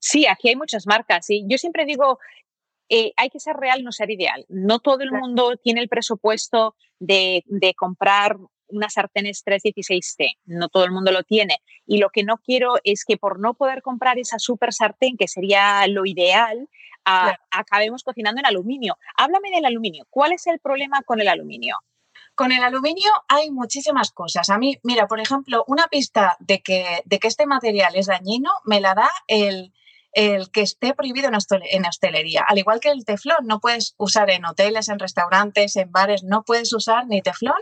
Sí, 0.00 0.26
aquí 0.26 0.48
hay 0.48 0.56
muchas 0.56 0.86
marcas 0.86 1.30
y 1.30 1.44
yo 1.46 1.58
siempre 1.58 1.84
digo, 1.84 2.18
eh, 2.88 3.12
hay 3.16 3.30
que 3.30 3.38
ser 3.38 3.56
real, 3.56 3.84
no 3.84 3.92
ser 3.92 4.10
ideal. 4.10 4.44
No 4.48 4.80
todo 4.80 5.00
el 5.02 5.12
mundo 5.12 5.56
tiene 5.56 5.80
el 5.80 5.88
presupuesto 5.88 6.74
de, 6.98 7.44
comprar 7.76 8.36
unas 8.66 8.94
sartenes 8.94 9.44
316T, 9.44 10.38
no 10.46 10.68
todo 10.68 10.84
el 10.84 10.90
mundo 10.90 11.12
lo 11.12 11.22
tiene. 11.22 11.58
Y 11.86 11.98
lo 11.98 12.10
que 12.10 12.24
no 12.24 12.38
quiero 12.38 12.74
es 12.82 13.04
que 13.04 13.16
por 13.16 13.38
no 13.38 13.54
poder 13.54 13.82
comprar 13.82 14.18
esa 14.18 14.38
super 14.38 14.72
sartén, 14.72 15.16
que 15.16 15.28
sería 15.28 15.86
lo 15.86 16.04
ideal, 16.04 16.68
acabemos 17.04 18.02
cocinando 18.02 18.40
en 18.40 18.46
aluminio. 18.46 18.96
Háblame 19.16 19.50
del 19.50 19.64
aluminio. 19.64 20.06
¿Cuál 20.10 20.32
es 20.32 20.46
el 20.46 20.58
problema 20.58 21.02
con 21.02 21.20
el 21.20 21.28
aluminio? 21.28 21.76
Con 22.40 22.52
el 22.52 22.64
aluminio 22.64 23.12
hay 23.28 23.50
muchísimas 23.50 24.12
cosas. 24.12 24.48
A 24.48 24.56
mí, 24.56 24.78
mira, 24.82 25.06
por 25.06 25.20
ejemplo, 25.20 25.62
una 25.66 25.88
pista 25.88 26.38
de 26.40 26.62
que, 26.62 27.02
de 27.04 27.18
que 27.18 27.28
este 27.28 27.44
material 27.44 27.94
es 27.96 28.06
dañino 28.06 28.50
me 28.64 28.80
la 28.80 28.94
da 28.94 29.10
el, 29.26 29.74
el 30.12 30.50
que 30.50 30.62
esté 30.62 30.94
prohibido 30.94 31.28
en 31.28 31.84
hostelería. 31.84 32.46
Al 32.48 32.56
igual 32.56 32.80
que 32.80 32.88
el 32.88 33.04
teflón, 33.04 33.46
no 33.46 33.60
puedes 33.60 33.94
usar 33.98 34.30
en 34.30 34.46
hoteles, 34.46 34.88
en 34.88 34.98
restaurantes, 34.98 35.76
en 35.76 35.92
bares, 35.92 36.22
no 36.24 36.42
puedes 36.42 36.72
usar 36.72 37.06
ni 37.08 37.20
teflón 37.20 37.60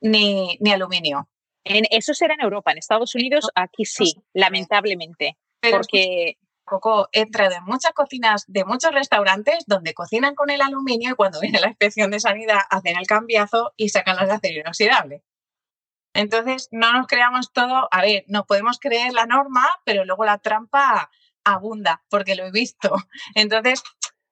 ni, 0.00 0.58
ni 0.60 0.70
aluminio. 0.70 1.28
En, 1.64 1.82
eso 1.90 2.14
será 2.14 2.34
en 2.34 2.42
Europa, 2.42 2.70
en 2.70 2.78
Estados 2.78 3.16
Unidos, 3.16 3.48
aquí 3.56 3.84
sí, 3.84 4.22
lamentablemente. 4.32 5.38
porque 5.60 6.38
Entra 7.12 7.46
en 7.46 7.64
muchas 7.64 7.92
cocinas 7.92 8.44
de 8.46 8.64
muchos 8.64 8.92
restaurantes 8.92 9.64
donde 9.66 9.94
cocinan 9.94 10.34
con 10.34 10.50
el 10.50 10.60
aluminio 10.60 11.12
y 11.12 11.14
cuando 11.14 11.40
viene 11.40 11.60
la 11.60 11.68
inspección 11.68 12.10
de 12.10 12.20
sanidad 12.20 12.60
hacen 12.70 12.96
el 12.96 13.06
cambiazo 13.06 13.72
y 13.76 13.88
sacan 13.88 14.16
las 14.16 14.28
de 14.28 14.34
acero 14.34 14.60
inoxidable. 14.60 15.22
Entonces, 16.14 16.68
no 16.70 16.92
nos 16.92 17.06
creamos 17.08 17.52
todo, 17.52 17.88
a 17.90 18.02
ver, 18.02 18.24
nos 18.28 18.46
podemos 18.46 18.78
creer 18.78 19.12
la 19.12 19.26
norma, 19.26 19.66
pero 19.84 20.04
luego 20.04 20.24
la 20.24 20.38
trampa 20.38 21.10
abunda, 21.44 22.04
porque 22.08 22.36
lo 22.36 22.46
he 22.46 22.52
visto. 22.52 22.94
Entonces, 23.34 23.82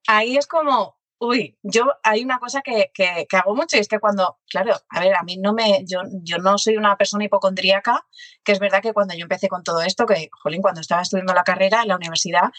ahí 0.06 0.36
es 0.36 0.46
como, 0.46 0.96
uy, 1.22 1.56
yo 1.62 1.84
hay 2.02 2.24
una 2.24 2.40
cosa 2.40 2.62
que, 2.62 2.90
que, 2.92 3.26
hago 3.30 3.54
mucho 3.54 3.76
y 3.76 3.80
es 3.80 3.86
que 3.86 4.00
cuando, 4.00 4.40
claro, 4.50 4.74
a 4.88 5.00
ver, 5.00 5.14
a 5.14 5.22
mí 5.22 5.36
no 5.36 5.52
me, 5.52 5.84
yo, 5.86 6.00
yo 6.24 6.38
no 6.38 6.58
soy 6.58 6.76
una 6.76 6.96
persona 6.96 7.24
hipocondríaca, 7.24 8.04
que 8.42 8.50
es 8.50 8.58
verdad 8.58 8.82
que 8.82 8.92
cuando 8.92 9.14
yo 9.14 9.22
empecé 9.22 9.46
con 9.46 9.62
todo 9.62 9.82
esto, 9.82 10.04
que, 10.04 10.28
jolín, 10.42 10.62
cuando 10.62 10.80
estaba 10.80 11.02
estudiando 11.02 11.32
la 11.32 11.44
carrera 11.44 11.82
en 11.82 11.88
la 11.88 11.96
universidad, 11.96 12.50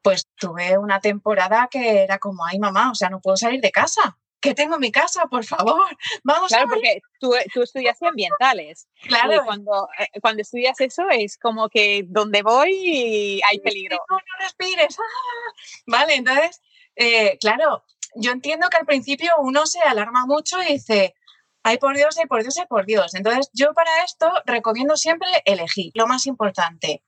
pues 0.00 0.28
tuve 0.36 0.78
una 0.78 1.00
temporada 1.00 1.68
que 1.68 2.04
era 2.04 2.18
como, 2.18 2.46
ay 2.46 2.60
mamá, 2.60 2.92
o 2.92 2.94
sea, 2.94 3.10
no 3.10 3.20
puedo 3.20 3.36
salir 3.36 3.60
de 3.60 3.72
casa 3.72 4.16
que 4.42 4.54
tengo 4.54 4.76
mi 4.78 4.90
casa, 4.90 5.26
por 5.26 5.44
favor. 5.44 5.96
Vamos 6.24 6.48
claro, 6.48 6.66
porque 6.68 7.00
tú, 7.20 7.32
tú 7.54 7.62
estudias 7.62 8.02
ambientales. 8.02 8.88
Claro. 9.06 9.34
Y 9.34 9.38
cuando, 9.44 9.88
eh, 9.98 10.20
cuando 10.20 10.42
estudias 10.42 10.80
eso 10.80 11.08
es 11.10 11.38
como 11.38 11.68
que 11.68 12.04
donde 12.08 12.42
voy 12.42 13.40
hay 13.48 13.58
peligro. 13.60 13.98
No, 14.10 14.16
no 14.16 14.44
respires. 14.44 14.98
¡Ah! 14.98 15.52
Vale, 15.86 16.16
entonces, 16.16 16.60
eh, 16.96 17.38
claro, 17.38 17.84
yo 18.14 18.32
entiendo 18.32 18.68
que 18.68 18.76
al 18.76 18.86
principio 18.86 19.32
uno 19.38 19.66
se 19.66 19.80
alarma 19.80 20.26
mucho 20.26 20.62
y 20.62 20.74
dice, 20.74 21.14
ay 21.62 21.78
por 21.78 21.96
Dios, 21.96 22.16
ay 22.18 22.26
por 22.26 22.42
Dios, 22.42 22.58
ay 22.58 22.66
por 22.68 22.86
Dios. 22.86 23.14
Entonces, 23.14 23.50
yo 23.54 23.72
para 23.74 24.04
esto 24.04 24.30
recomiendo 24.46 24.96
siempre 24.96 25.28
elegir 25.44 25.92
lo 25.94 26.06
más 26.06 26.26
importante. 26.26 27.04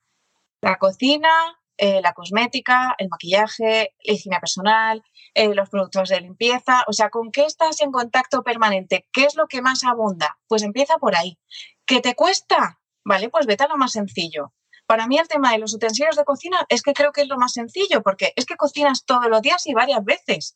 La 0.61 0.79
cocina, 0.79 1.31
eh, 1.77 2.01
la 2.01 2.12
cosmética, 2.12 2.94
el 2.99 3.09
maquillaje, 3.09 3.94
la 4.05 4.12
higiene 4.14 4.40
personal, 4.40 5.03
eh, 5.35 5.55
los 5.55 5.68
productos 5.68 6.09
de 6.09 6.20
limpieza. 6.20 6.85
O 6.87 6.92
sea, 6.92 7.11
¿con 7.11 7.33
qué 7.33 7.44
estás 7.44 7.81
en 7.81 7.90
contacto 7.90 8.42
permanente? 8.42 9.09
¿Qué 9.12 9.25
es 9.25 9.35
lo 9.35 9.47
que 9.47 9.61
más 9.61 9.85
abunda? 9.85 10.38
Pues 10.47 10.62
empieza 10.62 10.97
por 10.99 11.16
ahí. 11.16 11.38
¿Qué 11.87 12.01
te 12.01 12.14
cuesta? 12.14 12.81
Vale, 13.05 13.29
pues 13.29 13.47
vete 13.47 13.64
a 13.64 13.68
lo 13.68 13.77
más 13.77 13.92
sencillo. 13.92 14.53
Para 14.87 15.07
mí 15.07 15.18
el 15.18 15.29
tema 15.29 15.53
de 15.53 15.59
los 15.59 15.75
utensilios 15.75 16.16
de 16.16 16.25
cocina 16.25 16.64
es 16.68 16.83
que 16.83 16.92
creo 16.92 17.12
que 17.12 17.23
es 17.23 17.29
lo 17.29 17.38
más 17.38 17.53
sencillo, 17.53 18.03
porque 18.03 18.33
es 18.37 18.44
que 18.44 18.57
cocinas 18.57 19.05
todos 19.05 19.29
los 19.29 19.42
días 19.42 19.66
y 19.66 19.75
varias 19.75 20.05
veces. 20.05 20.55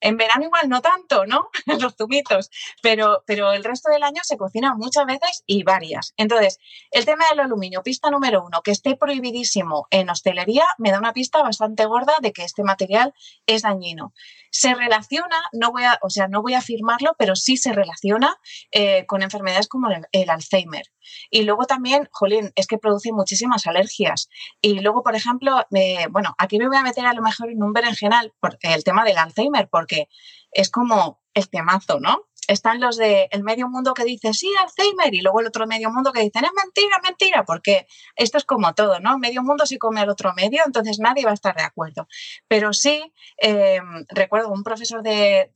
En 0.00 0.16
verano 0.16 0.44
igual 0.44 0.68
no 0.68 0.82
tanto, 0.82 1.26
¿no? 1.26 1.48
Los 1.80 1.96
zumitos, 1.96 2.50
pero, 2.82 3.22
pero 3.26 3.52
el 3.52 3.64
resto 3.64 3.90
del 3.90 4.02
año 4.02 4.22
se 4.24 4.36
cocina 4.36 4.74
muchas 4.74 5.06
veces 5.06 5.42
y 5.46 5.62
varias. 5.62 6.12
Entonces, 6.16 6.58
el 6.90 7.04
tema 7.04 7.24
del 7.30 7.40
aluminio, 7.40 7.82
pista 7.82 8.10
número 8.10 8.44
uno, 8.44 8.62
que 8.62 8.70
esté 8.70 8.96
prohibidísimo 8.96 9.86
en 9.90 10.10
hostelería, 10.10 10.64
me 10.78 10.90
da 10.90 10.98
una 10.98 11.12
pista 11.12 11.42
bastante 11.42 11.86
gorda 11.86 12.14
de 12.20 12.32
que 12.32 12.44
este 12.44 12.62
material 12.62 13.14
es 13.46 13.62
dañino. 13.62 14.12
Se 14.50 14.74
relaciona, 14.74 15.42
no 15.52 15.70
voy 15.70 15.84
a, 15.84 15.98
o 16.02 16.10
sea, 16.10 16.28
no 16.28 16.42
voy 16.42 16.54
a 16.54 16.58
afirmarlo, 16.58 17.14
pero 17.18 17.36
sí 17.36 17.56
se 17.56 17.72
relaciona 17.72 18.36
eh, 18.70 19.04
con 19.06 19.22
enfermedades 19.22 19.68
como 19.68 19.88
el, 19.90 20.30
Alzheimer. 20.30 20.84
Y 21.30 21.42
luego 21.42 21.66
también, 21.66 22.08
jolín, 22.10 22.52
es 22.56 22.66
que 22.66 22.78
produce 22.78 23.12
muchísimas 23.12 23.66
alergias. 23.66 24.28
Y 24.60 24.80
luego, 24.80 25.02
por 25.02 25.14
ejemplo, 25.14 25.64
bueno, 26.10 26.34
aquí 26.38 26.58
me 26.58 26.68
voy 26.68 26.76
a 26.76 26.82
meter 26.82 27.06
a 27.06 27.12
lo 27.12 27.22
mejor 27.22 27.50
en 27.50 27.62
un 27.62 27.72
berenjenal 27.72 28.32
por 28.40 28.58
el 28.62 28.82
tema 28.82 29.04
del 29.04 29.18
Alzheimer, 29.18 29.68
porque 29.86 30.08
es 30.50 30.70
como 30.70 31.20
el 31.34 31.48
temazo, 31.48 32.00
¿no? 32.00 32.26
están 32.48 32.80
los 32.80 32.96
de 32.96 33.28
el 33.32 33.42
medio 33.42 33.68
mundo 33.68 33.92
que 33.92 34.04
dice 34.04 34.32
sí, 34.32 34.48
Alzheimer, 34.60 35.12
y 35.12 35.20
luego 35.20 35.40
el 35.40 35.48
otro 35.48 35.66
medio 35.66 35.90
mundo 35.90 36.12
que 36.12 36.20
dice 36.20 36.38
es 36.38 36.50
mentira, 36.64 37.00
mentira, 37.02 37.44
porque 37.44 37.88
esto 38.14 38.38
es 38.38 38.44
como 38.44 38.72
todo, 38.72 39.00
¿no? 39.00 39.18
Medio 39.18 39.42
mundo 39.42 39.66
se 39.66 39.78
come 39.78 40.00
al 40.00 40.10
otro 40.10 40.32
medio, 40.34 40.62
entonces 40.64 41.00
nadie 41.00 41.24
va 41.24 41.32
a 41.32 41.34
estar 41.34 41.56
de 41.56 41.64
acuerdo. 41.64 42.06
Pero 42.46 42.72
sí, 42.72 43.12
eh, 43.38 43.80
recuerdo 44.10 44.50
un 44.50 44.62
profesor 44.62 45.02
de, 45.02 45.50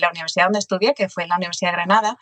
la 0.00 0.08
universidad 0.08 0.46
donde 0.46 0.60
estudié, 0.60 0.94
que 0.94 1.10
fue 1.10 1.24
en 1.24 1.28
la 1.28 1.36
Universidad 1.36 1.72
de 1.72 1.76
Granada, 1.76 2.18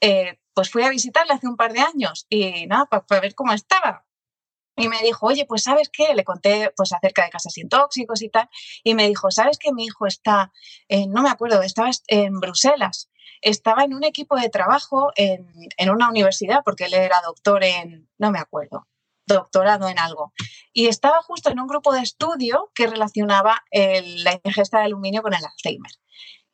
eh, 0.00 0.38
pues 0.54 0.70
fui 0.70 0.84
a 0.84 0.88
visitarle 0.88 1.34
hace 1.34 1.48
un 1.48 1.56
par 1.56 1.72
de 1.72 1.80
años 1.80 2.26
y 2.28 2.68
nada, 2.68 2.86
para 2.86 3.20
ver 3.20 3.34
cómo 3.34 3.52
estaba. 3.52 4.06
Y 4.76 4.88
me 4.88 5.02
dijo, 5.02 5.26
oye, 5.26 5.44
pues 5.46 5.64
sabes 5.64 5.90
qué, 5.92 6.14
le 6.14 6.24
conté 6.24 6.72
pues 6.76 6.92
acerca 6.92 7.24
de 7.24 7.30
casas 7.30 7.52
sin 7.52 7.68
tóxicos 7.68 8.22
y 8.22 8.28
tal, 8.28 8.48
y 8.82 8.94
me 8.94 9.08
dijo, 9.08 9.30
¿sabes 9.30 9.58
que 9.58 9.72
mi 9.72 9.84
hijo 9.84 10.06
está, 10.06 10.52
no 11.08 11.22
me 11.22 11.28
acuerdo, 11.28 11.62
estaba 11.62 11.90
en 12.06 12.40
Bruselas, 12.40 13.10
estaba 13.42 13.84
en 13.84 13.94
un 13.94 14.04
equipo 14.04 14.36
de 14.36 14.48
trabajo 14.48 15.10
en, 15.16 15.46
en, 15.76 15.90
una 15.90 16.08
universidad, 16.08 16.62
porque 16.64 16.84
él 16.84 16.94
era 16.94 17.20
doctor 17.24 17.64
en, 17.64 18.08
no 18.18 18.30
me 18.30 18.38
acuerdo, 18.38 18.86
doctorado 19.26 19.88
en 19.88 19.98
algo, 19.98 20.32
y 20.72 20.86
estaba 20.86 21.22
justo 21.22 21.50
en 21.50 21.60
un 21.60 21.66
grupo 21.66 21.92
de 21.92 22.00
estudio 22.00 22.70
que 22.74 22.86
relacionaba 22.86 23.62
la 23.72 24.40
ingesta 24.44 24.78
de 24.78 24.84
aluminio 24.84 25.22
con 25.22 25.34
el 25.34 25.44
Alzheimer. 25.44 25.92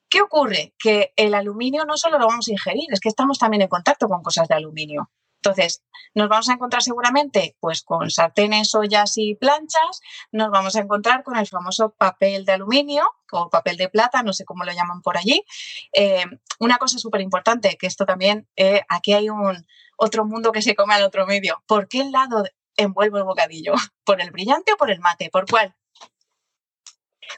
¿Qué 0.08 0.20
ocurre? 0.22 0.74
Que 0.78 1.12
el 1.16 1.34
aluminio 1.34 1.84
no 1.84 1.96
solo 1.96 2.18
lo 2.18 2.28
vamos 2.28 2.48
a 2.48 2.52
ingerir, 2.52 2.86
es 2.90 3.00
que 3.00 3.08
estamos 3.08 3.38
también 3.38 3.62
en 3.62 3.68
contacto 3.68 4.08
con 4.08 4.22
cosas 4.22 4.48
de 4.48 4.54
aluminio. 4.54 5.10
Entonces, 5.36 5.82
nos 6.14 6.28
vamos 6.28 6.48
a 6.48 6.54
encontrar 6.54 6.82
seguramente 6.82 7.56
pues 7.60 7.82
con 7.82 8.10
sartenes, 8.10 8.74
ollas 8.74 9.16
y 9.16 9.34
planchas, 9.34 10.00
nos 10.32 10.50
vamos 10.50 10.74
a 10.76 10.80
encontrar 10.80 11.22
con 11.22 11.36
el 11.36 11.46
famoso 11.46 11.90
papel 11.90 12.44
de 12.44 12.52
aluminio 12.52 13.08
o 13.32 13.50
papel 13.50 13.76
de 13.76 13.88
plata, 13.88 14.22
no 14.22 14.32
sé 14.32 14.44
cómo 14.44 14.64
lo 14.64 14.72
llaman 14.72 15.02
por 15.02 15.16
allí. 15.16 15.44
Eh, 15.92 16.24
una 16.58 16.78
cosa 16.78 16.98
súper 16.98 17.20
importante, 17.20 17.76
que 17.76 17.86
esto 17.86 18.06
también, 18.06 18.48
eh, 18.56 18.82
aquí 18.88 19.12
hay 19.12 19.28
un 19.28 19.66
otro 19.96 20.24
mundo 20.24 20.52
que 20.52 20.62
se 20.62 20.74
come 20.74 20.94
al 20.94 21.04
otro 21.04 21.26
medio. 21.26 21.62
¿Por 21.66 21.88
qué 21.88 22.04
lado 22.04 22.44
envuelvo 22.76 23.18
el 23.18 23.24
bocadillo? 23.24 23.74
¿Por 24.04 24.20
el 24.20 24.30
brillante 24.30 24.72
o 24.72 24.76
por 24.76 24.90
el 24.90 25.00
mate? 25.00 25.30
¿Por 25.30 25.46
cuál? 25.48 25.74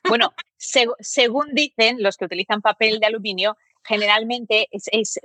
Bueno, 0.09 0.35
según 0.57 1.55
dicen 1.55 2.03
los 2.03 2.17
que 2.17 2.27
utilizan 2.27 2.61
papel 2.61 3.01
de 3.01 3.07
aluminio, 3.07 3.57
generalmente 3.89 4.69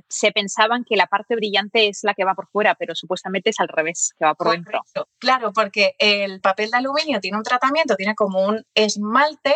se 0.09 0.31
pensaban 0.31 0.85
que 0.85 0.95
la 0.95 1.07
parte 1.07 1.35
brillante 1.35 1.89
es 1.89 1.99
la 2.03 2.13
que 2.13 2.23
va 2.23 2.33
por 2.33 2.47
fuera, 2.47 2.75
pero 2.75 2.95
supuestamente 2.95 3.49
es 3.49 3.59
al 3.59 3.67
revés, 3.67 4.13
que 4.17 4.25
va 4.25 4.33
por 4.33 4.51
dentro. 4.51 4.81
Claro, 5.19 5.51
porque 5.53 5.95
el 5.99 6.39
papel 6.39 6.71
de 6.71 6.77
aluminio 6.77 7.19
tiene 7.19 7.37
un 7.37 7.43
tratamiento, 7.43 7.95
tiene 7.95 8.15
como 8.15 8.45
un 8.45 8.63
esmalte 8.73 9.53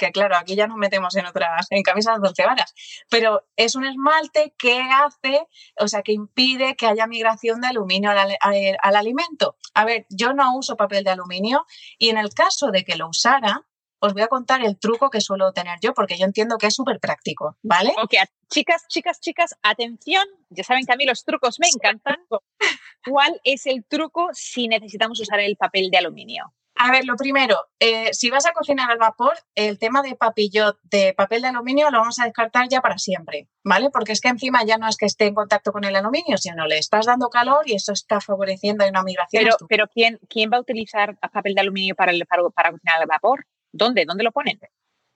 que 0.00 0.12
claro, 0.12 0.34
aquí 0.36 0.56
ya 0.56 0.66
nos 0.66 0.78
metemos 0.78 1.14
en 1.16 1.26
otras, 1.26 1.66
en 1.68 1.82
camisas 1.82 2.18
de 2.20 2.46
varas, 2.46 2.74
pero 3.10 3.46
es 3.54 3.74
un 3.74 3.84
esmalte 3.84 4.54
que 4.56 4.80
hace, 4.80 5.46
o 5.78 5.88
sea, 5.88 6.00
que 6.00 6.12
impide 6.12 6.74
que 6.74 6.86
haya 6.86 7.06
migración 7.06 7.60
de 7.60 7.68
aluminio 7.68 8.10
al, 8.10 8.34
al, 8.40 8.96
alimento. 8.96 9.56
A 9.74 9.84
ver, 9.84 10.06
yo 10.08 10.32
no 10.32 10.56
uso 10.56 10.76
papel 10.76 11.04
de 11.04 11.10
aluminio 11.10 11.66
y 11.98 12.08
en 12.08 12.16
el 12.16 12.32
caso 12.32 12.70
de 12.70 12.82
que 12.82 12.96
lo 12.96 13.08
usara, 13.08 13.66
os 14.00 14.12
voy 14.12 14.22
a 14.22 14.28
contar 14.28 14.64
el 14.64 14.78
truco 14.78 15.10
que 15.10 15.20
suelo 15.20 15.52
tener 15.52 15.78
yo, 15.80 15.94
porque 15.94 16.18
yo 16.18 16.24
entiendo 16.24 16.58
que 16.58 16.66
es 16.66 16.74
súper 16.74 16.98
práctico, 17.00 17.56
¿vale? 17.62 17.92
Ok, 18.02 18.14
chicas, 18.48 18.86
chicas, 18.88 19.20
chicas, 19.20 19.56
atención, 19.62 20.26
ya 20.48 20.64
saben 20.64 20.84
que 20.86 20.92
a 20.92 20.96
mí 20.96 21.04
los 21.04 21.24
trucos 21.24 21.60
me 21.60 21.68
encantan. 21.68 22.16
¿Cuál 23.06 23.40
es 23.44 23.66
el 23.66 23.84
truco 23.84 24.28
si 24.32 24.68
necesitamos 24.68 25.20
usar 25.20 25.40
el 25.40 25.56
papel 25.56 25.90
de 25.90 25.98
aluminio? 25.98 26.52
A 26.82 26.90
ver, 26.90 27.04
lo 27.04 27.14
primero, 27.14 27.66
eh, 27.78 28.14
si 28.14 28.30
vas 28.30 28.46
a 28.46 28.52
cocinar 28.52 28.90
al 28.90 28.96
vapor, 28.96 29.34
el 29.54 29.78
tema 29.78 30.00
de 30.00 30.16
papillot 30.16 30.78
de 30.84 31.12
papel 31.12 31.42
de 31.42 31.48
aluminio 31.48 31.90
lo 31.90 31.98
vamos 31.98 32.18
a 32.18 32.24
descartar 32.24 32.68
ya 32.70 32.80
para 32.80 32.96
siempre, 32.96 33.48
¿vale? 33.62 33.90
Porque 33.90 34.12
es 34.12 34.20
que 34.22 34.28
encima 34.28 34.64
ya 34.64 34.78
no 34.78 34.88
es 34.88 34.96
que 34.96 35.04
esté 35.04 35.26
en 35.26 35.34
contacto 35.34 35.72
con 35.72 35.84
el 35.84 35.94
aluminio, 35.94 36.38
sino 36.38 36.66
le 36.66 36.78
estás 36.78 37.04
dando 37.04 37.28
calor 37.28 37.68
y 37.68 37.74
eso 37.74 37.92
está 37.92 38.22
favoreciendo 38.22 38.88
una 38.88 39.02
migración. 39.02 39.44
Pero, 39.44 39.56
pero 39.68 39.88
¿quién, 39.88 40.18
¿quién 40.30 40.50
va 40.50 40.56
a 40.56 40.60
utilizar 40.60 41.18
papel 41.18 41.54
de 41.54 41.60
aluminio 41.60 41.94
para, 41.94 42.12
el, 42.12 42.24
para 42.54 42.70
cocinar 42.70 43.02
al 43.02 43.06
vapor? 43.06 43.44
¿Dónde? 43.72 44.04
¿Dónde 44.04 44.24
lo 44.24 44.32
ponen? 44.32 44.58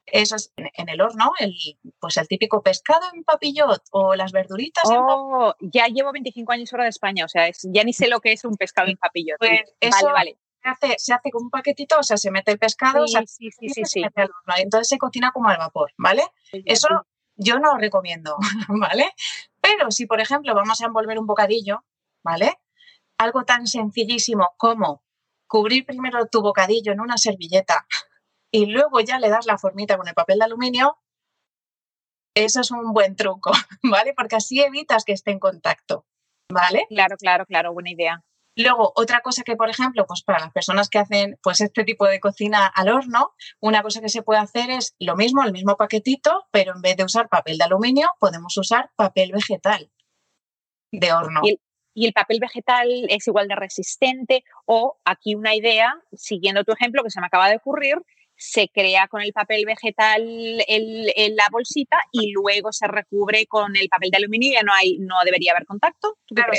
Eso 0.06 0.36
es 0.36 0.52
en 0.56 0.88
el 0.88 1.00
horno, 1.00 1.32
el, 1.38 1.54
pues 1.98 2.16
el 2.18 2.28
típico 2.28 2.62
pescado 2.62 3.06
en 3.14 3.24
papillot 3.24 3.82
o 3.90 4.14
las 4.14 4.32
verduritas. 4.32 4.84
Oh, 4.86 5.54
ya 5.60 5.86
llevo 5.86 6.12
25 6.12 6.52
años 6.52 6.70
fuera 6.70 6.84
de 6.84 6.90
España, 6.90 7.24
o 7.24 7.28
sea, 7.28 7.48
ya 7.62 7.84
ni 7.84 7.92
sé 7.92 8.08
lo 8.08 8.20
que 8.20 8.32
es 8.32 8.44
un 8.44 8.56
pescado 8.56 8.88
en 8.88 8.98
papillot. 8.98 9.38
Pues 9.38 9.60
vale, 9.80 10.12
vale. 10.12 10.38
Se 10.62 10.68
hace, 10.68 10.94
se 10.98 11.14
hace, 11.14 11.30
con 11.30 11.44
un 11.44 11.50
paquetito, 11.50 11.98
o 11.98 12.02
sea, 12.02 12.16
se 12.16 12.30
mete 12.30 12.52
el 12.52 12.58
pescado, 12.58 13.06
sí, 13.06 13.50
sí, 13.50 13.68
sí, 13.68 13.84
sí, 13.84 14.02
entonces 14.58 14.88
se 14.88 14.98
cocina 14.98 15.30
como 15.30 15.48
al 15.48 15.58
vapor, 15.58 15.92
¿vale? 15.98 16.22
Eso 16.64 16.88
yo 17.36 17.58
no 17.58 17.72
lo 17.72 17.78
recomiendo, 17.78 18.36
¿vale? 18.68 19.12
Pero 19.60 19.90
si, 19.90 20.06
por 20.06 20.20
ejemplo, 20.20 20.54
vamos 20.54 20.80
a 20.80 20.86
envolver 20.86 21.18
un 21.18 21.26
bocadillo, 21.26 21.84
¿vale? 22.22 22.58
Algo 23.18 23.44
tan 23.44 23.66
sencillísimo 23.66 24.54
como 24.56 25.02
cubrir 25.46 25.84
primero 25.84 26.26
tu 26.26 26.40
bocadillo 26.40 26.92
en 26.92 27.00
una 27.00 27.18
servilleta 27.18 27.86
y 28.54 28.66
luego 28.66 29.00
ya 29.00 29.18
le 29.18 29.30
das 29.30 29.46
la 29.46 29.58
formita 29.58 29.96
con 29.96 30.06
el 30.06 30.14
papel 30.14 30.38
de 30.38 30.44
aluminio, 30.44 30.96
eso 32.36 32.60
es 32.60 32.70
un 32.70 32.92
buen 32.92 33.16
truco, 33.16 33.50
¿vale? 33.82 34.14
Porque 34.16 34.36
así 34.36 34.60
evitas 34.60 35.04
que 35.04 35.12
esté 35.12 35.32
en 35.32 35.40
contacto, 35.40 36.06
¿vale? 36.48 36.86
Claro, 36.88 37.16
claro, 37.16 37.46
claro, 37.46 37.72
buena 37.72 37.90
idea. 37.90 38.22
Luego, 38.56 38.92
otra 38.94 39.22
cosa 39.22 39.42
que, 39.42 39.56
por 39.56 39.70
ejemplo, 39.70 40.06
pues 40.06 40.22
para 40.22 40.38
las 40.38 40.52
personas 40.52 40.88
que 40.88 41.00
hacen 41.00 41.36
pues 41.42 41.60
este 41.60 41.82
tipo 41.82 42.06
de 42.06 42.20
cocina 42.20 42.68
al 42.68 42.90
horno, 42.90 43.32
una 43.60 43.82
cosa 43.82 44.00
que 44.00 44.08
se 44.08 44.22
puede 44.22 44.38
hacer 44.38 44.70
es 44.70 44.94
lo 45.00 45.16
mismo, 45.16 45.42
el 45.42 45.50
mismo 45.50 45.76
paquetito, 45.76 46.46
pero 46.52 46.76
en 46.76 46.80
vez 46.80 46.96
de 46.96 47.02
usar 47.02 47.28
papel 47.28 47.58
de 47.58 47.64
aluminio, 47.64 48.08
podemos 48.20 48.56
usar 48.56 48.92
papel 48.94 49.32
vegetal 49.32 49.90
de 50.92 51.12
horno. 51.12 51.40
y 51.96 52.06
el 52.06 52.12
papel 52.12 52.38
vegetal 52.38 52.88
es 53.08 53.26
igual 53.26 53.48
de 53.48 53.56
resistente 53.56 54.44
o 54.64 55.00
aquí 55.04 55.34
una 55.34 55.56
idea, 55.56 55.92
siguiendo 56.12 56.62
tu 56.62 56.70
ejemplo 56.70 57.02
que 57.02 57.10
se 57.10 57.20
me 57.20 57.26
acaba 57.26 57.48
de 57.48 57.56
ocurrir, 57.56 57.96
se 58.36 58.68
crea 58.68 59.08
con 59.08 59.22
el 59.22 59.32
papel 59.32 59.64
vegetal 59.66 60.22
en 60.66 61.36
la 61.36 61.48
bolsita 61.50 61.98
y 62.12 62.32
luego 62.32 62.72
se 62.72 62.86
recubre 62.86 63.46
con 63.46 63.76
el 63.76 63.88
papel 63.88 64.10
de 64.10 64.18
aluminio 64.18 64.50
y 64.50 64.54
ya 64.54 64.62
no, 64.62 64.72
hay, 64.72 64.98
no 64.98 65.16
debería 65.24 65.52
haber 65.52 65.66
contacto. 65.66 66.18
claro, 66.26 66.52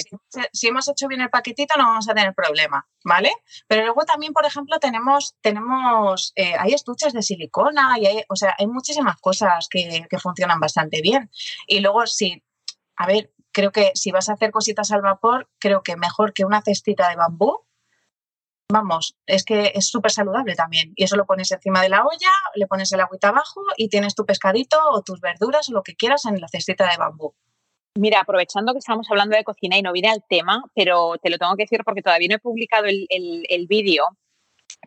si, 0.52 0.68
hemos 0.68 0.88
hecho 0.88 1.08
bien 1.08 1.22
el 1.22 1.30
paquetito 1.30 1.78
no 1.78 1.86
vamos 1.86 2.10
a 2.10 2.14
tener 2.14 2.34
problema, 2.34 2.88
¿vale? 3.04 3.32
Pero 3.68 3.84
luego 3.84 4.04
también, 4.04 4.34
por 4.34 4.46
ejemplo, 4.46 4.80
tenemos, 4.80 5.36
tenemos 5.42 6.34
eh, 6.36 6.56
hay 6.58 6.74
estuches 6.74 7.14
de 7.14 7.22
silicona 7.22 7.98
y 8.00 8.06
hay, 8.06 8.24
o 8.30 8.36
sea, 8.36 8.56
hay 8.58 8.68
muchísimas 8.68 9.18
cosas 9.20 9.68
que, 9.70 10.06
que 10.10 10.20
funcionan 10.20 10.60
bastante 10.60 11.02
bien. 11.02 11.30
Y 11.68 11.80
luego, 11.80 12.08
si, 12.08 12.44
a 12.96 13.08
ver, 13.08 13.32
creo 13.52 13.72
que 13.72 13.92
si 13.96 14.12
vas 14.12 14.30
a 14.30 14.34
hacer 14.34 14.52
cositas 14.52 14.92
al 14.92 15.02
vapor, 15.02 15.50
creo 15.60 15.82
que 15.82 15.96
mejor 15.96 16.34
que 16.34 16.46
una 16.46 16.62
cestita 16.62 17.10
de 17.10 17.16
bambú 17.16 17.66
vamos, 18.72 19.16
es 19.26 19.44
que 19.44 19.72
es 19.76 19.88
súper 19.88 20.12
saludable 20.12 20.56
también. 20.56 20.94
Y 20.96 21.04
eso 21.04 21.16
lo 21.16 21.26
pones 21.26 21.52
encima 21.52 21.82
de 21.82 21.90
la 21.90 22.04
olla, 22.04 22.32
le 22.56 22.68
pones 22.68 22.92
el 22.92 23.00
agüita 23.00 23.30
abajo 23.30 23.62
y 23.78 23.90
tienes 23.90 24.16
tu 24.16 24.26
pescadito 24.26 24.78
o 24.92 25.02
tus 25.02 25.22
verduras 25.22 25.70
o 25.70 25.74
lo 25.74 25.84
que 25.84 25.96
quieras 25.96 26.26
en 26.26 26.40
la 26.40 26.48
cestita 26.48 26.90
de 26.90 26.98
bambú. 26.98 27.34
Mira, 27.98 28.20
aprovechando 28.20 28.74
que 28.74 28.80
estamos 28.80 29.10
hablando 29.10 29.38
de 29.38 29.46
cocina 29.46 29.78
y 29.78 29.82
no 29.82 29.94
viene 29.94 30.10
al 30.10 30.24
tema, 30.28 30.64
pero 30.74 31.18
te 31.22 31.30
lo 31.30 31.38
tengo 31.38 31.56
que 31.56 31.64
decir 31.64 31.82
porque 31.86 32.02
todavía 32.02 32.28
no 32.28 32.36
he 32.36 32.40
publicado 32.40 32.86
el, 32.86 33.08
el, 33.10 33.68
vídeo, 33.68 34.06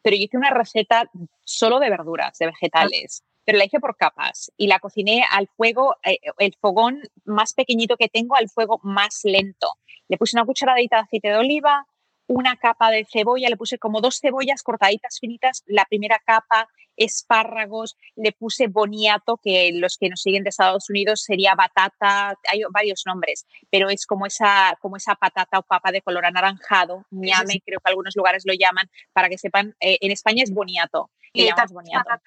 pero 0.03 0.15
yo 0.15 0.25
hice 0.25 0.37
una 0.37 0.51
receta 0.51 1.11
solo 1.43 1.79
de 1.79 1.89
verduras, 1.89 2.37
de 2.39 2.47
vegetales, 2.47 3.25
pero 3.47 3.57
la 3.57 3.65
hice 3.65 3.81
por 3.81 3.97
capas 3.97 4.53
y 4.59 4.67
la 4.67 4.79
cociné 4.79 5.25
al 5.31 5.49
fuego, 5.49 5.97
eh, 6.05 6.19
el 6.37 6.55
fogón 6.61 7.01
más 7.25 7.55
pequeñito 7.55 7.97
que 7.97 8.09
tengo 8.09 8.37
al 8.37 8.51
fuego 8.51 8.79
más 8.83 9.21
lento. 9.25 9.69
Le 10.09 10.19
puse 10.19 10.37
una 10.37 10.45
cucharadita 10.45 10.97
de 10.97 11.03
aceite 11.05 11.29
de 11.29 11.37
oliva, 11.39 11.87
una 12.29 12.57
capa 12.57 12.91
de 12.91 13.07
cebolla, 13.11 13.49
le 13.49 13.57
puse 13.57 13.79
como 13.79 14.01
dos 14.01 14.21
cebollas 14.21 14.63
cortaditas 14.63 15.19
finitas, 15.19 15.65
la 15.67 15.85
primera 15.87 16.21
capa, 16.25 16.69
espárragos, 16.97 17.97
le 18.17 18.33
puse 18.33 18.67
boniato, 18.67 19.39
que 19.43 19.73
los 19.73 19.97
que 19.97 20.09
nos 20.11 20.21
siguen 20.21 20.45
de 20.45 20.51
Estados 20.51 20.91
Unidos 20.91 21.23
sería 21.23 21.55
batata, 21.55 22.37
hay 22.51 22.63
varios 22.71 23.05
nombres, 23.07 23.47
pero 23.71 23.89
es 23.89 24.05
como 24.07 24.27
esa, 24.27 24.77
como 24.81 24.97
esa 24.97 25.15
patata 25.15 25.59
o 25.59 25.63
papa 25.63 25.91
de 25.91 26.03
color 26.03 26.27
anaranjado, 26.27 27.07
ñame, 27.11 27.63
creo 27.65 27.81
que 27.81 27.89
algunos 27.89 28.15
lugares 28.15 28.45
lo 28.47 28.53
llaman, 28.53 28.91
para 29.13 29.29
que 29.29 29.39
sepan, 29.39 29.75
eh, 29.81 29.99
en 30.01 30.13
España 30.13 30.43
es 30.43 30.53
boniato. 30.53 31.11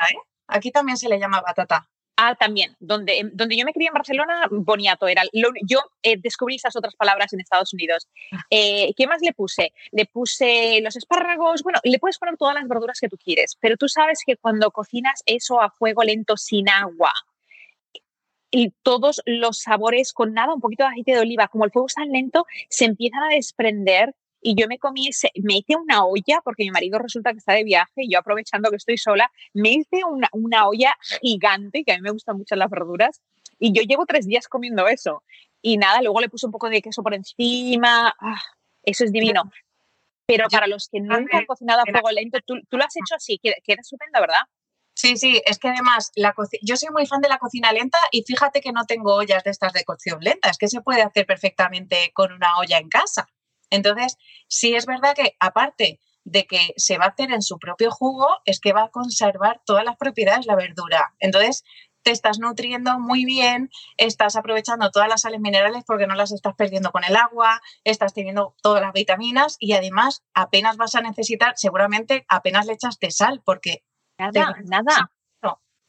¿eh? 0.10 0.18
Aquí 0.48 0.72
también 0.72 0.98
se 0.98 1.10
le 1.10 1.20
llama 1.20 1.42
batata. 1.42 1.91
Ah, 2.24 2.36
también. 2.36 2.76
Donde, 2.80 3.18
em, 3.18 3.32
donde 3.34 3.58
yo 3.58 3.66
me 3.66 3.74
crié 3.74 3.88
en 3.88 3.96
Barcelona, 3.96 4.48
boniato 4.52 5.08
era. 5.08 5.24
yo 5.68 5.80
eh, 6.04 6.18
descubrí 6.22 6.56
esas 6.56 6.76
otras 6.76 6.96
palabras 6.96 7.34
en 7.34 7.40
Estados 7.40 7.74
Unidos. 7.74 8.08
Ah. 8.32 8.46
Eh, 8.52 8.94
¿Qué 8.96 9.08
más 9.08 9.24
le 9.24 9.34
puse? 9.34 9.74
Le 9.92 10.06
puse 10.06 10.82
los 10.82 10.96
espárragos. 10.96 11.64
Bueno, 11.64 11.80
le 11.84 11.98
puedes 11.98 12.20
poner 12.20 12.38
todas 12.38 12.54
las 12.54 12.68
verduras 12.68 13.00
que 13.00 13.10
tú 13.10 13.18
quieres, 13.18 13.58
pero 13.60 13.76
tú 13.76 13.88
sabes 13.88 14.20
que 14.24 14.38
cuando 14.38 14.70
cocinas 14.70 15.24
eso 15.26 15.60
a 15.60 15.72
fuego 15.72 16.04
lento 16.04 16.38
sin 16.38 16.70
agua, 16.70 17.12
y 18.52 18.72
todos 18.84 19.22
los 19.26 19.58
sabores 19.60 20.14
con 20.14 20.34
nada, 20.34 20.54
un 20.54 20.62
poquito 20.62 20.84
de 20.84 20.90
aceite 20.90 21.14
de 21.14 21.22
oliva, 21.22 21.48
como 21.48 21.66
el 21.66 21.72
fuego 21.72 21.88
es 21.88 21.96
tan 21.96 22.12
lento, 22.12 22.46
se 22.70 22.86
empiezan 22.86 23.24
a 23.24 23.34
desprender 23.34 24.14
y 24.42 24.56
yo 24.60 24.68
me 24.68 24.80
comí, 24.80 25.08
ese, 25.10 25.32
me 25.44 25.58
hice 25.58 25.76
una 25.76 26.06
olla, 26.06 26.42
porque 26.44 26.64
mi 26.64 26.72
marido 26.72 26.98
resulta 27.00 27.32
que 27.32 27.38
está 27.38 27.54
de 27.54 27.64
viaje 27.64 28.04
y 28.04 28.12
yo 28.12 28.20
aprovechando 28.20 28.70
que 28.70 28.78
estoy 28.78 28.98
sola, 28.98 29.32
me 29.54 29.70
hice 29.70 30.04
una, 30.04 30.30
una 30.34 30.68
olla 30.68 30.96
gigante, 31.22 31.84
que 31.84 31.92
a 31.92 31.96
mí 31.96 32.02
me 32.02 32.12
gustan 32.12 32.38
mucho 32.38 32.56
las 32.56 32.70
verduras, 32.70 33.22
Y 33.60 33.74
yo 33.74 33.84
llevo 33.84 34.06
tres 34.08 34.26
días 34.26 34.48
comiendo 34.48 34.88
eso. 34.88 35.24
Y 35.62 35.78
nada, 35.78 36.02
luego 36.02 36.20
le 36.20 36.30
puse 36.30 36.48
un 36.48 36.52
poco 36.52 36.70
de 36.70 36.82
queso 36.82 37.04
por 37.04 37.14
encima. 37.14 38.14
Ah, 38.20 38.42
eso 38.84 39.04
es 39.04 39.12
divino. 39.12 39.44
Pero 40.26 40.48
para 40.50 40.66
los 40.66 40.90
que 40.90 41.00
nunca 41.00 41.38
han 41.38 41.46
cocinado 41.46 41.82
a 41.82 41.92
fuego 41.92 42.10
lento, 42.10 42.40
tú, 42.46 42.56
lo 42.72 42.84
has 42.84 42.96
hecho 42.96 43.16
así, 43.16 43.38
que, 43.38 43.54
que 43.64 43.74
estupendo, 43.74 44.20
¿verdad? 44.20 44.42
Sí, 44.94 45.18
sí, 45.18 45.42
es 45.46 45.58
que 45.58 45.70
además 45.70 46.12
la 46.16 46.34
yo 46.62 46.76
soy 46.76 46.90
muy 46.90 47.06
fan 47.06 47.22
de 47.22 47.30
la 47.30 47.38
cocina 47.38 47.72
lenta 47.72 47.98
y 48.12 48.24
fíjate 48.24 48.62
que 48.62 48.72
no 48.72 48.86
tengo 48.86 49.16
ollas 49.16 49.44
de 49.44 49.52
estas 49.52 49.74
de 49.74 49.84
cocción 49.84 50.20
lenta, 50.22 50.50
es 50.50 50.58
que 50.58 50.68
se 50.68 50.82
puede 50.82 51.02
hacer 51.02 51.26
perfectamente 51.26 52.12
con 52.14 52.32
una 52.32 52.58
olla 52.58 52.78
en 52.78 52.90
casa. 52.90 53.28
Entonces, 53.72 54.18
sí 54.48 54.76
es 54.76 54.86
verdad 54.86 55.16
que 55.16 55.36
aparte 55.40 56.00
de 56.24 56.46
que 56.46 56.74
se 56.78 57.00
va 57.00 57.06
a 57.06 57.10
hacer 57.10 57.32
en 57.32 57.42
su 57.42 57.58
propio 57.58 57.90
jugo, 57.90 58.28
es 58.46 58.60
que 58.60 58.74
va 58.74 58.84
a 58.84 58.90
conservar 58.90 59.62
todas 59.66 59.84
las 59.84 59.98
propiedades 59.98 60.46
la 60.46 60.56
verdura. 60.56 61.16
Entonces, 61.20 61.64
te 62.04 62.12
estás 62.12 62.40
nutriendo 62.40 63.00
muy 63.00 63.26
bien, 63.26 63.70
estás 63.98 64.36
aprovechando 64.36 64.92
todas 64.92 65.08
las 65.08 65.22
sales 65.22 65.40
minerales 65.40 65.84
porque 65.86 66.08
no 66.08 66.16
las 66.16 66.32
estás 66.32 66.56
perdiendo 66.56 66.92
con 66.92 67.04
el 67.04 67.16
agua, 67.16 67.62
estás 67.84 68.14
teniendo 68.14 68.56
todas 68.62 68.82
las 68.82 68.94
vitaminas 68.94 69.58
y 69.60 69.74
además 69.74 70.24
apenas 70.34 70.78
vas 70.78 70.96
a 70.96 71.02
necesitar, 71.02 71.54
seguramente 71.58 72.26
apenas 72.28 72.66
le 72.66 72.74
echaste 72.74 73.12
sal 73.12 73.42
porque... 73.44 73.84
Nada, 74.18 74.56
nada. 74.66 75.12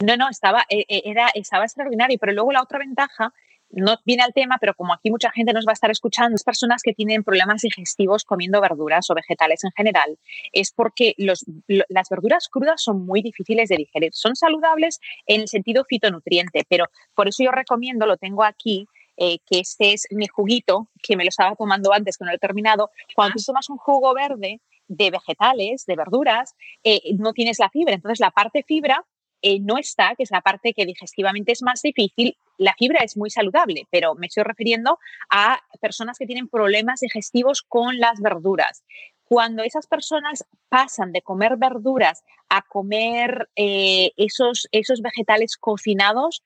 No, 0.02 0.16
no, 0.16 0.28
estaba, 0.28 0.64
eh, 0.68 0.84
eh, 0.88 1.02
era, 1.04 1.28
estaba 1.34 1.64
extraordinario, 1.64 2.18
pero 2.18 2.32
luego 2.32 2.50
la 2.50 2.62
otra 2.62 2.78
ventaja 2.78 3.32
no 3.72 3.96
viene 4.04 4.22
al 4.22 4.32
tema, 4.32 4.58
pero 4.60 4.74
como 4.74 4.92
aquí 4.92 5.10
mucha 5.10 5.30
gente 5.30 5.52
nos 5.52 5.66
va 5.66 5.70
a 5.70 5.74
estar 5.74 5.90
escuchando, 5.90 6.36
es 6.36 6.44
personas 6.44 6.82
que 6.82 6.92
tienen 6.92 7.24
problemas 7.24 7.62
digestivos 7.62 8.24
comiendo 8.24 8.60
verduras 8.60 9.08
o 9.10 9.14
vegetales 9.14 9.64
en 9.64 9.72
general, 9.72 10.18
es 10.52 10.72
porque 10.72 11.14
los, 11.18 11.44
las 11.66 12.08
verduras 12.08 12.48
crudas 12.48 12.82
son 12.82 13.04
muy 13.04 13.22
difíciles 13.22 13.68
de 13.68 13.76
digerir. 13.76 14.10
Son 14.14 14.36
saludables 14.36 15.00
en 15.26 15.40
el 15.42 15.48
sentido 15.48 15.84
fitonutriente, 15.84 16.64
pero 16.68 16.86
por 17.14 17.28
eso 17.28 17.42
yo 17.42 17.50
recomiendo, 17.50 18.06
lo 18.06 18.16
tengo 18.16 18.44
aquí, 18.44 18.86
eh, 19.16 19.38
que 19.46 19.60
este 19.60 19.92
es 19.92 20.06
mi 20.10 20.26
juguito, 20.26 20.88
que 21.02 21.16
me 21.16 21.24
lo 21.24 21.28
estaba 21.28 21.54
tomando 21.54 21.92
antes, 21.92 22.16
que 22.16 22.24
no 22.24 22.30
lo 22.30 22.36
he 22.36 22.40
terminado. 22.40 22.90
Cuando 23.14 23.34
tú 23.36 23.42
tomas 23.44 23.68
un 23.68 23.76
jugo 23.76 24.14
verde 24.14 24.60
de 24.88 25.10
vegetales, 25.10 25.84
de 25.86 25.96
verduras, 25.96 26.54
eh, 26.82 27.00
no 27.18 27.32
tienes 27.32 27.58
la 27.58 27.70
fibra. 27.70 27.94
Entonces, 27.94 28.20
la 28.20 28.30
parte 28.30 28.62
fibra 28.62 29.04
eh, 29.42 29.60
no 29.60 29.76
está, 29.76 30.14
que 30.16 30.22
es 30.22 30.30
la 30.30 30.40
parte 30.40 30.72
que 30.72 30.86
digestivamente 30.86 31.52
es 31.52 31.62
más 31.62 31.82
difícil. 31.82 32.36
La 32.58 32.74
fibra 32.74 33.00
es 33.04 33.16
muy 33.16 33.30
saludable, 33.30 33.86
pero 33.90 34.14
me 34.14 34.28
estoy 34.28 34.44
refiriendo 34.44 34.98
a 35.30 35.60
personas 35.80 36.18
que 36.18 36.26
tienen 36.26 36.48
problemas 36.48 37.00
digestivos 37.00 37.62
con 37.62 37.98
las 37.98 38.20
verduras. 38.20 38.84
Cuando 39.24 39.62
esas 39.62 39.86
personas 39.86 40.44
pasan 40.68 41.12
de 41.12 41.22
comer 41.22 41.56
verduras 41.56 42.22
a 42.48 42.62
comer 42.62 43.48
eh, 43.56 44.12
esos, 44.16 44.68
esos 44.72 45.00
vegetales 45.00 45.56
cocinados 45.56 46.42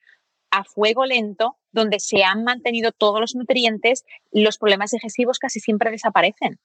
a 0.51 0.65
fuego 0.65 1.05
lento, 1.05 1.59
donde 1.73 2.01
se 2.01 2.25
han 2.25 2.45
mantenido 2.45 2.93
todos 2.93 3.21
los 3.21 3.35
nutrientes, 3.35 4.05
los 4.33 4.59
problemas 4.59 4.93
digestivos 4.93 5.39
casi 5.39 5.61
siempre 5.61 5.91
desaparecen. 5.91 6.59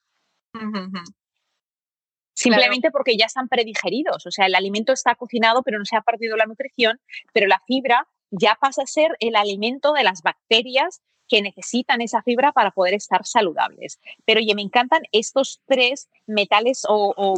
Simplemente 2.41 2.91
porque 2.91 3.17
ya 3.17 3.25
están 3.25 3.47
predigeridos. 3.47 4.25
O 4.25 4.31
sea, 4.31 4.45
el 4.45 4.55
alimento 4.55 4.93
está 4.93 5.15
cocinado, 5.15 5.61
pero 5.63 5.77
no 5.77 5.85
se 5.85 5.95
ha 5.95 6.01
perdido 6.01 6.37
la 6.37 6.45
nutrición, 6.45 6.99
pero 7.33 7.47
la 7.47 7.61
fibra 7.67 8.07
ya 8.31 8.57
pasa 8.59 8.83
a 8.83 8.87
ser 8.87 9.15
el 9.19 9.35
alimento 9.35 9.93
de 9.93 10.03
las 10.03 10.21
bacterias 10.21 11.01
que 11.27 11.41
necesitan 11.41 12.01
esa 12.01 12.21
fibra 12.23 12.51
para 12.51 12.71
poder 12.71 12.93
estar 12.93 13.25
saludables. 13.25 14.01
Pero 14.25 14.41
oye, 14.41 14.53
me 14.53 14.61
encantan 14.61 15.03
estos 15.13 15.61
tres 15.65 16.09
metales 16.27 16.83
o, 16.89 17.35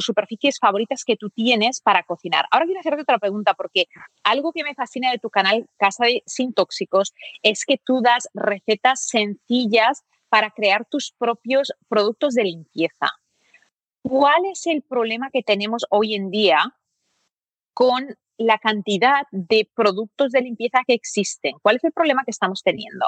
superficies 0.00 0.58
favoritas 0.58 1.04
que 1.04 1.16
tú 1.16 1.28
tienes 1.28 1.82
para 1.82 2.02
cocinar. 2.02 2.46
Ahora 2.50 2.64
quiero 2.64 2.80
hacerte 2.80 3.02
otra 3.02 3.18
pregunta 3.18 3.52
porque 3.52 3.88
algo 4.24 4.52
que 4.52 4.64
me 4.64 4.74
fascina 4.74 5.10
de 5.10 5.18
tu 5.18 5.28
canal 5.28 5.68
Casa 5.76 6.06
de 6.06 6.22
Sin 6.24 6.54
Tóxicos 6.54 7.12
es 7.42 7.66
que 7.66 7.76
tú 7.76 8.00
das 8.00 8.28
recetas 8.32 9.06
sencillas 9.06 10.02
para 10.30 10.50
crear 10.50 10.86
tus 10.86 11.12
propios 11.18 11.74
productos 11.88 12.32
de 12.34 12.44
limpieza. 12.44 13.12
¿Cuál 14.08 14.44
es 14.52 14.66
el 14.66 14.82
problema 14.82 15.30
que 15.32 15.42
tenemos 15.42 15.84
hoy 15.90 16.14
en 16.14 16.30
día 16.30 16.76
con 17.74 18.16
la 18.38 18.58
cantidad 18.58 19.22
de 19.32 19.68
productos 19.74 20.30
de 20.30 20.42
limpieza 20.42 20.82
que 20.86 20.94
existen? 20.94 21.56
¿Cuál 21.60 21.76
es 21.76 21.84
el 21.84 21.92
problema 21.92 22.22
que 22.24 22.30
estamos 22.30 22.62
teniendo? 22.62 23.04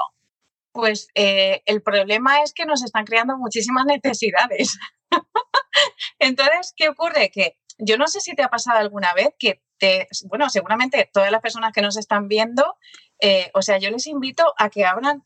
Pues 0.73 1.07
eh, 1.15 1.61
el 1.65 1.81
problema 1.81 2.41
es 2.41 2.53
que 2.53 2.65
nos 2.65 2.83
están 2.83 3.05
creando 3.05 3.37
muchísimas 3.37 3.85
necesidades. 3.85 4.77
Entonces, 6.19 6.73
¿qué 6.75 6.89
ocurre? 6.89 7.31
Que 7.31 7.57
yo 7.77 7.97
no 7.97 8.09
sé 8.09 8.19
si 8.19 8.35
te 8.35 8.43
ha 8.43 8.49
pasado 8.49 8.79
alguna 8.79 9.13
vez 9.13 9.29
que 9.39 9.63
te, 9.77 10.09
bueno, 10.25 10.49
seguramente 10.49 11.09
todas 11.13 11.31
las 11.31 11.41
personas 11.41 11.71
que 11.71 11.81
nos 11.81 11.95
están 11.95 12.27
viendo, 12.27 12.75
eh, 13.21 13.51
o 13.53 13.61
sea, 13.61 13.77
yo 13.77 13.89
les 13.89 14.05
invito 14.05 14.53
a 14.57 14.69
que 14.69 14.83
abran 14.83 15.23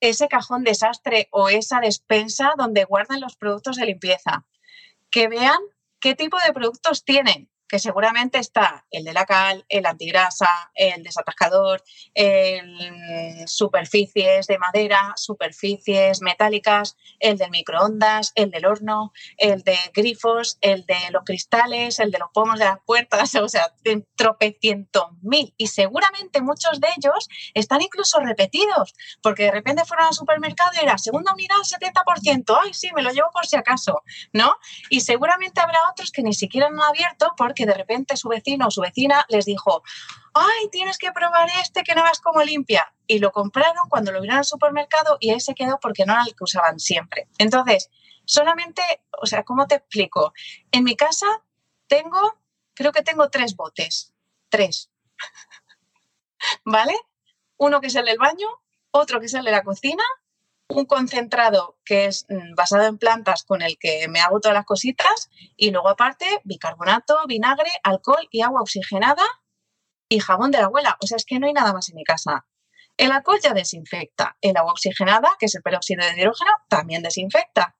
ese 0.00 0.28
cajón 0.28 0.62
desastre 0.62 1.28
o 1.30 1.48
esa 1.48 1.80
despensa 1.80 2.52
donde 2.58 2.84
guardan 2.84 3.22
los 3.22 3.34
productos 3.36 3.76
de 3.76 3.86
limpieza 3.86 4.44
que 5.10 5.28
vean 5.28 5.58
qué 6.00 6.14
tipo 6.14 6.38
de 6.46 6.52
productos 6.52 7.04
tienen, 7.04 7.50
que 7.68 7.78
seguramente 7.78 8.38
está 8.38 8.84
el 8.90 9.04
de 9.04 9.12
la 9.12 9.26
cal, 9.26 9.64
el 9.68 9.86
antigrasa, 9.86 10.70
el 10.74 11.02
desatascador, 11.02 11.82
el 12.14 13.46
superficies 13.46 14.46
de 14.46 14.58
madera, 14.58 15.12
superficies 15.16 16.22
metálicas, 16.22 16.96
el 17.20 17.38
del 17.38 17.50
microondas, 17.50 18.32
el 18.34 18.50
del 18.50 18.66
horno, 18.66 19.12
el 19.36 19.62
de 19.62 19.78
grifos, 19.94 20.58
el 20.60 20.84
de 20.86 20.98
los 21.10 21.24
cristales, 21.24 21.98
el 21.98 22.10
de 22.10 22.18
los 22.18 22.30
pomos 22.32 22.58
de 22.58 22.66
las 22.66 22.78
puertas, 22.84 23.34
o 23.42 23.48
sea, 23.48 23.72
tropecientos 24.16 25.06
mil. 25.22 25.54
Y 25.56 25.68
seguramente 25.68 26.40
muchos 26.42 26.80
de 26.80 26.88
ellos 26.96 27.28
están 27.54 27.82
incluso 27.82 28.20
repetidos, 28.20 28.94
porque 29.22 29.44
de 29.44 29.50
repente 29.52 29.84
fueron 29.84 30.06
al 30.06 30.14
supermercado 30.14 30.70
y 30.74 30.84
era 30.84 30.98
segunda 30.98 31.32
unidad 31.32 31.56
70%, 31.56 32.58
ay, 32.62 32.74
sí, 32.74 32.90
me 32.94 33.02
lo 33.02 33.10
llevo 33.10 33.30
por 33.32 33.46
si 33.46 33.56
acaso, 33.56 34.02
¿no? 34.32 34.56
Y 34.90 35.00
seguramente 35.00 35.60
habrá 35.60 35.78
otros 35.90 36.10
que 36.10 36.22
ni 36.22 36.34
siquiera 36.34 36.66
han 36.66 36.80
abierto 36.80 37.32
porque 37.36 37.55
que 37.56 37.66
de 37.66 37.74
repente 37.74 38.16
su 38.16 38.28
vecino 38.28 38.68
o 38.68 38.70
su 38.70 38.80
vecina 38.80 39.26
les 39.28 39.44
dijo, 39.44 39.82
ay, 40.34 40.68
tienes 40.70 40.98
que 40.98 41.10
probar 41.10 41.48
este 41.60 41.82
que 41.82 41.96
no 41.96 42.02
vas 42.02 42.20
como 42.20 42.44
limpia. 42.44 42.94
Y 43.08 43.18
lo 43.18 43.32
compraron 43.32 43.88
cuando 43.88 44.12
lo 44.12 44.20
vieron 44.20 44.38
al 44.38 44.44
supermercado 44.44 45.16
y 45.18 45.30
ahí 45.30 45.40
se 45.40 45.54
quedó 45.54 45.80
porque 45.80 46.06
no 46.06 46.12
era 46.12 46.22
el 46.22 46.36
que 46.36 46.44
usaban 46.44 46.78
siempre. 46.78 47.26
Entonces, 47.38 47.90
solamente, 48.24 48.82
o 49.20 49.26
sea, 49.26 49.42
¿cómo 49.42 49.66
te 49.66 49.74
explico? 49.76 50.32
En 50.70 50.84
mi 50.84 50.94
casa 50.94 51.26
tengo, 51.88 52.38
creo 52.74 52.92
que 52.92 53.02
tengo 53.02 53.28
tres 53.30 53.56
botes, 53.56 54.12
tres. 54.48 54.90
¿Vale? 56.64 56.94
Uno 57.56 57.80
que 57.80 57.88
es 57.88 57.94
el 57.96 58.04
del 58.04 58.18
baño, 58.18 58.46
otro 58.92 59.18
que 59.18 59.26
es 59.26 59.34
el 59.34 59.44
de 59.44 59.50
la 59.50 59.64
cocina 59.64 60.04
un 60.68 60.84
concentrado 60.86 61.78
que 61.84 62.06
es 62.06 62.26
mm, 62.28 62.54
basado 62.54 62.84
en 62.84 62.98
plantas 62.98 63.44
con 63.44 63.62
el 63.62 63.78
que 63.78 64.08
me 64.08 64.20
hago 64.20 64.40
todas 64.40 64.54
las 64.54 64.64
cositas 64.64 65.30
y 65.56 65.70
luego 65.70 65.88
aparte 65.88 66.26
bicarbonato, 66.44 67.18
vinagre, 67.26 67.70
alcohol 67.82 68.28
y 68.30 68.42
agua 68.42 68.62
oxigenada 68.62 69.24
y 70.08 70.20
jabón 70.20 70.50
de 70.50 70.58
la 70.58 70.66
abuela. 70.66 70.96
O 71.00 71.06
sea, 71.06 71.16
es 71.16 71.24
que 71.24 71.38
no 71.38 71.46
hay 71.46 71.52
nada 71.52 71.72
más 71.72 71.88
en 71.88 71.96
mi 71.96 72.04
casa. 72.04 72.46
El 72.96 73.12
alcohol 73.12 73.38
ya 73.42 73.52
desinfecta. 73.52 74.36
El 74.40 74.56
agua 74.56 74.72
oxigenada, 74.72 75.30
que 75.38 75.46
es 75.46 75.54
el 75.54 75.62
peróxido 75.62 76.04
de 76.04 76.12
hidrógeno, 76.18 76.50
también 76.68 77.02
desinfecta. 77.02 77.76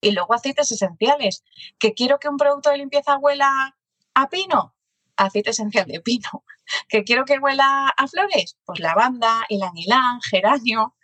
Y 0.00 0.12
luego 0.12 0.34
aceites 0.34 0.70
esenciales. 0.70 1.44
¿Que 1.78 1.94
quiero 1.94 2.18
que 2.18 2.28
un 2.28 2.36
producto 2.36 2.70
de 2.70 2.78
limpieza 2.78 3.18
huela 3.18 3.76
a 4.14 4.28
pino? 4.28 4.74
Aceite 5.16 5.50
esencial 5.50 5.86
de 5.86 6.00
pino. 6.00 6.44
¿Que 6.88 7.04
quiero 7.04 7.24
que 7.24 7.38
huela 7.38 7.88
a 7.88 8.08
flores? 8.08 8.56
Pues 8.64 8.80
lavanda, 8.80 9.44
ylang 9.48 10.20
geranio. 10.30 10.94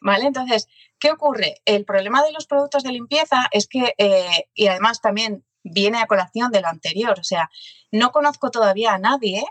¿Vale? 0.00 0.26
Entonces, 0.26 0.68
¿qué 0.98 1.10
ocurre? 1.10 1.56
El 1.64 1.84
problema 1.84 2.22
de 2.22 2.32
los 2.32 2.46
productos 2.46 2.82
de 2.82 2.92
limpieza 2.92 3.46
es 3.50 3.66
que, 3.66 3.94
eh, 3.98 4.48
y 4.54 4.68
además 4.68 5.00
también 5.00 5.44
viene 5.62 5.98
a 5.98 6.06
colación 6.06 6.52
de 6.52 6.60
lo 6.60 6.68
anterior, 6.68 7.18
o 7.18 7.24
sea, 7.24 7.50
no 7.90 8.12
conozco 8.12 8.50
todavía 8.50 8.94
a 8.94 8.98
nadie 8.98 9.44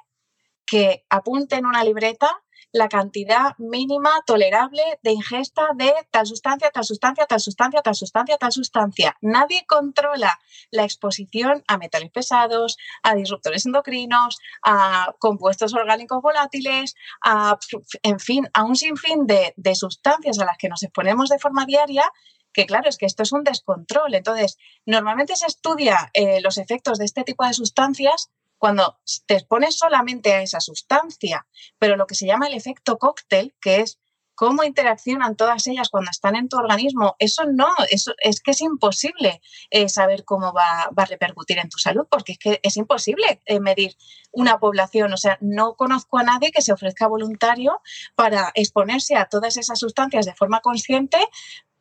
que 0.66 1.06
apunte 1.10 1.56
en 1.56 1.66
una 1.66 1.84
libreta 1.84 2.30
la 2.72 2.90
cantidad 2.90 3.58
mínima 3.58 4.12
tolerable 4.26 4.84
de 5.02 5.12
ingesta 5.12 5.68
de 5.76 5.94
tal 6.12 6.26
sustancia, 6.26 6.70
tal 6.72 6.84
sustancia, 6.84 7.26
tal 7.26 7.40
sustancia, 7.40 7.82
tal 7.82 7.96
sustancia, 7.96 8.38
tal 8.38 8.52
sustancia. 8.52 9.18
Nadie 9.22 9.66
controla 9.68 10.40
la 10.72 10.84
exposición 10.84 11.64
a 11.68 11.78
metales 11.78 12.12
pesados, 12.12 12.78
a 13.04 13.16
disruptores 13.16 13.66
endocrinos, 13.66 14.38
a 14.64 15.14
compuestos 15.20 15.74
orgánicos 15.74 16.22
volátiles, 16.22 16.96
a, 17.24 17.58
en 18.04 18.20
fin, 18.20 18.50
a 18.54 18.64
un 18.64 18.76
sinfín 18.76 19.26
de, 19.28 19.54
de 19.56 19.76
sustancias 19.76 20.40
a 20.40 20.46
las 20.46 20.58
que 20.58 20.70
nos 20.70 20.84
exponemos 20.84 21.30
de 21.30 21.40
forma 21.40 21.66
diaria 21.66 22.12
que 22.58 22.66
claro, 22.66 22.90
es 22.90 22.98
que 22.98 23.06
esto 23.06 23.22
es 23.22 23.32
un 23.32 23.44
descontrol. 23.44 24.16
Entonces, 24.16 24.58
normalmente 24.84 25.36
se 25.36 25.46
estudia 25.46 26.10
eh, 26.14 26.42
los 26.42 26.58
efectos 26.58 26.98
de 26.98 27.06
este 27.06 27.24
tipo 27.24 27.46
de 27.46 27.54
sustancias 27.54 28.32
cuando 28.58 29.00
te 29.26 29.36
expones 29.36 29.78
solamente 29.78 30.34
a 30.34 30.42
esa 30.42 30.60
sustancia, 30.60 31.48
pero 31.78 31.96
lo 31.96 32.08
que 32.08 32.16
se 32.16 32.26
llama 32.26 32.48
el 32.48 32.54
efecto 32.54 32.98
cóctel, 32.98 33.56
que 33.62 33.82
es 33.82 34.00
cómo 34.38 34.64
interaccionan 34.64 35.36
todas 35.36 35.66
ellas 35.66 35.90
cuando 35.90 36.12
están 36.12 36.36
en 36.36 36.48
tu 36.48 36.58
organismo, 36.58 37.16
eso 37.18 37.46
no, 37.46 37.70
eso 37.90 38.14
es 38.20 38.40
que 38.40 38.52
es 38.52 38.62
imposible 38.62 39.42
eh, 39.72 39.90
saber 39.90 40.26
cómo 40.26 40.54
va, 40.54 40.92
a 40.96 41.06
repercutir 41.06 41.58
en 41.58 41.70
tu 41.70 41.80
salud, 41.80 42.06
porque 42.08 42.34
es 42.34 42.38
que 42.38 42.60
es 42.62 42.78
imposible 42.78 43.42
eh, 43.46 43.60
medir 43.60 43.96
una 44.32 44.60
población. 44.60 45.12
O 45.12 45.18
sea, 45.18 45.40
no 45.42 45.74
conozco 45.74 46.20
a 46.20 46.24
nadie 46.24 46.52
que 46.52 46.62
se 46.62 46.72
ofrezca 46.72 47.08
voluntario 47.08 47.82
para 48.14 48.52
exponerse 48.54 49.16
a 49.16 49.26
todas 49.26 49.58
esas 49.58 49.80
sustancias 49.80 50.28
de 50.28 50.36
forma 50.36 50.60
consciente 50.62 51.18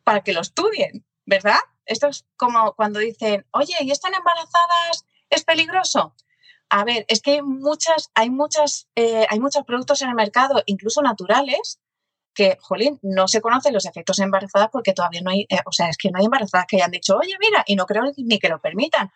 para 0.03 0.23
que 0.23 0.33
lo 0.33 0.41
estudien, 0.41 1.05
¿verdad? 1.27 1.59
Esto 1.85 2.07
es 2.07 2.25
como 2.37 2.73
cuando 2.73 2.99
dicen, 2.99 3.45
oye, 3.51 3.75
¿y 3.81 3.91
están 3.91 4.15
embarazadas? 4.15 5.05
¿Es 5.29 5.43
peligroso? 5.43 6.15
A 6.69 6.83
ver, 6.83 7.05
es 7.07 7.21
que 7.21 7.31
hay 7.31 7.41
muchas, 7.41 8.09
hay 8.13 8.29
muchas, 8.29 8.87
eh, 8.95 9.25
hay 9.29 9.39
muchos 9.39 9.63
productos 9.63 10.01
en 10.01 10.09
el 10.09 10.15
mercado, 10.15 10.61
incluso 10.65 11.01
naturales, 11.01 11.79
que, 12.33 12.57
jolín, 12.61 12.99
no 13.01 13.27
se 13.27 13.41
conocen 13.41 13.73
los 13.73 13.85
efectos 13.85 14.19
embarazadas 14.19 14.69
porque 14.71 14.93
todavía 14.93 15.21
no 15.21 15.31
hay, 15.31 15.47
eh, 15.49 15.59
o 15.65 15.71
sea, 15.71 15.89
es 15.89 15.97
que 15.97 16.11
no 16.11 16.19
hay 16.19 16.25
embarazadas 16.25 16.67
que 16.67 16.77
hayan 16.77 16.91
dicho, 16.91 17.17
oye, 17.17 17.35
mira, 17.39 17.63
y 17.65 17.75
no 17.75 17.85
creo 17.85 18.03
ni 18.17 18.37
que 18.37 18.49
lo 18.49 18.61
permitan. 18.61 19.11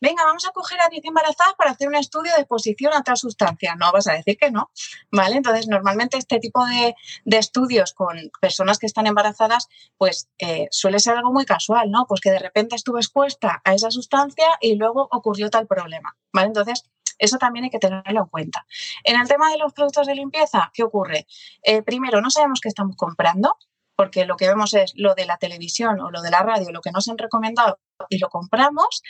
Venga, 0.00 0.24
vamos 0.24 0.44
a 0.44 0.50
coger 0.50 0.80
a 0.80 0.88
10 0.88 1.04
embarazadas 1.04 1.54
para 1.56 1.70
hacer 1.70 1.88
un 1.88 1.94
estudio 1.94 2.32
de 2.34 2.40
exposición 2.40 2.92
a 2.92 3.02
tal 3.02 3.16
sustancia. 3.16 3.74
No, 3.76 3.90
vas 3.92 4.06
a 4.06 4.12
decir 4.12 4.36
que 4.36 4.50
no, 4.50 4.70
¿vale? 5.10 5.36
Entonces, 5.36 5.68
normalmente 5.68 6.18
este 6.18 6.40
tipo 6.40 6.62
de, 6.66 6.94
estudios 7.24 7.94
con 7.94 8.18
personas 8.40 8.78
que 8.78 8.86
están 8.86 9.06
embarazadas, 9.06 9.68
pues 9.96 10.28
eh, 10.38 10.66
suele 10.70 10.98
ser 10.98 11.16
algo 11.16 11.32
muy 11.32 11.46
casual, 11.46 11.90
¿no? 11.90 12.06
Pues 12.06 12.20
que 12.20 12.30
de 12.32 12.38
repente 12.38 12.76
estuve 12.76 13.00
expuesta 13.00 13.62
a 13.64 13.72
esa 13.72 13.90
sustancia 13.90 14.58
y 14.60 14.74
luego 14.74 15.08
ocurrió 15.10 15.48
tal 15.48 15.66
problema, 15.66 16.16
¿vale? 16.32 16.48
Entonces, 16.48 16.84
eso 17.18 17.38
también 17.38 17.64
hay 17.64 17.70
que 17.70 17.78
tenerlo 17.78 18.20
en 18.22 18.28
cuenta. 18.28 18.66
En 19.02 19.20
el 19.20 19.28
tema 19.28 19.50
de 19.50 19.58
los 19.58 19.72
productos 19.72 20.06
de 20.06 20.14
limpieza, 20.14 20.70
¿qué 20.72 20.82
ocurre? 20.82 21.26
Eh, 21.62 21.82
primero, 21.82 22.20
no 22.20 22.30
sabemos 22.30 22.60
qué 22.60 22.68
estamos 22.68 22.96
comprando, 22.96 23.56
porque 23.96 24.24
lo 24.24 24.36
que 24.36 24.48
vemos 24.48 24.74
es 24.74 24.92
lo 24.96 25.14
de 25.14 25.26
la 25.26 25.36
televisión 25.36 26.00
o 26.00 26.10
lo 26.10 26.22
de 26.22 26.30
la 26.30 26.42
radio, 26.42 26.70
lo 26.70 26.80
que 26.80 26.90
nos 26.90 27.08
han 27.08 27.18
recomendado 27.18 27.78
y 28.08 28.18
lo 28.18 28.28
compramos. 28.28 29.02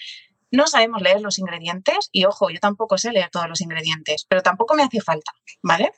No 0.50 0.66
sabemos 0.66 1.02
leer 1.02 1.20
los 1.20 1.38
ingredientes 1.38 2.10
y 2.12 2.26
ojo, 2.26 2.50
yo 2.50 2.60
tampoco 2.60 2.98
sé 2.98 3.10
leer 3.10 3.30
todos 3.30 3.48
los 3.48 3.60
ingredientes, 3.60 4.26
pero 4.28 4.42
tampoco 4.42 4.74
me 4.74 4.82
hace 4.84 5.00
falta, 5.00 5.32
¿vale? 5.62 5.92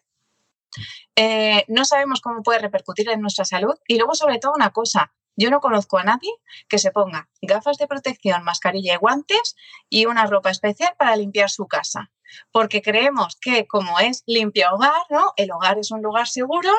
Eh, 1.16 1.64
no 1.68 1.84
sabemos 1.84 2.20
cómo 2.20 2.42
puede 2.42 2.58
repercutir 2.58 3.08
en 3.10 3.20
nuestra 3.20 3.44
salud 3.44 3.74
y 3.86 3.96
luego 3.96 4.14
sobre 4.14 4.38
todo 4.38 4.52
una 4.54 4.70
cosa, 4.70 5.12
yo 5.36 5.50
no 5.50 5.60
conozco 5.60 5.98
a 5.98 6.04
nadie 6.04 6.30
que 6.68 6.78
se 6.78 6.90
ponga 6.90 7.28
gafas 7.42 7.78
de 7.78 7.86
protección, 7.86 8.42
mascarilla 8.44 8.94
y 8.94 8.96
guantes 8.96 9.56
y 9.88 10.06
una 10.06 10.26
ropa 10.26 10.50
especial 10.50 10.94
para 10.98 11.16
limpiar 11.16 11.50
su 11.50 11.66
casa. 11.66 12.10
Porque 12.50 12.82
creemos 12.82 13.36
que 13.40 13.66
como 13.66 14.00
es 14.00 14.22
limpia 14.26 14.74
hogar, 14.74 15.02
¿no? 15.10 15.32
El 15.36 15.52
hogar 15.52 15.78
es 15.78 15.90
un 15.90 16.02
lugar 16.02 16.26
seguro, 16.26 16.70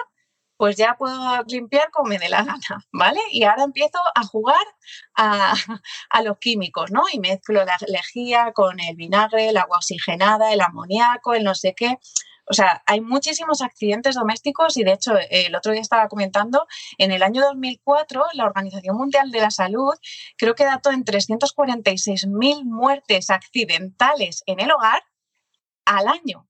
pues 0.58 0.76
ya 0.76 0.96
puedo 0.98 1.44
limpiar 1.44 1.90
como 1.92 2.10
me 2.10 2.18
dé 2.18 2.30
la 2.30 2.44
gana, 2.44 2.84
¿vale? 2.92 3.22
Y 3.32 3.44
ahora 3.44 3.64
empiezo 3.64 4.00
a 4.16 4.24
jugar 4.24 4.66
a, 5.16 5.54
a, 6.10 6.22
los 6.24 6.38
químicos, 6.40 6.92
¿no? 6.92 7.04
Y 7.14 7.20
mezclo 7.20 7.64
la 7.64 7.78
lejía 7.88 8.52
con 8.54 8.80
el 8.80 8.96
vinagre, 8.96 9.50
el 9.50 9.58
agua 9.58 9.78
oxigenada, 9.78 10.52
el 10.52 10.62
amoníaco, 10.62 11.34
el 11.34 11.44
no 11.44 11.56
sé 11.56 11.74
qué. 11.76 12.00
O 12.50 12.54
sea, 12.54 12.82
hay 12.86 13.02
muchísimos 13.02 13.62
accidentes 13.62 14.16
domésticos 14.16 14.78
y 14.78 14.84
de 14.84 14.94
hecho 14.94 15.14
el 15.30 15.56
otro 15.56 15.74
día 15.74 15.82
estaba 15.82 16.08
comentando, 16.08 16.66
en 16.98 17.12
el 17.12 17.22
año 17.24 17.42
2004 17.42 18.24
la 18.34 18.46
Organización 18.46 18.96
Mundial 18.96 19.32
de 19.32 19.42
la 19.42 19.52
Salud 19.52 19.94
creo 20.38 20.56
que 20.56 20.64
dató 20.64 20.92
en 20.92 21.04
346.000 21.04 22.64
muertes 22.64 23.30
accidentales 23.30 24.44
en 24.46 24.62
el 24.62 24.72
hogar 24.72 25.04
al 25.86 26.08
año. 26.08 26.48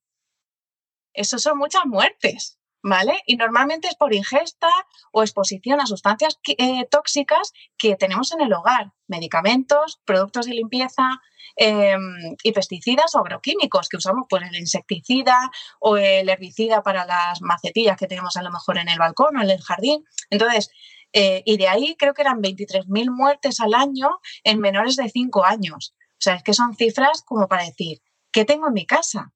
Eso 1.13 1.39
son 1.39 1.57
muchas 1.57 1.85
muertes. 1.85 2.56
¿Vale? 2.83 3.21
Y 3.25 3.37
normalmente 3.37 3.87
es 3.87 3.95
por 3.95 4.13
ingesta 4.13 4.69
o 5.11 5.23
exposición 5.23 5.81
a 5.81 5.87
sustancias 5.87 6.39
eh, 6.47 6.85
tóxicas 6.89 7.51
que 7.77 7.95
tenemos 7.95 8.31
en 8.31 8.41
el 8.41 8.53
hogar, 8.53 8.93
medicamentos, 9.07 9.99
productos 10.05 10.45
de 10.45 10.53
limpieza, 10.53 11.19
Em, 11.59 12.35
y 12.43 12.51
pesticidas 12.51 13.15
o 13.15 13.19
agroquímicos 13.19 13.89
que 13.89 13.97
usamos, 13.97 14.27
pues 14.29 14.43
el 14.43 14.55
insecticida 14.55 15.35
o 15.79 15.97
el 15.97 16.29
herbicida 16.29 16.83
para 16.83 17.03
las 17.03 17.41
macetillas 17.41 17.97
que 17.97 18.05
tenemos 18.05 18.37
a 18.37 18.43
lo 18.43 18.51
mejor 18.51 18.77
en 18.77 18.89
el 18.89 18.99
balcón 18.99 19.35
o 19.37 19.41
en 19.41 19.49
el 19.49 19.61
jardín. 19.61 20.05
Entonces, 20.29 20.69
eh, 21.13 21.41
y 21.45 21.57
de 21.57 21.67
ahí 21.67 21.95
creo 21.97 22.13
que 22.13 22.21
eran 22.21 22.41
23.000 22.41 23.09
muertes 23.09 23.59
al 23.59 23.73
año 23.73 24.19
en 24.43 24.59
menores 24.59 24.97
de 24.97 25.09
5 25.09 25.45
años. 25.45 25.95
O 26.11 26.19
sea, 26.19 26.35
es 26.35 26.43
que 26.43 26.53
son 26.53 26.75
cifras 26.75 27.23
como 27.23 27.47
para 27.47 27.63
decir, 27.63 28.01
¿qué 28.31 28.45
tengo 28.45 28.67
en 28.67 28.73
mi 28.73 28.85
casa? 28.85 29.33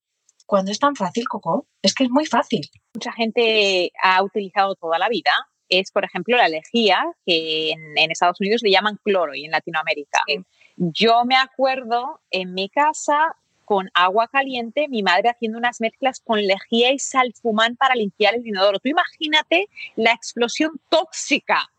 Cuando 0.52 0.74
es 0.74 0.80
tan 0.80 0.98
fácil, 0.98 1.30
Coco, 1.30 1.66
es 1.82 1.94
que 1.94 2.04
es 2.04 2.10
muy 2.10 2.26
fácil. 2.26 2.70
Mucha 2.94 3.14
gente 3.14 3.90
ha 4.04 4.22
utilizado 4.22 4.76
toda 4.76 5.00
la 5.00 5.08
vida 5.08 5.32
es, 5.70 5.92
por 5.92 6.04
ejemplo, 6.04 6.36
la 6.36 6.50
lejía, 6.50 7.06
que 7.26 7.72
en, 7.72 8.12
Estados 8.12 8.42
Unidos 8.42 8.60
le 8.62 8.72
llaman 8.72 9.00
cloro 9.02 9.34
y 9.34 9.46
en 9.46 9.52
Latinoamérica. 9.52 10.20
Yo 10.76 11.24
me 11.24 11.38
acuerdo 11.38 12.20
en 12.32 12.54
mi 12.54 12.68
casa 12.68 13.38
con 13.64 13.90
agua 13.94 14.28
caliente, 14.28 14.90
mi 14.90 15.04
madre 15.04 15.30
haciendo 15.30 15.58
unas 15.58 15.80
mezclas 15.80 16.20
con 16.20 16.46
lejía 16.46 16.92
y 16.92 17.00
salfumán 17.00 17.78
para 17.78 17.96
limpiar 17.96 18.36
el 18.36 18.46
inodoro. 18.46 18.80
Tú 18.80 18.90
imagínate 18.90 19.70
la 19.96 20.12
explosión 20.12 20.82
tóxica. 20.90 21.72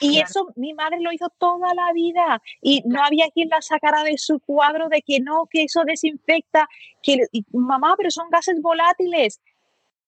Y 0.00 0.20
eso 0.20 0.48
mi 0.56 0.74
madre 0.74 1.00
lo 1.00 1.12
hizo 1.12 1.28
toda 1.38 1.74
la 1.74 1.92
vida 1.92 2.40
y 2.62 2.82
no 2.84 3.02
había 3.02 3.30
quien 3.30 3.48
la 3.48 3.60
sacara 3.60 4.04
de 4.04 4.16
su 4.16 4.38
cuadro 4.40 4.88
de 4.88 5.02
que 5.02 5.20
no, 5.20 5.48
que 5.50 5.64
eso 5.64 5.82
desinfecta, 5.84 6.68
que 7.02 7.26
mamá, 7.52 7.94
pero 7.96 8.10
son 8.10 8.30
gases 8.30 8.60
volátiles. 8.62 9.40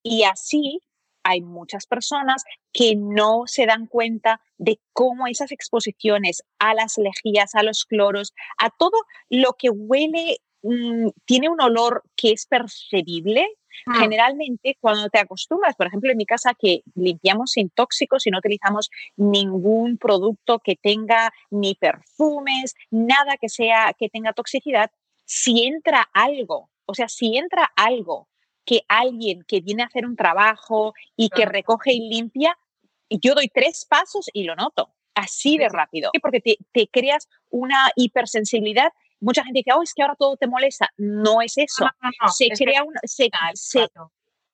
Y 0.03 0.22
así 0.22 0.80
hay 1.22 1.43
muchas 1.43 1.86
personas 1.86 2.45
que 2.72 2.95
no 2.97 3.43
se 3.47 3.66
dan 3.66 3.86
cuenta 3.86 4.41
de 4.59 4.80
cómo 4.93 5.26
esas 5.26 5.53
exposiciones 5.53 6.43
a 6.59 6.74
las 6.74 6.97
lejías, 6.99 7.55
a 7.55 7.62
los 7.62 7.84
cloros, 7.84 8.32
a 8.59 8.70
todo 8.70 8.97
lo 9.28 9.55
que 9.59 9.70
huele, 9.70 10.38
mm, 10.62 11.09
tiene 11.24 11.49
un 11.49 11.61
olor 11.61 12.05
que 12.16 12.32
es 12.32 12.47
percibible. 12.47 13.47
Ah. 13.87 14.01
Generalmente, 14.01 14.77
cuando 14.81 15.09
te 15.09 15.18
acostumbras, 15.18 15.77
por 15.77 15.87
ejemplo, 15.87 16.11
en 16.11 16.16
mi 16.16 16.27
casa 16.27 16.55
que 16.59 16.83
limpiamos 16.95 17.53
sin 17.53 17.71
tóxicos 17.71 18.27
y 18.27 18.31
no 18.31 18.39
utilizamos 18.39 18.91
ningún 19.16 19.99
producto 19.99 20.59
que 20.59 20.77
tenga 20.77 21.33
ni 21.51 21.75
perfumes, 21.75 22.75
nada 22.91 23.37
que 23.41 23.49
sea 23.49 23.95
que 23.99 24.09
tenga 24.09 24.33
toxicidad, 24.33 24.91
si 25.25 25.64
entra 25.64 26.09
algo, 26.12 26.71
o 26.87 26.95
sea, 26.95 27.09
si 27.09 27.37
entra 27.37 27.71
algo 27.77 28.29
que 28.64 28.83
alguien 28.89 29.43
que 29.47 29.61
viene 29.61 29.83
a 29.83 29.87
hacer 29.87 30.07
un 30.07 30.16
trabajo 30.16 30.93
y 31.16 31.29
que 31.29 31.47
recoge 31.47 31.93
y 31.93 32.09
limpia, 32.09 32.57
yo 33.09 33.35
doy 33.35 33.49
tres 33.49 33.87
pasos 33.89 34.31
y 34.33 34.45
lo 34.45 34.55
noto, 34.55 34.93
así 35.14 35.59
de 35.59 35.68
rápido, 35.68 36.11
porque 36.23 36.41
te, 36.41 36.89
creas 36.89 37.29
una 37.49 37.91
hipersensibilidad. 37.97 38.93
Mucha 39.21 39.45
gente 39.45 39.61
dice, 39.61 39.73
oh, 39.77 39.83
es 39.83 39.93
que 39.95 40.03
ahora 40.03 40.16
todo 40.18 40.37
te 40.37 40.47
molesta. 40.47 40.89
No 40.97 41.43
es 41.43 41.55
eso. 41.57 41.87
se 42.35 42.49
crea 42.49 42.83
una, 42.85 43.01
se, 43.05 43.31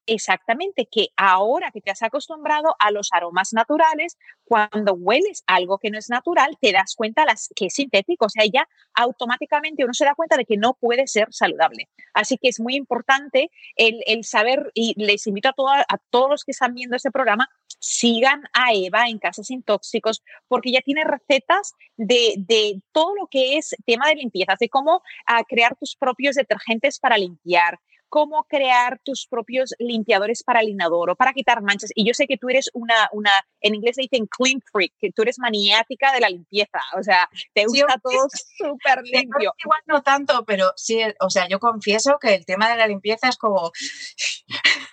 Exactamente, 0.09 0.87
que 0.89 1.09
ahora 1.17 1.73
que 1.73 1.81
te 1.81 1.91
has 1.91 2.03
acostumbrado 2.03 2.77
a 2.79 2.93
los 2.93 3.09
aromas 3.13 3.53
naturales, 3.53 4.17
cuando 4.45 4.95
hueles 4.95 5.43
algo 5.49 5.79
que 5.79 5.91
no 5.91 5.99
es 5.99 6.09
natural, 6.09 6.57
te 6.61 6.71
das 6.71 6.95
cuenta 6.95 7.25
las, 7.25 7.49
que 7.57 7.67
es 7.67 7.75
sintético, 7.75 8.27
o 8.27 8.29
sea, 8.29 8.45
ya 8.47 8.69
automáticamente 8.95 9.83
uno 9.83 9.93
se 9.93 10.05
da 10.05 10.15
cuenta 10.15 10.37
de 10.37 10.45
que 10.45 10.57
no 10.57 10.75
puede 10.75 11.09
ser 11.09 11.27
saludable. 11.33 11.89
Así 12.15 12.39
que 12.39 12.49
es 12.49 12.61
muy 12.61 12.77
importante 12.77 13.51
el, 13.75 14.25
saber, 14.25 14.71
y 14.75 14.95
les 14.97 15.27
invito 15.27 15.49
a, 15.69 15.81
a 15.81 15.99
todos 16.11 16.31
los 16.31 16.45
que 16.45 16.53
están 16.53 16.75
viendo 16.75 16.95
este 16.95 17.11
programa, 17.11 17.49
sigan 17.79 18.43
a 18.53 18.73
Eva 18.73 19.09
en 19.09 19.19
Casas 19.19 19.47
Sin 19.47 19.63
Tóxicos, 19.63 20.23
porque 20.49 20.71
ella 20.71 20.81
tiene 20.85 21.05
recetas 21.05 21.75
de, 21.97 22.35
de 22.39 22.81
todo 22.93 23.15
lo 23.15 23.27
que 23.29 23.57
es 23.57 23.75
tema 23.85 24.09
de 24.09 24.17
limpieza, 24.17 24.55
de 24.59 24.69
cómo 24.69 25.03
ah, 25.27 25.43
crear 25.49 25.77
tus 25.77 25.97
propios 25.97 26.37
detergentes 26.37 26.99
para 26.99 27.19
limpiar, 27.19 27.79
cómo 28.09 28.45
crear 28.45 29.01
tus 29.05 29.27
propios 29.27 29.75
limpiadores 29.79 30.43
para 30.43 30.61
el 30.61 30.71
inodoro, 30.71 31.17
para 31.17 31.33
quitar 31.33 31.63
manchas. 31.63 31.91
Y 31.95 32.07
yo 32.07 32.15
sé 32.15 32.27
que 32.27 32.37
tú 32.37 32.49
eres 32.49 32.71
una, 32.73 33.09
una 33.13 33.31
en 33.61 33.75
inglés 33.75 33.97
se 33.97 34.03
dicen 34.03 34.27
clean 34.27 34.61
freak, 34.73 34.93
que 34.99 35.13
tú 35.13 35.23
eres 35.23 35.39
maniática 35.39 36.13
de 36.13 36.21
la 36.21 36.29
limpieza, 36.29 36.81
o 36.99 37.03
sea, 37.03 37.29
te 37.53 37.65
gusta 37.67 37.99
todo 38.03 38.27
súper 38.59 39.03
limpio. 39.03 39.53
Igual 39.59 39.81
no 39.87 40.03
tanto, 40.03 40.45
pero 40.45 40.73
sí, 40.77 41.01
o 41.21 41.31
sea, 41.31 41.49
yo 41.49 41.59
confieso 41.59 42.19
que 42.21 42.35
el 42.35 42.47
tema 42.47 42.71
de 42.71 42.77
la 42.77 42.87
limpieza 42.87 43.29
es 43.29 43.37
como, 43.37 43.71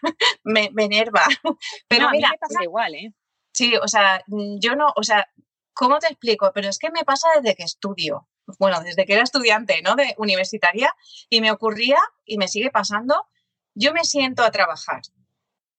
me, 0.43 0.69
me, 0.73 0.85
enerva. 0.85 1.23
Pero 1.87 2.09
mira, 2.11 2.29
a 2.29 2.31
mí 2.31 2.35
me 2.35 2.37
pasa 2.37 2.63
igual, 2.63 2.95
¿eh? 2.95 3.13
Sí, 3.53 3.75
o 3.75 3.87
sea, 3.87 4.23
yo 4.59 4.75
no, 4.75 4.87
o 4.95 5.03
sea, 5.03 5.27
¿cómo 5.73 5.99
te 5.99 6.07
explico? 6.07 6.51
Pero 6.53 6.69
es 6.69 6.79
que 6.79 6.91
me 6.91 7.03
pasa 7.03 7.27
desde 7.35 7.55
que 7.55 7.63
estudio 7.63 8.27
bueno, 8.59 8.81
desde 8.81 9.05
que 9.05 9.13
era 9.13 9.23
estudiante, 9.23 9.81
¿no? 9.81 9.95
De 9.95 10.15
universitaria, 10.17 10.93
y 11.29 11.41
me 11.41 11.51
ocurría, 11.51 11.99
y 12.25 12.37
me 12.37 12.47
sigue 12.47 12.71
pasando, 12.71 13.27
yo 13.75 13.93
me 13.93 14.03
siento 14.03 14.43
a 14.43 14.51
trabajar 14.51 15.01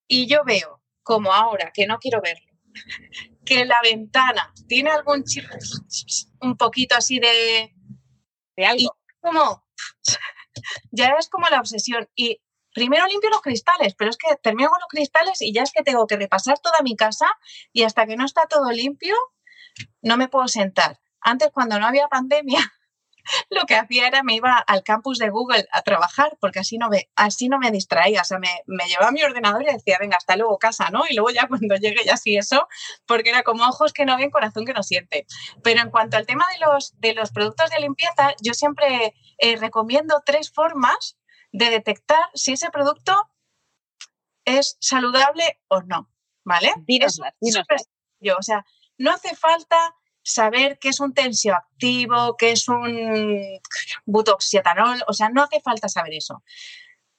y 0.09 0.27
yo 0.27 0.45
veo, 0.45 0.83
como 1.03 1.33
ahora, 1.33 1.71
que 1.73 1.87
no 1.87 1.99
quiero 1.99 2.21
verlo, 2.21 2.53
que 3.45 3.65
la 3.65 3.81
ventana 3.83 4.53
tiene 4.67 4.91
algún 4.91 5.25
chip, 5.25 5.45
un 6.41 6.57
poquito 6.57 6.97
así 6.97 7.19
de... 7.19 7.75
De 8.57 8.65
algo. 8.65 8.97
como, 9.21 9.67
ya 10.93 11.09
es 11.19 11.29
como 11.29 11.49
la 11.49 11.59
obsesión. 11.59 12.09
Y 12.15 12.41
primero 12.75 13.07
limpio 13.07 13.31
los 13.31 13.41
cristales, 13.41 13.95
pero 13.95 14.11
es 14.11 14.19
que 14.19 14.37
termino 14.43 14.69
con 14.69 14.81
los 14.81 14.89
cristales 14.89 15.41
y 15.41 15.55
ya 15.55 15.63
es 15.63 15.73
que 15.73 15.83
tengo 15.83 16.07
que 16.07 16.17
repasar 16.17 16.59
toda 16.59 16.77
mi 16.83 16.97
casa 16.97 17.27
y 17.73 17.85
hasta 17.85 18.05
que 18.07 18.17
no 18.17 18.27
está 18.27 18.47
todo 18.47 18.71
limpio, 18.73 19.15
no 20.03 20.17
me 20.17 20.29
puedo 20.29 20.49
sentar. 20.49 21.01
Antes, 21.21 21.51
cuando 21.53 21.79
no 21.79 21.87
había 21.87 22.09
pandemia, 22.09 22.61
lo 23.51 23.65
que 23.65 23.77
hacía 23.77 24.07
era 24.07 24.23
me 24.23 24.35
iba 24.35 24.59
al 24.59 24.83
campus 24.83 25.19
de 25.19 25.31
Google 25.31 25.67
a 25.73 25.83
trabajar 25.83 26.37
porque 26.41 26.59
así 26.59 26.77
no 26.77 26.89
me, 26.89 27.09
así 27.17 27.49
no 27.49 27.59
me 27.59 27.71
distraía. 27.71 28.23
O 28.23 28.25
sea, 28.25 28.39
me, 28.39 28.63
me 28.67 28.87
llevaba 28.87 29.11
mi 29.13 29.23
ordenador 29.23 29.63
y 29.63 29.73
decía, 29.73 29.97
venga, 30.01 30.17
hasta 30.17 30.37
luego 30.37 30.59
casa, 30.59 30.91
¿no? 30.91 31.05
Y 31.09 31.15
luego 31.15 31.31
ya 31.31 31.47
cuando 31.49 31.77
llegue 31.77 32.05
ya 32.05 32.17
sí 32.17 32.37
eso, 32.37 32.69
porque 33.07 33.31
era 33.31 33.43
como 33.43 33.65
ojos 33.65 33.93
que 33.93 34.05
no 34.05 34.17
ven, 34.17 34.31
corazón 34.31 34.65
que 34.65 34.75
no 34.75 34.83
siente. 34.83 35.27
Pero 35.63 35.81
en 35.81 35.91
cuanto 35.91 36.17
al 36.17 36.27
tema 36.27 36.45
de 36.53 36.67
los, 36.67 36.99
de 37.01 37.15
los 37.15 37.31
productos 37.31 37.71
de 37.71 37.81
limpieza, 37.81 38.35
yo 38.43 38.53
siempre 38.53 39.15
eh, 39.39 39.57
recomiendo 39.57 40.23
tres 40.27 40.53
formas 40.53 41.17
de 41.55 41.71
detectar 41.71 42.19
si 42.35 42.53
ese 42.53 42.69
producto 42.71 43.15
es 44.45 44.77
saludable 44.81 45.61
o 45.69 45.83
no, 45.83 46.11
¿vale? 46.43 46.73
Yo, 48.19 48.37
o 48.37 48.43
sea, 48.43 48.67
no 48.99 49.13
hace 49.13 49.37
falta 49.37 49.95
saber 50.21 50.81
qué 50.81 50.89
es 50.89 50.99
un 50.99 51.15
tensioactivo, 51.15 52.37
qué 52.37 52.51
es 52.51 52.67
un 52.67 53.61
butoxietanol, 54.05 55.05
o 55.07 55.13
sea, 55.13 55.29
no 55.29 55.45
hace 55.45 55.61
falta 55.61 55.89
saber 55.89 56.15
eso. 56.15 56.43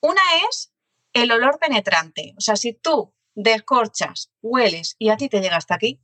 Una 0.02 0.22
es 0.50 0.74
el 1.14 1.32
olor 1.32 1.58
penetrante, 1.58 2.34
o 2.38 2.42
sea, 2.42 2.58
si 2.58 2.74
tú 2.74 3.16
descorchas, 3.36 4.34
hueles 4.42 4.98
y 5.00 5.12
a 5.12 5.18
ti 5.18 5.30
te 5.30 5.40
llega 5.40 5.56
hasta 5.56 5.76
aquí, 5.76 6.02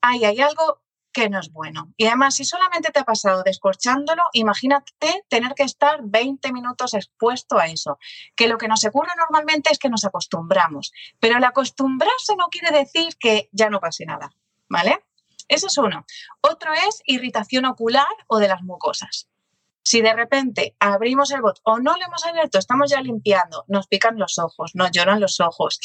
ahí 0.00 0.24
hay 0.24 0.40
algo 0.40 0.82
que 1.16 1.30
no 1.30 1.40
es 1.40 1.50
bueno. 1.50 1.94
Y 1.96 2.04
además, 2.04 2.34
si 2.34 2.44
solamente 2.44 2.92
te 2.92 3.00
ha 3.00 3.04
pasado 3.04 3.42
descorchándolo, 3.42 4.22
imagínate 4.34 5.24
tener 5.30 5.54
que 5.54 5.62
estar 5.62 6.00
20 6.02 6.52
minutos 6.52 6.92
expuesto 6.92 7.58
a 7.58 7.68
eso. 7.68 7.98
Que 8.34 8.48
lo 8.48 8.58
que 8.58 8.68
nos 8.68 8.84
ocurre 8.84 9.12
normalmente 9.16 9.70
es 9.72 9.78
que 9.78 9.88
nos 9.88 10.04
acostumbramos, 10.04 10.92
pero 11.18 11.38
el 11.38 11.44
acostumbrarse 11.44 12.36
no 12.36 12.48
quiere 12.48 12.70
decir 12.70 13.16
que 13.18 13.48
ya 13.52 13.70
no 13.70 13.80
pase 13.80 14.04
nada, 14.04 14.30
¿vale? 14.68 15.06
Ese 15.48 15.68
es 15.68 15.78
uno. 15.78 16.04
Otro 16.42 16.74
es 16.74 17.00
irritación 17.06 17.64
ocular 17.64 18.04
o 18.26 18.38
de 18.38 18.48
las 18.48 18.62
mucosas. 18.62 19.30
Si 19.82 20.02
de 20.02 20.12
repente 20.12 20.76
abrimos 20.80 21.30
el 21.30 21.40
bot 21.40 21.60
o 21.62 21.78
no 21.78 21.96
lo 21.96 22.04
hemos 22.04 22.26
abierto, 22.26 22.58
estamos 22.58 22.90
ya 22.90 23.00
limpiando, 23.00 23.64
nos 23.68 23.86
pican 23.86 24.18
los 24.18 24.38
ojos, 24.38 24.72
nos 24.74 24.90
lloran 24.90 25.20
los 25.20 25.40
ojos, 25.40 25.80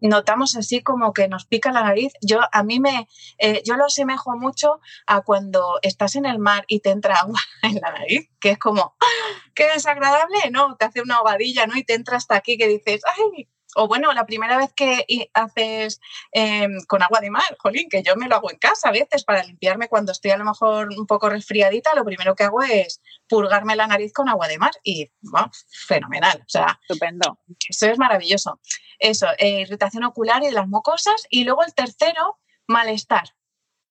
notamos 0.00 0.56
así 0.56 0.82
como 0.82 1.12
que 1.12 1.28
nos 1.28 1.46
pica 1.46 1.72
la 1.72 1.82
nariz. 1.82 2.12
Yo 2.20 2.40
a 2.52 2.62
mí 2.62 2.80
me, 2.80 3.08
eh, 3.38 3.62
yo 3.64 3.76
lo 3.76 3.86
asemejo 3.86 4.36
mucho 4.36 4.80
a 5.06 5.22
cuando 5.22 5.78
estás 5.82 6.16
en 6.16 6.26
el 6.26 6.38
mar 6.38 6.64
y 6.68 6.80
te 6.80 6.90
entra 6.90 7.16
agua 7.16 7.40
en 7.62 7.76
la 7.76 7.92
nariz, 7.92 8.28
que 8.40 8.50
es 8.50 8.58
como, 8.58 8.96
¡ah! 9.00 9.40
qué 9.54 9.68
desagradable, 9.72 10.50
¿no? 10.50 10.76
Te 10.76 10.84
hace 10.84 11.00
una 11.00 11.20
ovadilla, 11.20 11.66
¿no? 11.66 11.76
Y 11.76 11.84
te 11.84 11.94
entra 11.94 12.16
hasta 12.16 12.36
aquí 12.36 12.56
que 12.56 12.68
dices, 12.68 13.02
ay, 13.06 13.48
o 13.74 13.88
bueno, 13.88 14.12
la 14.12 14.26
primera 14.26 14.56
vez 14.56 14.72
que 14.74 15.04
haces 15.34 16.00
em, 16.32 16.78
con 16.86 17.02
agua 17.02 17.20
de 17.20 17.30
mar, 17.30 17.56
jolín, 17.58 17.88
que 17.88 18.02
yo 18.02 18.16
me 18.16 18.28
lo 18.28 18.36
hago 18.36 18.50
en 18.50 18.58
casa 18.58 18.88
a 18.88 18.92
veces 18.92 19.24
para 19.24 19.42
limpiarme 19.42 19.88
cuando 19.88 20.12
estoy 20.12 20.30
a 20.30 20.36
lo 20.36 20.44
mejor 20.44 20.88
un 20.96 21.06
poco 21.06 21.28
resfriadita, 21.28 21.94
lo 21.94 22.04
primero 22.04 22.34
que 22.34 22.44
hago 22.44 22.62
es 22.62 23.02
purgarme 23.28 23.76
la 23.76 23.86
nariz 23.86 24.12
con 24.12 24.28
agua 24.28 24.48
de 24.48 24.58
mar 24.58 24.72
y 24.82 25.10
fenomenal. 25.86 26.40
O 26.40 26.48
sea, 26.48 26.78
estupendo. 26.82 27.40
Eso 27.68 27.86
es 27.86 27.98
maravilloso. 27.98 28.60
Eso, 28.98 29.26
eh, 29.38 29.60
irritación 29.62 30.04
ocular 30.04 30.42
y 30.42 30.46
de 30.46 30.52
las 30.52 30.68
mucosas. 30.68 31.26
Y 31.30 31.44
luego 31.44 31.64
el 31.64 31.74
tercero, 31.74 32.38
malestar. 32.66 33.34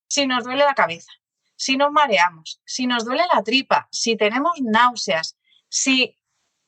Si 0.08 0.26
nos 0.26 0.44
duele 0.44 0.64
la 0.64 0.74
cabeza, 0.74 1.12
si 1.56 1.76
nos 1.76 1.92
mareamos, 1.92 2.60
si 2.64 2.86
nos 2.86 3.04
duele 3.04 3.24
la 3.32 3.42
tripa, 3.42 3.88
si 3.90 4.16
tenemos 4.16 4.52
náuseas, 4.60 5.36
si 5.68 6.16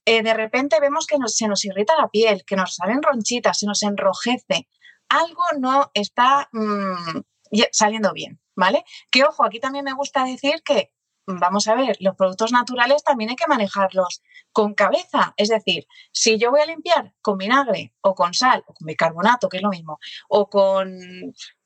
eh, 0.07 0.23
de 0.23 0.35
repente 0.35 0.81
vemos 0.81 1.07
que 1.07 1.17
se 1.27 1.49
nos 1.49 1.65
irrita 1.65 1.97
la 1.97 2.09
piel, 2.09 2.45
que 2.47 2.57
nos 2.57 2.77
salen 2.77 3.03
ronchitas, 3.03 3.59
se 3.59 3.67
nos 3.67 3.83
enrojece, 3.83 4.69
algo 5.09 5.43
no 5.61 5.91
está 5.95 6.49
mm, 6.53 7.21
saliendo 7.73 8.13
bien, 8.13 8.41
¿vale? 8.55 8.85
Que 9.11 9.25
ojo, 9.25 9.45
aquí 9.45 9.61
también 9.61 9.85
me 9.85 9.95
gusta 9.95 10.25
decir 10.25 10.63
que 10.65 10.93
vamos 11.27 11.67
a 11.69 11.75
ver, 11.75 11.97
los 12.01 12.15
productos 12.15 12.53
naturales 12.53 13.03
también 13.03 13.31
hay 13.31 13.37
que 13.37 13.49
manejarlos 13.49 14.23
con 14.53 14.75
cabeza. 14.75 15.35
Es 15.37 15.49
decir, 15.49 15.87
si 16.13 16.39
yo 16.39 16.51
voy 16.51 16.61
a 16.61 16.67
limpiar 16.67 17.15
con 17.21 17.37
vinagre 17.37 17.95
o 18.01 18.15
con 18.15 18.33
sal 18.33 18.65
o 18.67 18.75
con 18.75 18.87
bicarbonato, 18.87 19.49
que 19.49 19.59
es 19.59 19.63
lo 19.63 19.71
mismo, 19.71 19.99
o 20.29 20.49
con 20.49 20.97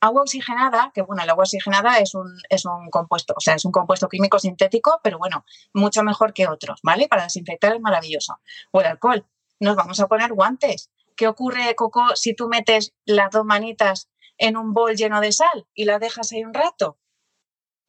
agua 0.00 0.22
oxigenada, 0.22 0.90
que 0.94 1.02
bueno, 1.02 1.22
el 1.22 1.30
agua 1.30 1.42
oxigenada 1.42 1.98
es 1.98 2.14
un, 2.14 2.40
es 2.48 2.64
un 2.64 2.88
compuesto, 2.90 3.34
o 3.36 3.40
sea, 3.40 3.54
es 3.54 3.64
un 3.64 3.72
compuesto 3.72 4.08
químico 4.08 4.38
sintético, 4.38 5.00
pero 5.02 5.18
bueno, 5.18 5.44
mucho 5.74 6.02
mejor 6.02 6.32
que 6.32 6.48
otros, 6.48 6.80
¿vale? 6.82 7.06
Para 7.08 7.24
desinfectar 7.24 7.74
es 7.74 7.80
maravilloso. 7.80 8.40
O 8.72 8.80
el 8.80 8.86
alcohol, 8.86 9.26
nos 9.60 9.76
vamos 9.76 10.00
a 10.00 10.08
poner 10.08 10.32
guantes. 10.32 10.90
¿Qué 11.16 11.28
ocurre, 11.28 11.74
Coco, 11.74 12.16
si 12.16 12.34
tú 12.34 12.48
metes 12.48 12.94
las 13.04 13.30
dos 13.30 13.44
manitas 13.44 14.08
en 14.38 14.56
un 14.56 14.72
bol 14.72 14.96
lleno 14.96 15.20
de 15.20 15.32
sal 15.32 15.66
y 15.74 15.84
la 15.84 15.98
dejas 15.98 16.32
ahí 16.32 16.44
un 16.44 16.54
rato? 16.54 16.98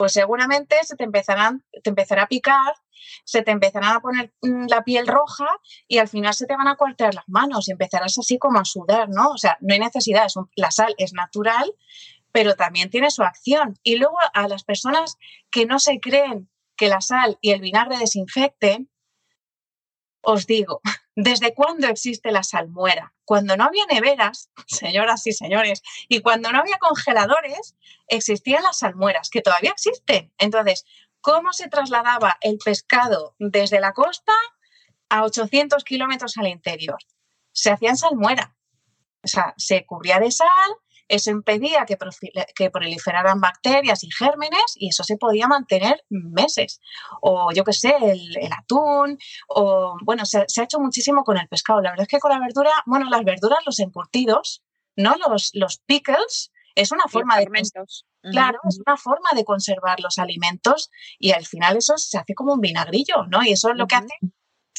Pues 0.02 0.14
seguramente 0.14 0.78
se 0.82 0.96
te 0.96 1.04
empezarán, 1.04 1.64
te 1.84 1.92
empezará 1.92 2.24
a 2.24 2.28
picar, 2.28 2.74
se 3.24 3.44
te 3.44 3.52
empezará 3.52 3.94
a 3.94 4.00
poner 4.00 4.34
mm, 4.42 4.66
la 4.68 4.84
piel 4.84 5.06
roja 5.06 5.46
y 5.88 6.00
al 6.00 6.08
final 6.08 6.34
se 6.34 6.48
te 6.48 6.56
van 6.56 6.68
a 6.68 6.76
cuartear 6.76 7.14
las 7.14 7.26
manos 7.28 7.68
y 7.68 7.74
empezarás 7.74 8.18
así 8.18 8.40
como 8.40 8.58
a 8.58 8.66
sudar, 8.66 9.10
¿no? 9.10 9.30
O 9.30 9.38
sea, 9.38 9.60
no 9.62 9.76
hay 9.76 9.80
necesidad, 9.80 10.26
la 10.56 10.72
sal 10.72 10.96
es 10.98 11.14
natural, 11.14 11.72
pero 12.32 12.56
también 12.56 12.90
tiene 12.90 13.12
su 13.12 13.22
acción. 13.22 13.78
Y 13.84 13.98
luego 13.98 14.18
a 14.34 14.48
las 14.48 14.64
personas 14.64 15.18
que 15.52 15.68
no 15.68 15.78
se 15.78 16.00
creen 16.00 16.50
que 16.76 16.88
la 16.88 17.02
sal 17.02 17.38
y 17.40 17.52
el 17.52 17.62
vinagre 17.62 18.00
desinfecten, 18.00 18.90
os 20.22 20.48
digo, 20.48 20.82
¿desde 21.16 21.54
cuándo 21.54 21.88
existe 21.88 22.32
la 22.32 22.44
salmuera? 22.44 23.14
Cuando 23.26 23.56
no 23.58 23.66
había 23.66 23.86
neveras, 23.86 24.50
señoras 24.68 25.26
y 25.28 25.34
señores, 25.34 25.82
y 26.08 26.22
cuando 26.22 26.52
no 26.52 26.60
había 26.60 26.78
congeladores, 26.78 27.76
existían 28.08 28.64
las 28.64 28.80
salmueras, 28.80 29.30
que 29.30 29.42
todavía 29.42 29.72
existen. 29.72 30.34
Entonces, 30.38 30.86
¿cómo 31.22 31.54
se 31.54 31.68
trasladaba 31.68 32.38
el 32.42 32.58
pescado 32.58 33.36
desde 33.40 33.80
la 33.80 33.94
costa 33.94 34.34
a 35.10 35.24
800 35.24 35.84
kilómetros 35.84 36.38
al 36.38 36.48
interior? 36.48 37.00
Se 37.52 37.72
hacía 37.72 37.90
en 37.90 37.98
salmuera. 37.98 38.56
O 39.24 39.28
sea, 39.28 39.54
se 39.58 39.86
cubría 39.86 40.20
de 40.20 40.32
sal, 40.32 40.50
eso 41.12 41.30
impedía 41.30 41.86
que, 41.86 42.70
proliferaran 42.70 43.42
bacterias 43.42 44.04
y 44.04 44.12
gérmenes 44.12 44.76
y 44.76 44.90
eso 44.90 45.04
se 45.04 45.18
podía 45.18 45.48
mantener 45.48 46.04
meses. 46.10 46.80
O 47.22 47.52
yo 47.52 47.64
qué 47.64 47.74
sé, 47.74 47.96
el, 48.02 48.54
atún, 48.58 49.18
o 49.48 49.98
bueno, 50.04 50.26
se, 50.26 50.40
ha 50.40 50.64
hecho 50.64 50.80
muchísimo 50.80 51.24
con 51.24 51.38
el 51.38 51.48
pescado. 51.50 51.82
La 51.82 51.92
verdad 51.92 52.04
es 52.04 52.08
que 52.08 52.20
con 52.20 52.32
la 52.32 52.40
verdura, 52.40 52.72
bueno, 52.86 53.10
las 53.10 53.24
verduras, 53.24 53.60
los 53.66 53.80
encurtidos, 53.80 54.64
¿no? 54.96 55.16
Los, 55.28 55.52
los 55.54 55.80
pickles, 55.86 56.52
es 56.76 56.92
una 56.94 57.04
forma 57.10 57.38
de 57.38 57.48
claro 58.32 58.60
es 58.70 58.80
una 58.86 58.96
forma 58.96 59.32
de 59.36 59.44
conservar 59.44 60.00
los 60.00 60.18
alimentos 60.18 60.90
y 61.20 61.32
al 61.32 61.46
final 61.46 61.76
eso 61.76 61.98
se 61.98 62.18
hace 62.18 62.34
como 62.34 62.54
un 62.54 62.62
vinagrillo 62.62 63.26
no 63.28 63.44
y 63.44 63.52
eso 63.52 63.72
es 63.72 63.76
lo 63.76 63.88
que 63.88 63.96
hace 63.96 64.08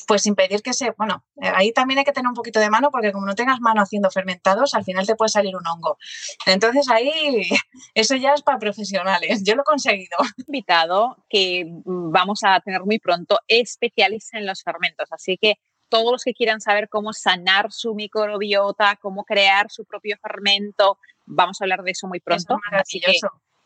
pues 0.07 0.27
impedir 0.27 0.63
que 0.63 0.73
se, 0.73 0.91
bueno, 0.93 1.25
eh, 1.41 1.51
ahí 1.55 1.73
también 1.73 1.99
hay 1.99 2.05
que 2.05 2.13
tener 2.13 2.29
un 2.29 2.35
poquito 2.35 2.61
de 2.61 2.71
mano 2.71 2.91
porque 2.91 3.13
como 3.13 3.27
no 3.27 3.35
tengas 3.35 3.61
mano 3.61 3.83
haciendo 3.83 4.11
fermentados, 4.11 4.75
al 4.75 4.85
final 4.85 5.07
te 5.07 5.15
puede 5.15 5.29
salir 5.29 5.57
un 5.57 5.67
hongo. 5.67 5.99
Entonces 6.47 6.89
ahí 6.91 7.11
eso 7.95 8.17
ya 8.17 8.35
es 8.35 8.43
para 8.43 8.59
profesionales. 8.59 9.43
Yo 9.45 9.55
lo 9.55 9.63
he 9.63 9.65
conseguido. 9.65 10.17
Invitado 10.47 11.25
que 11.29 11.67
vamos 11.85 12.41
a 12.45 12.61
tener 12.61 12.83
muy 12.83 12.99
pronto 12.99 13.39
especialista 13.49 14.39
en 14.39 14.47
los 14.47 14.63
fermentos, 14.63 15.09
así 15.13 15.39
que 15.39 15.57
todos 15.89 16.11
los 16.11 16.25
que 16.25 16.33
quieran 16.33 16.61
saber 16.63 16.89
cómo 16.89 17.13
sanar 17.13 17.71
su 17.71 17.95
microbiota, 17.95 18.97
cómo 18.97 19.25
crear 19.25 19.71
su 19.71 19.85
propio 19.85 20.17
fermento, 20.23 20.99
vamos 21.27 21.61
a 21.61 21.65
hablar 21.65 21.83
de 21.83 21.91
eso 21.91 22.09
muy 22.09 22.19
pronto. 22.21 22.59
Así 22.71 22.99
que 22.99 23.13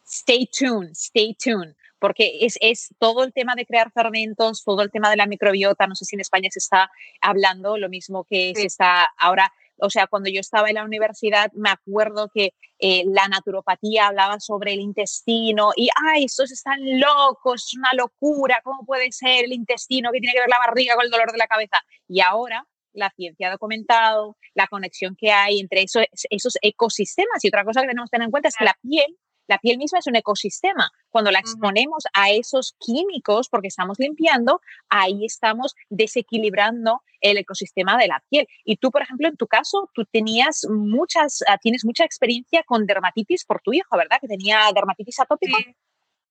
stay 0.06 0.46
tuned, 0.46 0.92
stay 0.92 1.34
tuned 1.34 1.74
porque 1.98 2.38
es, 2.42 2.58
es, 2.60 2.94
todo 2.98 3.24
el 3.24 3.32
tema 3.32 3.54
de 3.54 3.66
crear 3.66 3.90
fermentos, 3.90 4.64
todo 4.64 4.82
el 4.82 4.90
tema 4.90 5.10
de 5.10 5.16
la 5.16 5.26
microbiota, 5.26 5.86
no 5.86 5.94
sé 5.94 6.04
si 6.04 6.16
en 6.16 6.20
España 6.20 6.48
se 6.52 6.58
está 6.58 6.90
hablando 7.20 7.78
lo 7.78 7.88
mismo 7.88 8.24
que 8.24 8.52
se 8.54 8.66
está 8.66 9.08
ahora. 9.18 9.52
O 9.78 9.90
sea, 9.90 10.06
cuando 10.06 10.30
yo 10.30 10.40
estaba 10.40 10.68
en 10.68 10.76
la 10.76 10.84
universidad, 10.84 11.52
me 11.52 11.68
acuerdo 11.68 12.30
que 12.32 12.54
eh, 12.78 13.04
la 13.06 13.28
naturopatía 13.28 14.06
hablaba 14.08 14.40
sobre 14.40 14.72
el 14.72 14.80
intestino 14.80 15.70
y, 15.76 15.88
ay, 16.06 16.24
estos 16.24 16.50
están 16.50 16.78
locos, 16.98 17.66
es 17.66 17.76
una 17.76 17.90
locura, 17.94 18.60
¿cómo 18.64 18.86
puede 18.86 19.12
ser 19.12 19.44
el 19.44 19.52
intestino 19.52 20.10
que 20.12 20.20
tiene 20.20 20.32
que 20.32 20.40
ver 20.40 20.48
la 20.48 20.58
barriga 20.58 20.94
con 20.94 21.04
el 21.04 21.10
dolor 21.10 21.32
de 21.32 21.38
la 21.38 21.46
cabeza? 21.46 21.82
Y 22.08 22.20
ahora 22.20 22.66
la 22.92 23.10
ciencia 23.10 23.48
ha 23.48 23.52
documentado 23.52 24.38
la 24.54 24.66
conexión 24.66 25.14
que 25.14 25.30
hay 25.30 25.60
entre 25.60 25.82
esos, 25.82 26.04
esos 26.30 26.56
ecosistemas. 26.62 27.44
Y 27.44 27.48
otra 27.48 27.64
cosa 27.64 27.82
que 27.82 27.88
tenemos 27.88 28.08
que 28.08 28.14
tener 28.14 28.26
en 28.26 28.30
cuenta 28.30 28.48
es 28.48 28.56
que 28.56 28.64
la 28.64 28.78
piel 28.80 29.18
la 29.46 29.58
piel 29.58 29.78
misma 29.78 29.98
es 29.98 30.06
un 30.06 30.16
ecosistema. 30.16 30.90
Cuando 31.10 31.30
la 31.30 31.38
exponemos 31.38 32.04
a 32.12 32.30
esos 32.30 32.74
químicos 32.78 33.48
porque 33.48 33.68
estamos 33.68 33.98
limpiando, 33.98 34.60
ahí 34.88 35.24
estamos 35.24 35.74
desequilibrando 35.88 37.02
el 37.20 37.38
ecosistema 37.38 37.96
de 37.96 38.08
la 38.08 38.22
piel. 38.28 38.46
Y 38.64 38.76
tú, 38.76 38.90
por 38.90 39.02
ejemplo, 39.02 39.28
en 39.28 39.36
tu 39.36 39.46
caso, 39.46 39.90
tú 39.94 40.04
tenías 40.04 40.66
muchas, 40.68 41.42
ah, 41.48 41.58
tienes 41.58 41.84
mucha 41.84 42.04
experiencia 42.04 42.62
con 42.64 42.86
dermatitis 42.86 43.44
por 43.44 43.60
tu 43.62 43.72
hijo, 43.72 43.96
¿verdad? 43.96 44.18
Que 44.20 44.28
tenía 44.28 44.60
dermatitis 44.74 45.20
atópica. 45.20 45.58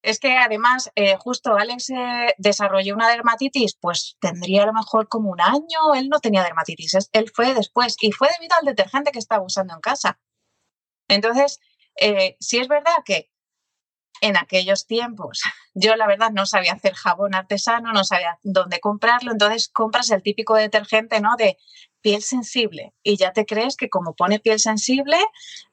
Es 0.02 0.20
que 0.20 0.38
además, 0.38 0.92
eh, 0.94 1.16
justo 1.18 1.56
Alex 1.56 1.90
eh, 1.90 2.36
desarrolló 2.38 2.94
una 2.94 3.10
dermatitis, 3.10 3.76
pues 3.76 4.18
tendría 4.20 4.62
a 4.62 4.68
lo 4.68 4.74
mejor 4.74 5.08
como 5.08 5.32
un 5.32 5.42
año, 5.42 5.96
él 5.96 6.10
no 6.10 6.20
tenía 6.20 6.44
dermatitis, 6.44 7.10
él 7.12 7.32
fue 7.34 7.56
después 7.56 7.96
y 8.00 8.12
fue 8.12 8.28
debido 8.38 8.56
al 8.60 8.68
detergente 8.68 9.12
que 9.12 9.18
estaba 9.18 9.44
usando 9.44 9.74
en 9.74 9.80
casa. 9.80 10.20
Entonces, 11.08 11.60
eh, 11.98 12.38
si 12.40 12.60
es 12.60 12.68
verdad 12.68 12.96
que 13.04 13.32
en 14.22 14.38
aquellos 14.38 14.88
tiempos 14.88 15.42
yo 15.74 15.96
la 15.96 16.08
verdad 16.08 16.32
no 16.32 16.46
sabía 16.46 16.74
hacer 16.74 16.94
jabón 16.94 17.36
artesano, 17.36 17.92
no 17.94 18.04
sabía 18.04 18.40
dónde 18.44 18.80
comprarlo, 18.80 19.32
entonces 19.32 19.70
compras 19.70 20.10
el 20.12 20.24
típico 20.24 20.56
detergente, 20.56 21.20
¿no? 21.20 21.36
De 21.38 21.58
piel 22.06 22.22
sensible. 22.22 22.94
Y 23.02 23.18
ya 23.18 23.34
te 23.34 23.48
crees 23.48 23.76
que 23.76 23.90
como 23.90 24.14
pone 24.14 24.40
piel 24.40 24.60
sensible 24.60 25.18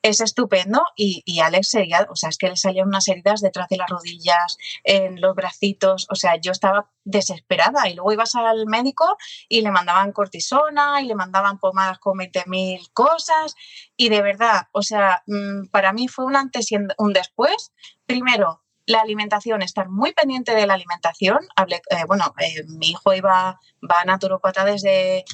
es 0.00 0.22
estupendo. 0.22 0.82
Y, 0.96 1.22
y 1.26 1.40
Alex 1.40 1.68
sería, 1.68 2.06
o 2.08 2.16
sea, 2.16 2.30
es 2.30 2.38
que 2.38 2.48
le 2.48 2.56
salían 2.56 2.88
unas 2.88 3.06
heridas 3.06 3.42
detrás 3.42 3.68
de 3.68 3.76
las 3.76 3.90
rodillas, 3.90 4.56
en 4.82 5.20
los 5.20 5.34
bracitos, 5.34 6.06
o 6.08 6.14
sea, 6.14 6.36
yo 6.36 6.52
estaba 6.52 6.90
desesperada. 7.04 7.86
Y 7.90 7.92
luego 7.92 8.14
ibas 8.14 8.34
al 8.34 8.64
médico 8.66 9.18
y 9.46 9.60
le 9.60 9.70
mandaban 9.70 10.12
cortisona 10.12 11.02
y 11.02 11.04
le 11.04 11.14
mandaban 11.14 11.58
pomadas 11.58 11.98
con 11.98 12.16
20.000 12.16 12.90
cosas. 12.94 13.54
Y 13.94 14.08
de 14.08 14.22
verdad, 14.22 14.68
o 14.72 14.80
sea, 14.80 15.22
mm, 15.26 15.66
para 15.66 15.92
mí 15.92 16.08
fue 16.08 16.24
un 16.24 16.36
antes 16.36 16.72
y 16.72 16.76
un 16.96 17.12
después. 17.12 17.74
Primero, 18.06 18.62
la 18.86 19.00
alimentación, 19.00 19.62
estar 19.62 19.88
muy 19.88 20.12
pendiente 20.12 20.54
de 20.54 20.66
la 20.66 20.74
alimentación. 20.74 21.38
Hablé, 21.56 21.82
eh, 21.90 22.04
bueno, 22.06 22.34
eh, 22.38 22.64
mi 22.68 22.90
hijo 22.90 23.12
iba, 23.14 23.60
va 23.88 24.00
a 24.00 24.04
naturopata 24.04 24.64
desde 24.64 25.24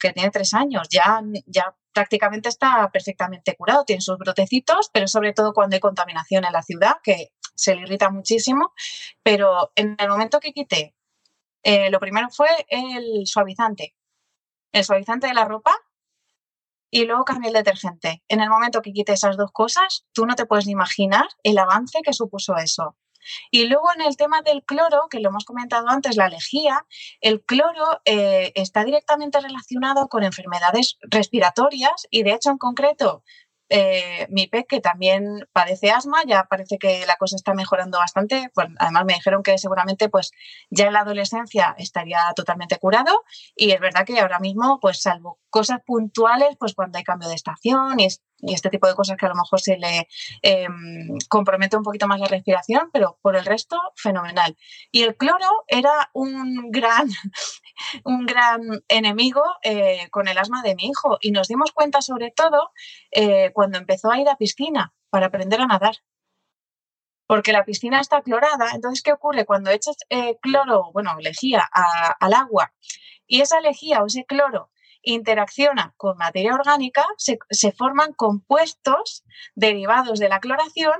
que 0.00 0.12
tiene 0.12 0.30
tres 0.30 0.54
años, 0.54 0.88
ya, 0.90 1.22
ya 1.46 1.76
prácticamente 1.92 2.48
está 2.48 2.90
perfectamente 2.92 3.54
curado, 3.56 3.84
tiene 3.84 4.00
sus 4.00 4.18
brotecitos, 4.18 4.90
pero 4.92 5.06
sobre 5.06 5.32
todo 5.32 5.52
cuando 5.52 5.74
hay 5.74 5.80
contaminación 5.80 6.44
en 6.44 6.52
la 6.52 6.62
ciudad, 6.62 6.96
que 7.02 7.32
se 7.54 7.74
le 7.74 7.82
irrita 7.82 8.10
muchísimo. 8.10 8.72
Pero 9.22 9.72
en 9.76 9.96
el 9.98 10.08
momento 10.08 10.40
que 10.40 10.52
quité, 10.52 10.94
eh, 11.62 11.90
lo 11.90 12.00
primero 12.00 12.28
fue 12.30 12.48
el 12.68 13.26
suavizante, 13.26 13.94
el 14.72 14.84
suavizante 14.84 15.26
de 15.26 15.34
la 15.34 15.44
ropa 15.44 15.74
y 16.90 17.04
luego 17.04 17.24
cambié 17.24 17.48
el 17.48 17.54
detergente. 17.54 18.22
En 18.28 18.40
el 18.40 18.48
momento 18.48 18.82
que 18.82 18.92
quité 18.92 19.12
esas 19.12 19.36
dos 19.36 19.52
cosas, 19.52 20.06
tú 20.12 20.26
no 20.26 20.34
te 20.34 20.46
puedes 20.46 20.66
ni 20.66 20.72
imaginar 20.72 21.28
el 21.42 21.58
avance 21.58 22.00
que 22.02 22.12
supuso 22.12 22.56
eso. 22.56 22.96
Y 23.50 23.66
luego 23.66 23.88
en 23.94 24.02
el 24.02 24.16
tema 24.16 24.42
del 24.42 24.64
cloro, 24.64 25.08
que 25.10 25.20
lo 25.20 25.28
hemos 25.28 25.44
comentado 25.44 25.88
antes, 25.88 26.16
la 26.16 26.28
lejía, 26.28 26.86
el 27.20 27.42
cloro 27.42 28.00
eh, 28.04 28.52
está 28.54 28.84
directamente 28.84 29.40
relacionado 29.40 30.08
con 30.08 30.24
enfermedades 30.24 30.96
respiratorias 31.02 32.06
y 32.10 32.22
de 32.22 32.32
hecho 32.32 32.50
en 32.50 32.58
concreto 32.58 33.22
eh, 33.72 34.26
mi 34.30 34.48
pez, 34.48 34.64
que 34.68 34.80
también 34.80 35.46
padece 35.52 35.92
asma, 35.92 36.24
ya 36.26 36.44
parece 36.50 36.76
que 36.76 37.06
la 37.06 37.14
cosa 37.16 37.36
está 37.36 37.54
mejorando 37.54 37.98
bastante. 37.98 38.50
Pues, 38.52 38.66
además, 38.78 39.04
me 39.06 39.14
dijeron 39.14 39.44
que 39.44 39.58
seguramente 39.58 40.08
pues, 40.08 40.32
ya 40.70 40.88
en 40.88 40.92
la 40.92 41.00
adolescencia 41.00 41.76
estaría 41.78 42.20
totalmente 42.34 42.78
curado. 42.78 43.22
Y 43.54 43.70
es 43.70 43.80
verdad 43.80 44.04
que 44.04 44.18
ahora 44.18 44.40
mismo, 44.40 44.80
pues 44.80 45.00
salvo 45.00 45.38
cosas 45.50 45.78
puntuales, 45.86 46.56
pues 46.58 46.74
cuando 46.74 46.98
hay 46.98 47.04
cambio 47.04 47.28
de 47.28 47.36
estación 47.36 48.00
y 48.00 48.08
y 48.42 48.54
este 48.54 48.70
tipo 48.70 48.86
de 48.86 48.94
cosas 48.94 49.16
que 49.16 49.26
a 49.26 49.28
lo 49.28 49.34
mejor 49.34 49.60
se 49.60 49.76
le 49.76 50.08
em, 50.42 51.18
compromete 51.28 51.76
un 51.76 51.82
poquito 51.82 52.06
más 52.06 52.20
la 52.20 52.26
respiración, 52.26 52.90
pero 52.92 53.18
por 53.22 53.36
el 53.36 53.44
resto, 53.44 53.78
fenomenal. 53.96 54.56
Y 54.90 55.02
el 55.02 55.16
cloro 55.16 55.64
era 55.68 56.10
un 56.14 56.70
gran, 56.70 57.08
un 58.04 58.26
gran 58.26 58.60
enemigo 58.88 59.42
eh, 59.62 60.08
con 60.10 60.28
el 60.28 60.38
asma 60.38 60.62
de 60.62 60.74
mi 60.74 60.86
hijo 60.86 61.18
y 61.20 61.32
nos 61.32 61.48
dimos 61.48 61.72
cuenta 61.72 62.00
sobre 62.02 62.30
todo 62.30 62.70
eh, 63.10 63.50
cuando 63.52 63.78
empezó 63.78 64.10
a 64.10 64.18
ir 64.18 64.28
a 64.28 64.36
piscina 64.36 64.94
para 65.10 65.26
aprender 65.26 65.60
a 65.60 65.66
nadar. 65.66 65.96
Porque 67.26 67.52
la 67.52 67.64
piscina 67.64 68.00
está 68.00 68.22
clorada, 68.22 68.70
entonces, 68.74 69.02
¿qué 69.02 69.12
ocurre? 69.12 69.46
Cuando 69.46 69.70
echas 69.70 69.96
eh, 70.08 70.36
cloro, 70.42 70.90
bueno, 70.92 71.16
lejía 71.20 71.62
al 72.18 72.34
agua 72.34 72.72
y 73.28 73.40
esa 73.40 73.60
lejía 73.60 74.02
o 74.02 74.06
ese 74.06 74.24
cloro 74.24 74.70
interacciona 75.02 75.94
con 75.96 76.16
materia 76.16 76.54
orgánica, 76.54 77.06
se, 77.16 77.72
forman 77.72 78.12
compuestos 78.12 79.24
derivados 79.54 80.18
de 80.18 80.28
la 80.28 80.40
cloración 80.40 80.94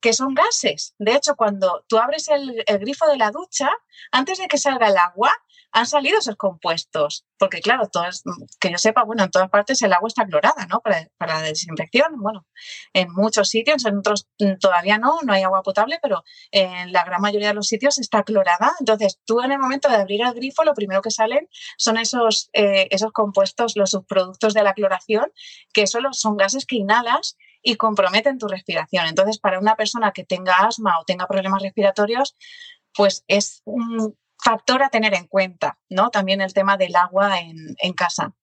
que 0.00 0.12
son 0.12 0.34
gases. 0.34 0.94
De 0.98 1.14
hecho, 1.14 1.36
cuando 1.36 1.84
tú 1.88 1.98
abres 1.98 2.28
el, 2.28 2.64
grifo 2.80 3.06
de 3.06 3.16
la 3.16 3.30
ducha, 3.30 3.70
antes 4.12 4.38
de 4.38 4.48
que 4.48 4.58
salga 4.58 4.88
el 4.88 4.98
agua, 4.98 5.32
han 5.74 5.86
salido 5.86 6.18
esos 6.18 6.36
compuestos. 6.36 7.26
Porque, 7.36 7.60
claro, 7.60 7.88
todas, 7.88 8.22
que 8.60 8.70
yo 8.70 8.78
sepa, 8.78 9.02
bueno, 9.02 9.24
en 9.24 9.30
todas 9.30 9.50
partes 9.50 9.82
el 9.82 9.92
agua 9.92 10.06
está 10.06 10.24
clorada, 10.24 10.66
¿no? 10.66 10.80
Para, 10.80 11.08
la 11.18 11.42
desinfección. 11.42 12.20
Bueno, 12.20 12.46
en 12.92 13.12
muchos 13.12 13.48
sitios, 13.48 13.84
en 13.84 13.98
otros 13.98 14.28
todavía 14.60 14.98
no, 14.98 15.20
no 15.22 15.32
hay 15.32 15.42
agua 15.42 15.62
potable, 15.62 15.98
pero 16.00 16.22
en 16.52 16.92
la 16.92 17.04
gran 17.04 17.20
mayoría 17.20 17.48
de 17.48 17.54
los 17.54 17.66
sitios 17.66 17.98
está 17.98 18.22
clorada. 18.22 18.72
Entonces, 18.78 19.20
tú 19.26 19.42
en 19.42 19.50
el 19.50 19.58
momento 19.58 19.88
de 19.88 19.96
abrir 19.96 20.22
el 20.22 20.32
grifo, 20.32 20.62
lo 20.62 20.74
primero 20.74 21.02
que 21.02 21.10
salen 21.10 21.48
son 21.76 21.98
esos, 21.98 22.50
eh, 22.52 22.86
esos 22.92 23.10
compuestos, 23.10 23.76
los 23.76 23.90
subproductos 23.90 24.54
de 24.54 24.62
la 24.62 24.74
cloración, 24.74 25.26
que 25.72 25.88
solo 25.88 26.12
son 26.12 26.36
gases 26.36 26.66
que 26.66 26.76
inhalas 26.76 27.36
y 27.62 27.74
comprometen 27.74 28.38
tu 28.38 28.46
respiración. 28.46 29.06
Entonces, 29.06 29.40
para 29.40 29.58
una 29.58 29.74
persona 29.74 30.12
que 30.12 30.24
tenga 30.24 30.54
asma 30.54 31.00
o 31.00 31.04
tenga 31.04 31.26
problemas 31.26 31.62
respiratorios, 31.62 32.36
pues 32.94 33.24
es 33.26 33.60
un 33.64 34.16
factor 34.44 34.82
a 34.82 34.90
tener 34.90 35.14
en 35.14 35.26
cuenta, 35.26 35.78
¿no? 35.88 36.10
También 36.10 36.40
el 36.42 36.52
tema 36.52 36.76
del 36.76 36.94
agua 36.94 37.40
en, 37.40 37.92
casa. 37.94 38.34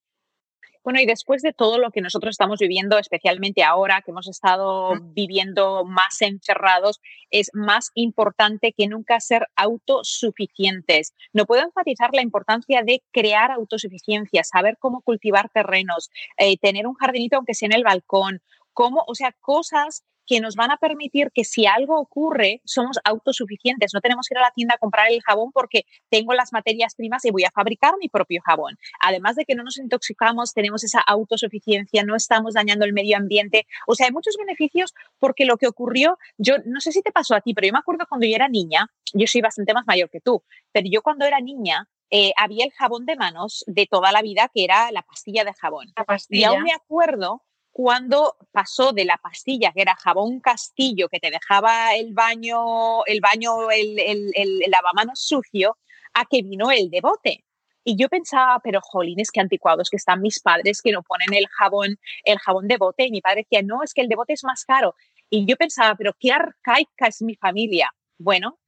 Bueno, 0.84 0.99
y 0.99 1.06
después 1.06 1.43
de 1.43 1.54
todo 1.54 1.78
lo 1.78 1.91
que 1.91 2.02
nosotros 2.02 2.32
estamos 2.32 2.58
viviendo, 2.58 2.97
especialmente 2.97 3.64
ahora 3.64 4.02
que 4.02 4.10
hemos 4.10 4.28
estado 4.28 4.95
viviendo 5.14 5.86
más 5.86 6.20
encerrados, 6.24 6.99
es 7.30 7.52
más 7.54 7.91
importante 7.93 8.74
que 8.76 8.88
nunca 8.88 9.20
ser 9.20 9.47
autosuficientes. 9.56 11.14
No 11.34 11.45
puedo 11.45 11.62
enfatizar 11.62 12.10
la 12.14 12.24
importancia 12.24 12.82
de 12.82 13.04
crear 13.12 13.52
autosuficiencia, 13.52 14.43
saber 14.43 14.78
cómo 14.80 15.02
cultivar 15.02 15.52
terrenos, 15.54 16.10
eh, 16.38 16.58
tener 16.58 16.88
un 16.88 16.95
jardinito 16.95 17.36
aunque 17.36 17.54
sea 17.54 17.68
en 17.68 17.74
el 17.74 17.84
balcón, 17.84 18.41
cómo, 18.74 19.04
o 19.06 19.14
sea, 19.14 19.34
cosas 19.39 20.04
que 20.26 20.40
nos 20.40 20.56
van 20.56 20.72
a 20.72 20.78
permitir 20.78 21.32
que 21.34 21.44
si 21.44 21.66
algo 21.66 22.00
ocurre, 22.00 22.62
somos 22.66 22.98
autosuficientes. 23.04 23.94
No 23.94 24.02
tenemos 24.02 24.28
que 24.28 24.36
ir 24.36 24.40
a 24.40 24.42
la 24.42 24.52
tienda 24.52 24.76
a 24.76 24.78
comprar 24.78 25.12
el 25.12 25.22
jabón 25.22 25.52
porque 25.52 25.86
tengo 26.10 26.34
las 26.34 26.54
materias 26.54 26.96
primas 26.96 27.26
y 27.26 27.32
voy 27.32 27.44
a 27.44 27.52
fabricar 27.52 27.94
mi 28.00 28.10
propio 28.10 28.42
jabón. 28.46 28.78
Además 29.00 29.36
de 29.36 29.46
que 29.46 29.56
no 29.56 29.64
nos 29.64 29.78
intoxicamos, 29.78 30.54
tenemos 30.54 30.84
esa 30.84 31.02
autosuficiencia, 31.02 32.04
no 32.04 32.16
estamos 32.16 32.54
dañando 32.54 32.86
el 32.86 32.94
medio 32.94 33.18
ambiente. 33.18 33.68
O 33.88 33.96
sea, 33.96 34.08
hay 34.08 34.14
muchos 34.14 34.38
beneficios 34.38 34.94
porque 35.20 35.46
lo 35.46 35.58
que 35.58 35.68
ocurrió, 35.68 36.18
yo 36.38 36.56
no 36.66 36.80
sé 36.82 36.92
si 36.92 37.02
te 37.02 37.12
pasó 37.12 37.36
a 37.36 37.42
ti, 37.42 37.54
pero 37.54 37.68
yo 37.68 37.74
me 37.74 37.80
acuerdo 37.80 38.06
cuando 38.08 38.28
yo 38.28 38.36
era 38.36 38.48
niña, 38.48 38.88
yo 39.14 39.28
soy 39.28 39.42
bastante 39.42 39.74
más 39.74 39.86
mayor 39.86 40.10
que 40.10 40.22
tú, 40.22 40.44
pero 40.72 40.88
yo 40.90 41.02
cuando 41.02 41.26
era 41.26 41.40
niña, 41.40 41.88
eh, 42.10 42.34
había 42.36 42.66
el 42.66 42.72
jabón 42.72 43.06
de 43.06 43.16
manos 43.16 43.64
de 43.68 43.88
toda 43.88 44.12
la 44.12 44.22
vida, 44.22 44.50
que 44.54 44.66
era 44.66 44.92
la 44.92 45.02
pastilla 45.02 45.46
de 45.46 45.54
jabón. 45.54 45.88
Y 46.30 46.44
aún 46.44 46.64
me 46.64 46.74
acuerdo 46.74 47.42
cuando 47.72 48.36
pasó 48.52 48.92
de 48.92 49.06
la 49.06 49.18
pastilla, 49.18 49.72
que 49.72 49.82
era 49.82 49.96
jabón 49.96 50.40
castillo, 50.40 51.08
que 51.10 51.20
te 51.20 51.32
dejaba 51.32 51.96
el 51.96 52.14
baño, 52.14 53.06
el 53.06 53.22
baño, 53.22 53.72
el, 53.72 53.98
el, 54.00 54.32
el, 54.36 54.60
lavamanos 54.68 55.20
sucio, 55.20 55.78
a 56.14 56.26
que 56.26 56.42
vino 56.42 56.72
el 56.72 56.90
de 56.90 57.02
bote. 57.02 57.46
Y 57.84 57.96
yo 57.96 58.10
pensaba, 58.10 58.60
pero 58.64 58.80
jolines, 58.82 59.32
qué 59.32 59.40
anticuados 59.40 59.90
que 59.90 59.98
están 59.98 60.22
mis 60.22 60.40
padres 60.40 60.82
que 60.82 60.92
no 60.92 61.02
ponen 61.02 61.34
el 61.34 61.48
jabón, 61.48 61.98
el 62.24 62.38
jabón 62.38 62.68
de 62.68 62.78
bote. 62.78 63.06
Y 63.06 63.12
mi 63.12 63.22
padre 63.22 63.48
decía, 63.50 63.64
no, 63.64 63.84
es 63.84 63.94
que 63.94 64.02
el 64.02 64.10
de 64.10 64.16
bote 64.16 64.34
es 64.34 64.44
más 64.44 64.66
caro. 64.66 64.96
Y 65.30 65.46
yo 65.46 65.56
pensaba, 65.56 65.96
pero 65.96 66.14
qué 66.20 66.32
arcaica 66.32 67.08
es 67.08 67.22
mi 67.22 67.36
familia. 67.36 67.92
Bueno, 68.20 68.60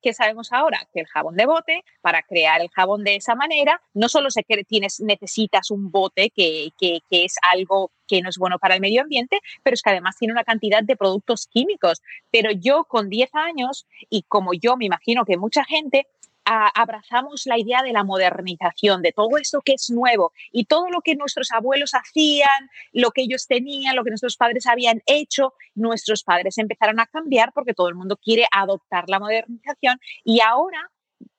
¿Qué, 0.00 0.14
sabemos 0.14 0.52
ahora? 0.52 0.86
Que 0.92 1.00
el 1.00 1.06
jabón 1.06 1.34
de 1.34 1.46
bote, 1.46 1.84
para 2.00 2.22
crear 2.22 2.60
el 2.60 2.68
jabón 2.70 3.02
de 3.02 3.16
esa 3.16 3.34
manera, 3.34 3.82
no 3.92 4.08
solo 4.08 4.30
se 4.30 4.44
tienes, 4.44 5.00
necesitas 5.00 5.72
un 5.72 5.90
bote 5.90 6.30
que, 6.30 6.68
que, 6.78 7.00
que 7.10 7.24
es 7.24 7.34
algo 7.50 7.90
que 8.06 8.20
no 8.22 8.28
es 8.28 8.38
bueno 8.38 8.58
para 8.60 8.74
el 8.74 8.80
medio 8.80 9.02
ambiente, 9.02 9.40
pero 9.64 9.74
es 9.74 9.82
que 9.82 9.90
además 9.90 10.16
tiene 10.16 10.32
una 10.32 10.44
cantidad 10.44 10.82
de 10.82 10.96
productos 10.96 11.48
químicos. 11.48 12.02
Pero 12.30 12.50
yo 12.52 12.84
con 12.84 13.08
10 13.08 13.34
años, 13.34 13.86
y 14.08 14.22
como 14.22 14.52
yo 14.54 14.76
me 14.76 14.86
imagino 14.86 15.24
que 15.24 15.36
mucha 15.36 15.64
gente, 15.64 16.06
abrazamos 16.44 17.46
la 17.46 17.58
idea 17.58 17.82
de 17.82 17.92
la 17.92 18.04
modernización, 18.04 19.02
de 19.02 19.12
todo 19.12 19.38
esto 19.38 19.60
que 19.64 19.74
es 19.74 19.90
nuevo 19.90 20.32
y 20.52 20.66
todo 20.66 20.88
lo 20.90 21.00
que 21.00 21.16
nuestros 21.16 21.50
abuelos 21.52 21.92
hacían, 21.94 22.70
lo 22.92 23.10
que 23.10 23.22
ellos 23.22 23.46
tenían, 23.46 23.96
lo 23.96 24.04
que 24.04 24.10
nuestros 24.10 24.36
padres 24.36 24.66
habían 24.66 25.02
hecho, 25.06 25.54
nuestros 25.74 26.22
padres 26.22 26.58
empezaron 26.58 27.00
a 27.00 27.06
cambiar 27.06 27.52
porque 27.52 27.74
todo 27.74 27.88
el 27.88 27.94
mundo 27.94 28.16
quiere 28.16 28.46
adoptar 28.52 29.04
la 29.08 29.18
modernización 29.18 29.98
y 30.24 30.40
ahora 30.40 30.90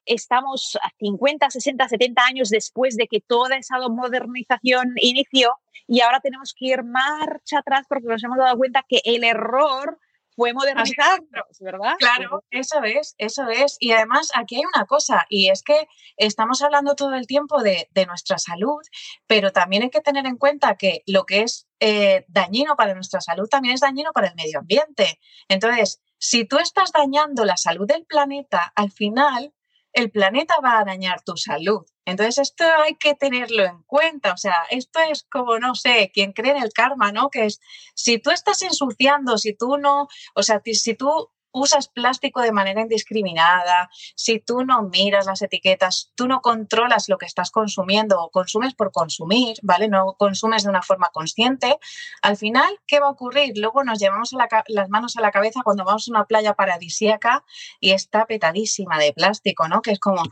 estamos 0.06 0.78
a 0.82 0.90
50, 1.00 1.50
60, 1.50 1.90
70 1.90 2.26
años 2.26 2.50
después 2.50 2.96
de 2.96 3.08
que 3.08 3.22
toda 3.22 3.58
esa 3.58 3.78
modernización 3.90 4.94
inició 4.98 5.56
y 5.88 6.02
ahora 6.02 6.20
tenemos 6.20 6.54
que 6.54 6.68
ir 6.68 6.84
marcha 6.84 7.60
atrás 7.60 7.86
porque 7.88 8.08
nos 8.08 8.24
hemos 8.24 8.38
dado 8.38 8.58
cuenta 8.58 8.86
que 8.88 9.02
el 9.04 9.24
error 9.24 10.00
fue 10.36 10.54
modernizarnos, 10.54 11.60
¿verdad? 11.60 11.96
Claro, 11.98 12.44
eso 12.50 12.84
es, 12.84 13.16
eso 13.18 13.48
es. 13.50 13.78
Y 13.80 13.92
además 13.92 14.32
aquí 14.34 14.56
hay 14.56 14.64
una 14.74 14.86
cosa, 14.86 15.26
y 15.30 15.50
es 15.50 15.64
que 15.64 15.88
estamos 16.18 16.62
hablando 16.62 16.96
todo 16.96 17.16
el 17.16 17.28
tiempo 17.28 17.62
de, 17.62 17.88
nuestra 18.06 18.38
salud, 18.38 18.82
pero 19.26 19.52
también 19.52 19.84
hay 19.84 19.90
que 19.90 20.02
tener 20.02 20.28
en 20.28 20.38
cuenta 20.38 20.76
que 20.76 21.02
lo 21.08 21.26
que 21.26 21.42
es 21.42 21.68
eh, 21.80 22.26
dañino 22.28 22.76
para 22.76 22.94
nuestra 22.94 23.20
salud 23.20 23.48
también 23.50 23.74
es 23.74 23.82
dañino 23.82 24.12
para 24.12 24.28
el 24.28 24.36
medio 24.36 24.60
ambiente. 24.60 25.20
Entonces, 25.48 26.02
si 26.18 26.46
tú 26.46 26.58
estás 26.58 26.92
dañando 26.92 27.46
la 27.46 27.58
salud 27.58 27.88
del 27.88 28.06
planeta, 28.06 28.72
al 28.76 28.92
final 28.92 29.54
el 29.96 30.12
planeta 30.12 30.56
va 30.64 30.80
a 30.80 30.86
dañar 30.86 31.22
tu 31.22 31.38
salud. 31.38 31.86
Entonces, 32.04 32.38
esto 32.38 32.66
hay 32.84 32.96
que 32.96 33.16
tenerlo 33.16 33.64
en 33.64 33.82
cuenta. 33.84 34.34
O 34.34 34.38
sea, 34.38 34.66
esto 34.70 35.00
es 35.10 35.26
como, 35.32 35.58
no 35.58 35.74
sé, 35.74 36.12
quien 36.14 36.34
cree 36.34 36.52
en 36.52 36.62
el 36.62 36.74
karma, 36.74 37.12
¿no? 37.14 37.30
Que 37.30 37.46
es, 37.46 37.62
si 37.96 38.20
tú 38.20 38.30
estás 38.30 38.62
ensuciando, 38.62 39.38
si 39.38 39.56
tú 39.56 39.78
no, 39.78 40.08
o 40.36 40.44
sea, 40.44 40.62
si 40.66 40.96
tú 40.96 41.32
usas 41.56 41.88
plástico 41.88 42.42
de 42.42 42.52
manera 42.52 42.82
indiscriminada, 42.82 43.90
si 44.16 44.40
tú 44.40 44.66
no 44.66 44.84
miras 44.84 45.26
las 45.26 45.42
etiquetas, 45.42 46.12
tú 46.16 46.28
no 46.28 46.42
controlas 46.42 47.08
lo 47.08 47.18
que 47.18 47.26
estás 47.26 47.50
consumiendo 47.50 48.22
o 48.22 48.30
consumes 48.30 48.76
por 48.76 48.92
consumir, 48.92 49.58
¿vale? 49.64 49.88
No 49.88 50.16
consumes 50.18 50.64
de 50.64 50.70
una 50.70 50.82
forma 50.82 51.10
consciente, 51.14 51.80
al 52.22 52.36
final, 52.36 52.80
¿qué 52.86 53.00
va 53.00 53.08
a 53.08 53.12
ocurrir? 53.12 53.54
Luego 53.58 53.84
nos 53.84 54.00
llevamos 54.00 54.32
las 54.68 54.90
manos 54.90 55.16
a 55.16 55.22
la 55.22 55.32
cabeza 55.32 55.62
cuando 55.64 55.86
vamos 55.86 56.08
a 56.08 56.12
una 56.12 56.26
playa 56.26 56.54
paradisíaca 56.54 57.46
y 57.80 57.92
está 57.92 58.26
petadísima 58.26 59.00
de 59.00 59.14
plástico, 59.14 59.70
¿no? 59.70 59.82
Que 59.82 59.92
es 59.92 60.00
como, 60.00 60.24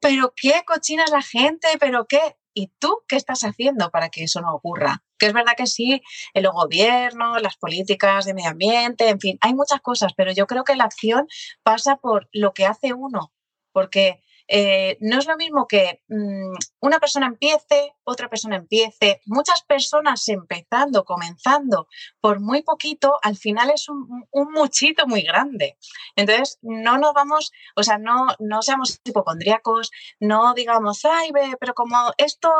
¿pero 0.00 0.32
qué 0.34 0.62
cochina 0.66 1.04
la 1.10 1.20
gente? 1.20 1.68
¿Pero 1.78 2.06
qué? 2.06 2.39
¿Y 2.54 2.72
tú 2.78 3.02
qué 3.06 3.16
estás 3.16 3.42
haciendo 3.42 3.90
para 3.90 4.08
que 4.08 4.24
eso 4.24 4.40
no 4.40 4.54
ocurra? 4.54 5.02
Que 5.18 5.26
es 5.26 5.32
verdad 5.32 5.52
que 5.56 5.66
sí, 5.66 6.02
el 6.34 6.48
gobierno, 6.50 7.38
las 7.38 7.56
políticas 7.56 8.24
de 8.24 8.34
medio 8.34 8.50
ambiente, 8.50 9.08
en 9.08 9.20
fin, 9.20 9.38
hay 9.40 9.54
muchas 9.54 9.80
cosas, 9.80 10.12
pero 10.16 10.32
yo 10.32 10.46
creo 10.46 10.64
que 10.64 10.76
la 10.76 10.84
acción 10.84 11.28
pasa 11.62 11.96
por 11.96 12.28
lo 12.32 12.52
que 12.52 12.66
hace 12.66 12.92
uno, 12.92 13.32
porque 13.72 14.20
eh, 14.52 14.98
no 15.00 15.16
es 15.20 15.26
lo 15.26 15.36
mismo 15.36 15.68
que 15.68 16.02
mm, 16.08 16.54
una 16.80 16.98
persona 16.98 17.26
empiece, 17.26 17.94
otra 18.02 18.28
persona 18.28 18.56
empiece, 18.56 19.20
muchas 19.26 19.62
personas 19.62 20.26
empezando, 20.26 21.04
comenzando 21.04 21.86
por 22.20 22.40
muy 22.40 22.62
poquito, 22.62 23.20
al 23.22 23.36
final 23.36 23.70
es 23.70 23.88
un, 23.88 24.26
muchito 24.32 25.06
muy 25.06 25.22
grande. 25.22 25.78
Entonces, 26.16 26.58
no 26.62 26.98
nos 26.98 27.14
vamos, 27.14 27.52
o 27.76 27.84
sea, 27.84 27.98
no, 27.98 28.26
no 28.40 28.60
seamos 28.62 29.00
hipocondríacos, 29.04 29.92
no 30.18 30.52
digamos, 30.54 31.04
ay, 31.04 31.30
pero 31.60 31.72
como 31.72 32.12
esto 32.18 32.50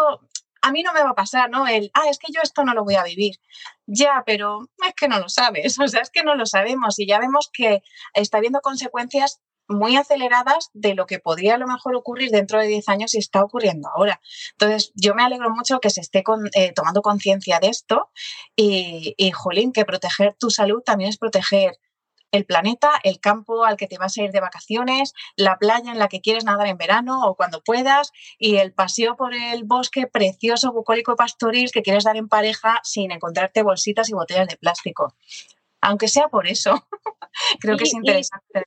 a 0.63 0.71
mí 0.71 0.85
no 0.85 0.93
me 0.93 1.03
va 1.03 1.11
a 1.11 1.15
pasar, 1.15 1.51
¿no? 1.51 1.67
El, 1.67 1.91
ah, 1.95 2.09
es 2.09 2.19
que 2.19 2.33
yo 2.33 2.41
esto 2.41 2.65
no 2.65 2.73
lo 2.75 2.85
voy 2.85 2.95
a 2.95 3.03
vivir. 3.03 3.37
Ya, 3.87 4.23
pero 4.25 4.69
es 4.87 4.95
que 4.95 5.09
no 5.09 5.19
lo 5.19 5.29
sabes, 5.29 5.77
o 5.81 5.89
sea, 5.89 6.03
es 6.03 6.11
que 6.11 6.23
no 6.23 6.37
lo 6.37 6.47
sabemos 6.47 7.01
y 7.01 7.07
ya 7.09 7.19
vemos 7.19 7.51
que 7.53 7.83
está 8.15 8.39
habiendo 8.39 8.61
consecuencias 8.61 9.41
muy 9.71 9.97
aceleradas 9.97 10.71
de 10.75 10.95
lo 10.95 11.07
que 11.07 11.19
podría 11.19 11.55
a 11.55 11.59
lo 11.59 11.67
mejor 11.67 11.95
ocurrir 11.95 12.31
dentro 12.31 12.61
de 12.61 12.67
10 12.67 12.89
años 12.89 13.15
y 13.15 13.19
está 13.19 13.43
ocurriendo 13.43 13.89
ahora. 13.89 14.21
Entonces, 14.53 14.93
yo 14.95 15.15
me 15.15 15.23
alegro 15.23 15.51
mucho 15.51 15.81
que 15.81 15.91
se 15.91 16.01
esté 16.01 16.23
eh, 16.55 16.73
tomando 16.73 17.03
conciencia 17.03 17.61
de 17.61 17.69
esto 17.69 18.11
y, 18.57 19.15
y, 19.17 19.31
jolín, 19.31 19.73
que 19.73 19.85
proteger 19.85 20.35
tu 20.35 20.51
salud 20.51 20.83
también 20.83 21.11
es 21.11 21.19
proteger 21.19 21.79
el 22.33 22.45
planeta, 22.47 22.93
el 23.03 23.21
campo 23.21 23.65
al 23.65 23.77
que 23.77 23.87
te 23.87 23.99
vas 23.99 24.17
a 24.17 24.23
ir 24.23 24.31
de 24.31 24.41
vacaciones, 24.41 25.15
la 25.37 25.57
playa 25.59 25.93
en 25.93 25.99
la 25.99 26.09
que 26.09 26.21
quieres 26.21 26.45
nadar 26.45 26.67
en 26.69 26.79
verano 26.79 27.23
o 27.25 27.35
cuando 27.35 27.63
puedas 27.63 28.13
y 28.39 28.57
el 28.57 28.73
paseo 28.73 29.17
por 29.17 29.35
el 29.35 29.65
bosque 29.65 30.07
precioso, 30.07 30.73
bucólico 30.73 31.17
pastoril 31.17 31.71
que 31.73 31.83
quieres 31.83 32.05
dar 32.05 32.17
en 32.17 32.29
pareja 32.29 32.81
sin 32.85 33.11
encontrarte 33.11 33.63
bolsitas 33.63 34.09
y 34.11 34.13
botellas 34.13 34.49
de 34.49 34.57
plástico. 34.57 35.15
Aunque 35.81 36.09
sea 36.09 36.29
por 36.29 36.47
eso, 36.47 36.87
creo 37.61 37.77
que 37.77 37.85
es 37.85 37.95
interesante. 37.95 38.65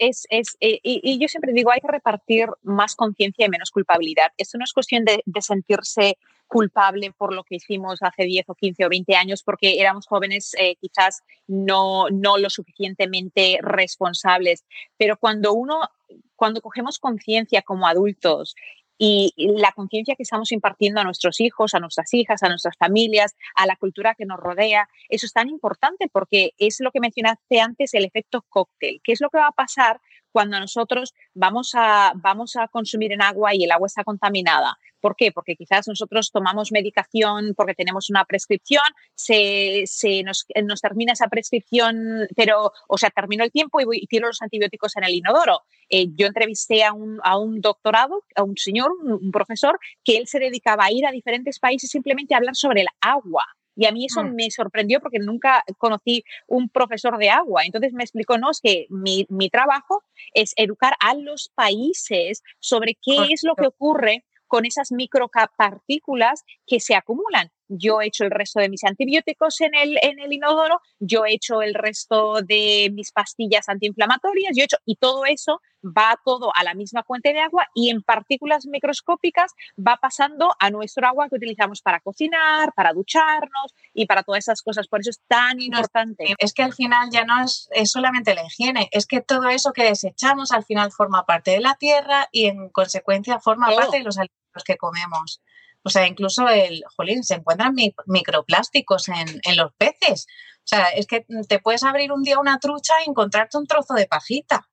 Es, 0.00 0.26
es, 0.30 0.56
eh, 0.60 0.80
y, 0.82 1.18
yo 1.20 1.28
siempre 1.28 1.52
digo, 1.52 1.70
hay 1.70 1.80
que 1.80 1.88
repartir 1.88 2.48
más 2.62 2.96
conciencia 2.96 3.46
y 3.46 3.48
menos 3.48 3.70
culpabilidad. 3.70 4.32
Esto 4.36 4.58
no 4.58 4.64
es 4.64 4.72
cuestión 4.72 5.04
de, 5.04 5.22
sentirse 5.40 6.18
culpable 6.48 7.12
por 7.16 7.32
lo 7.32 7.44
que 7.44 7.54
hicimos 7.54 8.02
hace 8.02 8.24
10 8.24 8.48
o 8.48 8.54
15 8.56 8.84
o 8.84 8.88
20 8.88 9.14
años 9.14 9.44
porque 9.44 9.80
éramos 9.80 10.08
jóvenes 10.08 10.52
eh, 10.58 10.74
quizás 10.80 11.22
no, 11.46 12.08
no 12.10 12.38
lo 12.38 12.50
suficientemente 12.50 13.60
responsables, 13.62 14.64
pero 14.96 15.16
cuando 15.16 15.52
uno, 15.52 15.88
cuando 16.34 16.60
cogemos 16.60 16.98
conciencia 16.98 17.62
como 17.62 17.86
adultos 17.86 18.56
y 19.02 19.32
la 19.56 19.72
conciencia 19.72 20.14
que 20.14 20.24
estamos 20.24 20.52
impartiendo 20.52 21.00
a 21.00 21.04
nuestros 21.04 21.40
hijos, 21.40 21.72
a 21.72 21.80
nuestras 21.80 22.12
hijas, 22.12 22.42
a 22.42 22.50
nuestras 22.50 22.76
familias, 22.76 23.34
a 23.54 23.64
la 23.64 23.76
cultura 23.76 24.14
que 24.14 24.26
nos 24.26 24.38
rodea, 24.38 24.90
eso 25.08 25.24
es 25.24 25.32
tan 25.32 25.48
importante 25.48 26.08
porque 26.12 26.52
es 26.58 26.80
lo 26.80 26.90
que 26.90 27.00
mencionaste 27.00 27.60
antes, 27.60 27.94
el 27.94 28.04
efecto 28.04 28.44
cóctel. 28.50 29.00
¿Qué 29.02 29.12
es 29.12 29.22
lo 29.22 29.30
que 29.30 29.38
va 29.38 29.46
a 29.46 29.52
pasar 29.52 30.02
cuando 30.32 30.58
nosotros 30.58 31.14
vamos 31.34 31.72
a, 31.74 32.12
vamos 32.16 32.56
a 32.56 32.68
consumir 32.68 33.12
en 33.12 33.22
agua 33.22 33.54
y 33.54 33.64
el 33.64 33.72
agua 33.72 33.86
está 33.86 34.04
contaminada? 34.04 34.78
¿Por 35.00 35.16
qué? 35.16 35.32
Porque 35.32 35.56
quizás 35.56 35.88
nosotros 35.88 36.30
tomamos 36.30 36.72
medicación 36.72 37.54
porque 37.56 37.74
tenemos 37.74 38.10
una 38.10 38.24
prescripción, 38.24 38.82
se, 39.14 39.84
nos, 40.24 40.46
termina 40.80 41.12
esa 41.12 41.28
prescripción, 41.28 42.28
pero, 42.36 42.72
o 42.88 42.98
sea, 42.98 43.10
terminó 43.10 43.44
el 43.44 43.50
tiempo 43.50 43.80
y, 43.80 43.84
voy, 43.84 44.06
tiro 44.06 44.28
los 44.28 44.42
antibióticos 44.42 44.96
en 44.96 45.04
el 45.04 45.14
inodoro. 45.14 45.62
Eh, 45.88 46.08
yo 46.14 46.26
entrevisté 46.26 46.84
a 46.84 46.92
un, 46.92 47.18
a 47.22 47.38
un, 47.38 47.60
doctorado, 47.60 48.24
a 48.36 48.42
un 48.42 48.56
señor, 48.56 48.90
un, 49.02 49.30
profesor, 49.30 49.78
que 50.04 50.16
él 50.16 50.26
se 50.26 50.38
dedicaba 50.38 50.84
a 50.84 50.92
ir 50.92 51.06
a 51.06 51.10
diferentes 51.10 51.58
países 51.58 51.90
simplemente 51.90 52.34
a 52.34 52.38
hablar 52.38 52.54
sobre 52.54 52.82
el 52.82 52.88
agua. 53.00 53.44
Y 53.80 53.86
a 53.86 53.92
mí 53.92 54.04
eso 54.04 54.22
mm. 54.22 54.34
me 54.34 54.50
sorprendió 54.50 55.00
porque 55.00 55.18
nunca 55.18 55.64
conocí 55.78 56.22
un 56.46 56.68
profesor 56.68 57.16
de 57.16 57.30
agua. 57.30 57.64
Entonces 57.64 57.94
me 57.94 58.02
explicó, 58.02 58.36
no, 58.36 58.50
es 58.50 58.60
que 58.60 58.86
mi, 58.90 59.26
mi 59.30 59.48
trabajo 59.48 60.04
es 60.34 60.52
educar 60.56 60.96
a 61.00 61.14
los 61.14 61.50
países 61.54 62.42
sobre 62.58 62.98
qué 63.00 63.28
es 63.30 63.42
lo 63.42 63.54
que 63.54 63.66
ocurre 63.66 64.26
con 64.48 64.66
esas 64.66 64.92
micropartículas 64.92 66.44
que 66.66 66.78
se 66.78 66.94
acumulan. 66.94 67.50
Yo 67.72 68.00
he 68.00 68.06
hecho 68.06 68.24
el 68.24 68.30
resto 68.30 68.60
de 68.60 68.68
mis 68.68 68.84
antibióticos 68.84 69.60
en 69.60 69.74
el, 69.74 69.96
en 70.02 70.18
el 70.18 70.32
inodoro, 70.32 70.80
yo 70.98 71.24
he 71.24 71.34
hecho 71.34 71.62
el 71.62 71.74
resto 71.74 72.42
de 72.42 72.90
mis 72.92 73.12
pastillas 73.12 73.68
antiinflamatorias, 73.68 74.56
yo 74.56 74.62
he 74.62 74.64
hecho, 74.64 74.78
y 74.84 74.96
todo 74.96 75.24
eso 75.24 75.60
va 75.84 76.18
todo 76.24 76.52
a 76.54 76.64
la 76.64 76.74
misma 76.74 77.02
fuente 77.02 77.32
de 77.32 77.40
agua 77.40 77.66
y 77.74 77.90
en 77.90 78.02
partículas 78.02 78.66
microscópicas 78.66 79.52
va 79.78 79.96
pasando 79.96 80.52
a 80.58 80.70
nuestro 80.70 81.06
agua 81.06 81.28
que 81.28 81.36
utilizamos 81.36 81.80
para 81.80 82.00
cocinar, 82.00 82.72
para 82.74 82.92
ducharnos 82.92 83.74
y 83.94 84.06
para 84.06 84.22
todas 84.22 84.40
esas 84.40 84.62
cosas. 84.62 84.88
Por 84.88 85.00
eso 85.00 85.10
es 85.10 85.20
tan 85.26 85.60
importante. 85.60 86.34
Es 86.38 86.52
que 86.52 86.62
al 86.62 86.74
final 86.74 87.08
ya 87.10 87.24
no 87.24 87.42
es, 87.42 87.68
es 87.72 87.90
solamente 87.90 88.34
la 88.34 88.44
higiene, 88.44 88.88
es 88.92 89.06
que 89.06 89.20
todo 89.20 89.48
eso 89.48 89.72
que 89.72 89.84
desechamos 89.84 90.52
al 90.52 90.64
final 90.64 90.92
forma 90.92 91.24
parte 91.24 91.52
de 91.52 91.60
la 91.60 91.74
tierra 91.76 92.28
y 92.32 92.46
en 92.46 92.68
consecuencia 92.70 93.38
forma 93.40 93.74
parte 93.74 93.98
de 93.98 94.04
los 94.04 94.18
alimentos 94.18 94.64
que 94.64 94.76
comemos. 94.76 95.40
O 95.82 95.88
sea, 95.88 96.06
incluso 96.06 96.48
el, 96.48 96.82
jolín, 96.96 97.22
se 97.24 97.34
encuentran 97.34 97.74
microplásticos 98.06 99.08
en, 99.08 99.40
en, 99.44 99.56
los 99.56 99.72
peces. 99.78 100.26
O 100.58 100.66
sea, 100.66 100.88
es 100.88 101.06
que 101.06 101.24
te 101.48 101.58
puedes 101.58 101.82
abrir 101.84 102.12
un 102.12 102.22
día 102.22 102.38
una 102.38 102.58
trucha 102.58 102.94
y 103.04 103.10
encontrarte 103.10 103.58
un 103.58 103.66
trozo 103.66 103.94
de 103.94 104.06
pajita. 104.06 104.68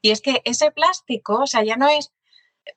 Y 0.00 0.10
es 0.10 0.20
que 0.20 0.40
ese 0.44 0.70
plástico, 0.70 1.40
o 1.42 1.46
sea, 1.46 1.64
ya 1.64 1.76
no 1.76 1.88
es 1.88 2.12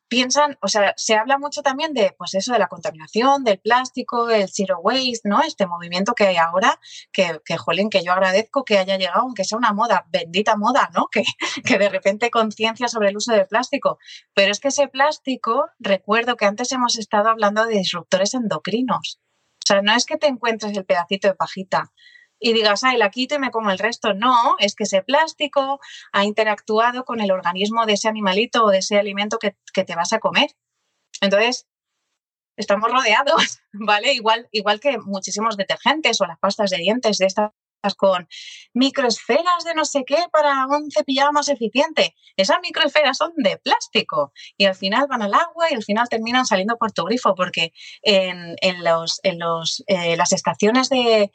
piensan, 0.07 0.57
o 0.61 0.67
sea, 0.67 0.93
se 0.97 1.15
habla 1.15 1.37
mucho 1.37 1.61
también 1.61 1.93
de, 1.93 2.13
pues 2.17 2.33
eso, 2.35 2.53
de 2.53 2.59
la 2.59 2.67
contaminación, 2.67 3.43
del 3.43 3.59
plástico, 3.59 4.29
el 4.29 4.49
zero 4.49 4.79
waste, 4.79 5.21
¿no? 5.25 5.41
Este 5.41 5.67
movimiento 5.67 6.13
que 6.13 6.27
hay 6.27 6.37
ahora, 6.37 6.79
que, 7.11 7.39
que 7.43 7.57
jolín, 7.57 7.89
que 7.89 8.03
yo 8.03 8.13
agradezco 8.13 8.63
que 8.63 8.77
haya 8.77 8.97
llegado, 8.97 9.21
aunque 9.21 9.43
sea 9.43 9.57
una 9.57 9.73
moda, 9.73 10.05
bendita 10.09 10.55
moda, 10.55 10.89
¿no? 10.93 11.07
Que, 11.15 11.23
que 11.63 11.77
de 11.77 11.87
repente 11.87 12.29
conciencia 12.29 12.89
sobre 12.89 13.09
el 13.09 13.17
uso 13.17 13.31
del 13.31 13.47
plástico. 13.47 13.99
Pero 14.33 14.51
es 14.51 14.59
que 14.59 14.67
ese 14.67 14.87
plástico, 14.89 15.67
recuerdo 15.79 16.35
que 16.35 16.45
antes 16.45 16.71
hemos 16.73 16.97
estado 16.97 17.29
hablando 17.29 17.65
de 17.65 17.77
disruptores 17.77 18.33
endocrinos. 18.33 19.21
O 19.63 19.67
sea, 19.67 19.81
no 19.81 19.95
es 19.95 20.05
que 20.05 20.17
te 20.17 20.27
encuentres 20.27 20.75
el 20.77 20.85
pedacito 20.85 21.27
de 21.27 21.35
pajita, 21.35 21.91
y 22.39 22.53
digas, 22.53 22.83
ay, 22.83 22.97
la 22.97 23.09
quito 23.09 23.35
y 23.35 23.39
me 23.39 23.51
como 23.51 23.71
el 23.71 23.79
resto. 23.79 24.13
No, 24.13 24.55
es 24.59 24.75
que 24.75 24.83
ese 24.83 25.01
plástico 25.01 25.79
ha 26.11 26.23
interactuado 26.25 27.05
con 27.05 27.21
el 27.21 27.31
organismo 27.31 27.85
de 27.85 27.93
ese 27.93 28.07
animalito 28.07 28.65
o 28.65 28.69
de 28.69 28.79
ese 28.79 28.97
alimento 28.97 29.39
que, 29.39 29.55
que 29.73 29.83
te 29.83 29.95
vas 29.95 30.13
a 30.13 30.19
comer. 30.19 30.49
Entonces, 31.21 31.67
estamos 32.57 32.91
rodeados, 32.91 33.59
¿vale? 33.73 34.13
Igual, 34.13 34.47
igual 34.51 34.79
que 34.79 34.97
muchísimos 34.99 35.57
detergentes 35.57 36.19
o 36.21 36.25
las 36.25 36.39
pastas 36.39 36.69
de 36.71 36.77
dientes 36.77 37.17
de 37.17 37.25
esta 37.25 37.53
con 37.93 38.27
microesferas 38.73 39.63
de 39.63 39.75
no 39.75 39.85
sé 39.85 40.03
qué 40.05 40.17
para 40.31 40.65
un 40.65 40.89
cepillado 40.89 41.31
más 41.31 41.49
eficiente. 41.49 42.15
Esas 42.35 42.57
microesferas 42.61 43.17
son 43.17 43.33
de 43.37 43.57
plástico 43.57 44.33
y 44.57 44.65
al 44.65 44.75
final 44.75 45.05
van 45.07 45.21
al 45.21 45.33
agua 45.33 45.69
y 45.69 45.75
al 45.75 45.83
final 45.83 46.09
terminan 46.09 46.47
saliendo 46.47 46.77
por 46.77 46.91
tu 46.91 47.03
grifo 47.03 47.35
porque 47.35 47.73
en, 48.01 48.55
los, 48.83 49.19
en 49.23 49.37
los, 49.37 49.83
eh, 49.87 50.17
las 50.17 50.31
estaciones 50.31 50.89
de, 50.89 51.31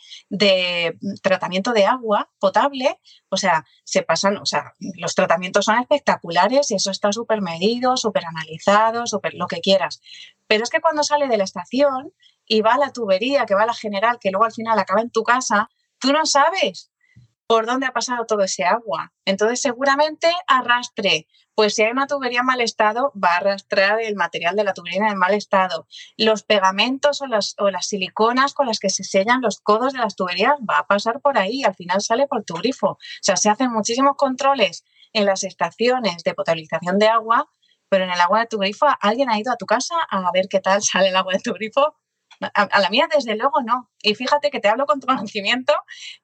tratamiento 1.22 1.72
de 1.72 1.86
agua 1.86 2.30
potable, 2.38 2.98
o 3.28 3.36
sea, 3.36 3.64
se 3.84 4.02
pasan, 4.02 4.38
o 4.38 4.46
sea, 4.46 4.74
los 4.96 5.14
tratamientos 5.14 5.66
son 5.66 5.78
espectaculares 5.78 6.70
y 6.70 6.74
eso 6.74 6.90
está 6.90 7.12
súper 7.12 7.42
medido, 7.42 7.96
súper 7.96 8.24
analizado, 8.24 9.06
súper 9.06 9.34
lo 9.34 9.46
que 9.46 9.60
quieras. 9.60 10.00
Pero 10.46 10.64
es 10.64 10.70
que 10.70 10.80
cuando 10.80 11.02
sale 11.02 11.28
de 11.28 11.36
la 11.36 11.44
estación 11.44 12.12
y 12.46 12.62
va 12.62 12.74
a 12.74 12.78
la 12.78 12.92
tubería, 12.92 13.46
que 13.46 13.54
va 13.54 13.62
a 13.62 13.66
la 13.66 13.74
general, 13.74 14.18
que 14.20 14.30
luego 14.30 14.44
al 14.44 14.52
final 14.52 14.78
acaba 14.78 15.00
en 15.00 15.10
tu 15.10 15.22
casa, 15.22 15.68
tú 16.00 16.12
no 16.12 16.26
sabes 16.26 16.90
por 17.50 17.66
dónde 17.66 17.86
ha 17.86 17.92
pasado 17.92 18.26
todo 18.26 18.42
ese 18.42 18.64
agua. 18.64 19.12
Entonces, 19.24 19.60
seguramente 19.60 20.32
arrastre. 20.46 21.26
Pues 21.56 21.74
si 21.74 21.82
hay 21.82 21.90
una 21.90 22.06
tubería 22.06 22.40
en 22.40 22.46
mal 22.46 22.60
estado, 22.60 23.12
va 23.20 23.34
a 23.34 23.36
arrastrar 23.38 24.00
el 24.00 24.14
material 24.14 24.54
de 24.54 24.62
la 24.62 24.72
tubería 24.72 25.08
en 25.08 25.18
mal 25.18 25.34
estado. 25.34 25.88
Los 26.16 26.44
pegamentos 26.44 27.20
o 27.22 27.26
las, 27.26 27.56
o 27.58 27.70
las 27.70 27.88
siliconas 27.88 28.54
con 28.54 28.68
las 28.68 28.78
que 28.78 28.88
se 28.88 29.02
sellan 29.02 29.42
los 29.42 29.60
codos 29.60 29.92
de 29.92 29.98
las 29.98 30.14
tuberías 30.14 30.54
va 30.60 30.78
a 30.78 30.86
pasar 30.86 31.20
por 31.20 31.38
ahí. 31.38 31.64
Al 31.64 31.74
final 31.74 32.00
sale 32.00 32.28
por 32.28 32.44
tu 32.44 32.54
grifo. 32.54 32.90
O 32.90 32.98
sea, 33.20 33.36
se 33.36 33.50
hacen 33.50 33.72
muchísimos 33.72 34.14
controles 34.16 34.84
en 35.12 35.26
las 35.26 35.42
estaciones 35.42 36.22
de 36.22 36.34
potabilización 36.34 37.00
de 37.00 37.08
agua, 37.08 37.50
pero 37.88 38.04
en 38.04 38.10
el 38.10 38.20
agua 38.20 38.40
de 38.40 38.46
tu 38.46 38.58
grifo, 38.58 38.86
¿alguien 39.00 39.28
ha 39.28 39.40
ido 39.40 39.52
a 39.52 39.56
tu 39.56 39.66
casa 39.66 39.96
a 40.08 40.30
ver 40.32 40.46
qué 40.48 40.60
tal 40.60 40.82
sale 40.82 41.08
el 41.08 41.16
agua 41.16 41.32
de 41.32 41.40
tu 41.40 41.52
grifo? 41.52 41.96
A, 42.40 42.80
la 42.80 42.90
mía, 42.90 43.08
desde 43.14 43.36
luego, 43.36 43.60
no. 43.62 43.90
Y 44.02 44.14
fíjate 44.14 44.50
que 44.50 44.60
te 44.60 44.68
hablo 44.68 44.86
con 44.86 45.00
tu 45.00 45.06
conocimiento, 45.06 45.74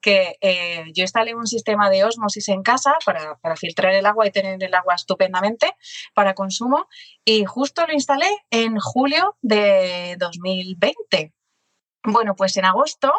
que 0.01 0.37
eh, 0.41 0.85
yo 0.95 1.03
instalé 1.03 1.35
un 1.35 1.47
sistema 1.47 1.91
de 1.91 2.05
osmosis 2.05 2.49
en 2.49 2.63
casa 2.63 2.97
para, 3.05 3.37
para, 3.37 3.57
filtrar 3.57 3.93
el 3.93 4.07
agua 4.07 4.27
y 4.27 4.31
tener 4.31 4.63
el 4.63 4.75
agua 4.75 4.95
estupendamente 4.95 5.73
para 6.15 6.35
consumo. 6.35 6.89
Y 7.25 7.45
justo 7.45 7.87
lo 7.87 7.93
instalé 7.93 8.29
en 8.51 8.79
julio 8.79 9.37
de 9.43 10.17
2020. 10.19 11.36
Bueno, 12.09 12.37
pues 12.37 12.57
en 12.57 12.65
agosto, 12.65 13.13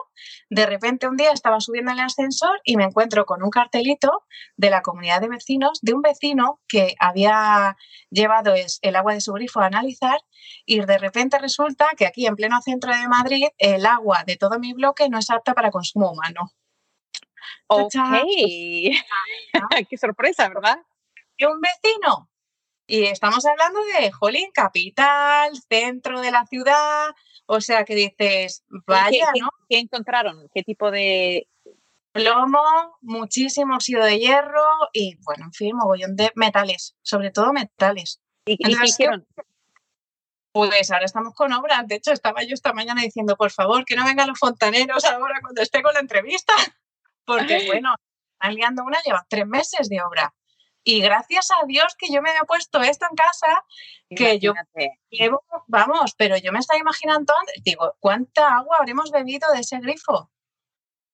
de 0.49 0.65
repente 0.65 1.09
un 1.09 1.17
día 1.17 1.33
estaba 1.33 1.59
subiendo 1.59 1.91
en 1.91 1.99
el 1.99 2.05
ascensor 2.05 2.61
y 2.63 2.77
me 2.77 2.85
encuentro 2.85 3.25
con 3.25 3.43
un 3.43 3.49
cartelito 3.49 4.23
de 4.55 4.69
la 4.69 4.81
comunidad 4.81 5.19
de 5.19 5.27
vecinos, 5.27 5.79
de 5.81 5.93
un 5.93 6.01
vecino 6.01 6.61
que 6.69 6.95
había 6.97 7.75
llevado 8.09 8.53
el 8.55 8.95
agua 8.95 9.13
de 9.13 9.19
su 9.19 9.33
grifo 9.33 9.59
a 9.59 9.65
analizar 9.65 10.21
y 10.65 10.79
de 10.79 10.97
repente 10.97 11.37
resulta 11.37 11.89
que 11.97 12.05
aquí 12.05 12.25
en 12.27 12.37
pleno 12.37 12.61
centro 12.61 12.95
de 12.95 13.09
Madrid 13.09 13.47
el 13.57 13.85
agua 13.85 14.23
de 14.25 14.37
todo 14.37 14.57
mi 14.57 14.71
bloque 14.71 15.09
no 15.09 15.19
es 15.19 15.29
apta 15.29 15.53
para 15.53 15.69
consumo 15.69 16.11
humano. 16.11 16.53
Ok, 17.67 17.91
qué 19.89 19.97
sorpresa, 19.97 20.47
¿verdad? 20.47 20.77
Y 21.35 21.43
un 21.43 21.59
vecino. 21.59 22.29
Y 22.89 23.03
estamos 23.03 23.45
hablando 23.45 23.81
de 23.83 24.13
Jolín, 24.13 24.49
capital, 24.53 25.51
centro 25.69 26.21
de 26.21 26.31
la 26.31 26.45
ciudad, 26.45 27.13
o 27.47 27.61
sea 27.61 27.85
que 27.85 27.95
dices, 27.95 28.63
vaya, 28.85 29.29
¿Qué, 29.33 29.39
¿no? 29.41 29.49
¿Qué 29.69 29.79
encontraron? 29.79 30.49
¿Qué 30.53 30.63
tipo 30.63 30.91
de...? 30.91 31.47
Plomo, 32.11 32.97
muchísimo 33.01 33.75
óxido 33.75 34.03
de 34.03 34.17
hierro 34.17 34.65
y, 34.91 35.17
bueno, 35.23 35.45
en 35.45 35.53
fin, 35.53 35.75
mogollón 35.75 36.15
de 36.15 36.31
metales, 36.35 36.95
sobre 37.03 37.29
todo 37.31 37.53
metales. 37.53 38.21
¿Y, 38.45 38.57
qué 38.57 38.71
hicieron? 38.83 39.27
Pues 40.51 40.89
ahora 40.89 41.05
estamos 41.05 41.35
con 41.35 41.53
obras. 41.53 41.87
De 41.87 41.95
hecho, 41.95 42.11
estaba 42.11 42.41
yo 42.43 42.55
esta 42.55 42.73
mañana 42.73 43.03
diciendo, 43.03 43.35
por 43.35 43.51
favor, 43.51 43.85
que 43.85 43.95
no 43.95 44.03
vengan 44.03 44.27
los 44.27 44.39
fontaneros 44.39 45.05
ahora 45.05 45.39
cuando 45.41 45.61
esté 45.61 45.83
con 45.83 45.93
la 45.93 45.99
entrevista. 45.99 46.53
Porque, 47.25 47.67
bueno, 47.67 47.93
están 48.33 48.55
liando 48.55 48.83
una, 48.83 48.97
lleva 49.05 49.25
tres 49.29 49.45
meses 49.45 49.87
de 49.87 50.01
obra. 50.01 50.33
Y 50.89 51.01
gracias 51.01 51.49
a 51.51 51.65
Dios 51.65 51.97
que 51.99 52.07
yo 52.09 52.21
me 52.21 52.29
había 52.29 52.43
puesto 52.43 52.81
esto 52.81 53.05
en 53.09 53.17
casa, 53.17 53.65
que 54.09 54.39
yo 54.39 54.53
llevo, 55.09 55.43
vamos, 55.67 56.15
pero 56.17 56.37
yo 56.37 56.53
me 56.53 56.59
estaba 56.59 56.79
imaginando, 56.79 57.33
digo, 57.61 57.97
¿cuánta 57.99 58.55
agua 58.55 58.77
habremos 58.79 59.11
bebido 59.11 59.51
de 59.51 59.59
ese 59.59 59.79
grifo? 59.79 60.31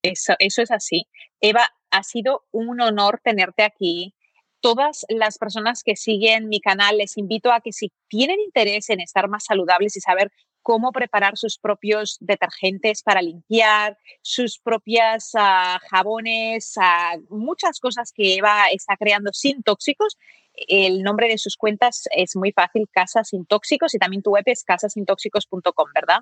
Eso, 0.03 0.35
eso 0.37 0.61
es 0.61 0.69
así. 0.69 1.07
Eva, 1.41 1.73
ha 1.89 2.03
sido 2.03 2.45
un 2.51 2.81
honor 2.81 3.19
tenerte 3.23 3.63
aquí. 3.63 4.13
Todas 4.59 5.07
las 5.09 5.39
personas 5.39 5.81
que 5.83 5.95
siguen 5.95 6.49
mi 6.49 6.61
canal, 6.61 6.99
les 6.99 7.17
invito 7.17 7.51
a 7.51 7.59
que 7.59 7.73
si 7.73 7.91
tienen 8.07 8.41
interés 8.41 8.91
en 8.91 9.01
estar 9.01 9.27
más 9.27 9.45
saludables 9.45 9.97
y 9.97 10.01
saber 10.01 10.31
cómo 10.63 10.91
preparar 10.91 11.37
sus 11.37 11.59
propios 11.59 12.17
detergentes 12.19 13.03
para 13.03 13.21
limpiar, 13.21 13.97
sus 14.21 14.57
propias 14.57 15.31
uh, 15.35 15.77
jabones, 15.91 16.75
uh, 16.77 17.21
muchas 17.29 17.79
cosas 17.79 18.11
que 18.11 18.37
Eva 18.37 18.67
está 18.71 18.95
creando 18.97 19.31
sin 19.33 19.61
tóxicos. 19.61 20.17
El 20.55 21.03
nombre 21.03 21.27
de 21.27 21.37
sus 21.37 21.57
cuentas 21.57 22.07
es 22.11 22.35
muy 22.35 22.51
fácil, 22.51 22.87
Casas 22.91 23.29
Sin 23.29 23.45
Tóxicos, 23.45 23.93
y 23.93 23.97
también 23.97 24.21
tu 24.21 24.31
web 24.31 24.43
es 24.45 24.63
casasintóxicos.com, 24.63 25.89
¿verdad? 25.93 26.19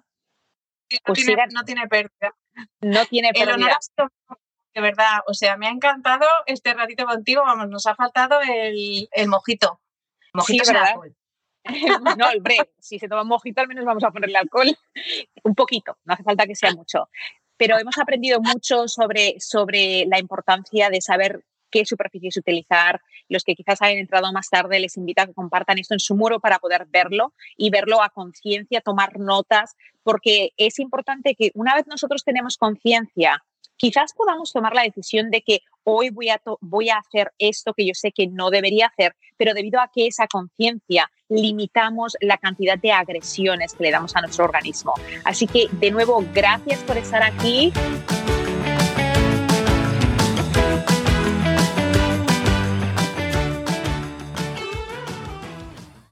No, 0.92 1.00
pues 1.06 1.26
tiene, 1.26 1.44
no 1.54 1.64
tiene 1.64 1.88
pérdida. 1.88 2.36
No 2.82 3.06
tiene 3.06 3.32
pérdida. 3.34 3.78
de 4.74 4.82
verdad, 4.82 5.20
o 5.28 5.34
sea, 5.34 5.58
me 5.58 5.68
ha 5.68 5.72
encantado 5.72 6.26
este 6.46 6.74
ratito 6.74 7.06
contigo. 7.06 7.44
Vamos, 7.46 7.68
nos 7.70 7.86
ha 7.88 7.96
faltado 7.96 8.40
el, 8.42 9.10
el 9.12 9.28
mojito. 9.28 9.82
Mojito 10.34 10.64
sí, 10.64 10.74
¿verdad? 10.74 10.96
no, 12.18 12.30
hombre, 12.30 12.58
si 12.80 13.00
se 13.00 13.08
toma 13.08 13.22
un 13.22 13.28
mojito 13.28 13.62
al 13.62 13.68
menos 13.68 13.86
vamos 13.86 14.04
a 14.04 14.12
ponerle 14.12 14.38
alcohol 14.38 14.76
un 15.44 15.56
poquito, 15.56 15.98
no 16.06 16.14
hace 16.14 16.24
falta 16.24 16.46
que 16.46 16.56
sea 16.56 16.72
mucho. 16.74 17.10
Pero 17.58 17.78
hemos 17.78 17.98
aprendido 18.00 18.42
mucho 18.42 18.88
sobre, 18.88 19.40
sobre 19.40 20.06
la 20.08 20.20
importancia 20.20 20.90
de 20.90 21.00
saber 21.02 21.44
qué 21.72 21.86
superficies 21.86 22.38
utilizar. 22.38 23.02
Los 23.30 23.44
que 23.44 23.56
quizás 23.56 23.82
hayan 23.82 24.00
entrado 24.00 24.32
más 24.34 24.50
tarde 24.50 24.80
les 24.80 24.98
invito 24.98 25.22
a 25.22 25.28
que 25.28 25.34
compartan 25.34 25.80
esto 25.80 25.96
en 25.96 26.00
su 26.00 26.16
muro 26.16 26.40
para 26.40 26.60
poder 26.60 26.86
verlo 26.90 27.34
y 27.58 27.70
verlo 27.70 28.04
a 28.04 28.10
conciencia, 28.10 28.82
tomar 28.82 29.20
notas, 29.20 29.76
porque 30.04 30.52
es 30.58 30.80
importante 30.80 31.36
que 31.36 31.52
una 31.54 31.74
vez 31.76 31.88
nosotros 31.88 32.24
tenemos 32.24 32.58
conciencia 32.58 33.44
quizás 33.82 34.14
podamos 34.14 34.54
tomar 34.54 34.76
la 34.76 34.84
decisión 34.84 35.32
de 35.32 35.42
que 35.42 35.62
hoy 35.84 36.12
voy 36.12 36.30
a, 36.30 36.40
voy 36.62 36.90
a 36.90 36.98
hacer 36.98 37.32
esto 37.40 37.74
que 37.74 37.88
yo 37.88 37.94
sé 37.96 38.12
que 38.12 38.28
no 38.28 38.52
debería 38.52 38.86
hacer, 38.86 39.16
pero 39.38 39.56
debido 39.56 39.82
a 39.82 39.90
que 39.92 40.06
esa 40.06 40.28
conciencia 40.28 41.10
limitamos 41.30 42.16
la 42.22 42.38
cantidad 42.38 42.78
de 42.78 42.92
agresiones 42.92 43.74
que 43.74 43.86
le 43.86 43.92
damos 43.92 44.16
a 44.16 44.22
nuestro 44.22 44.46
organismo. 44.46 44.94
Así 45.26 45.48
que, 45.48 45.68
de 45.72 45.90
nuevo, 45.90 46.24
gracias 46.32 46.80
por 46.82 46.98
estar 46.98 47.24
aquí. 47.24 47.74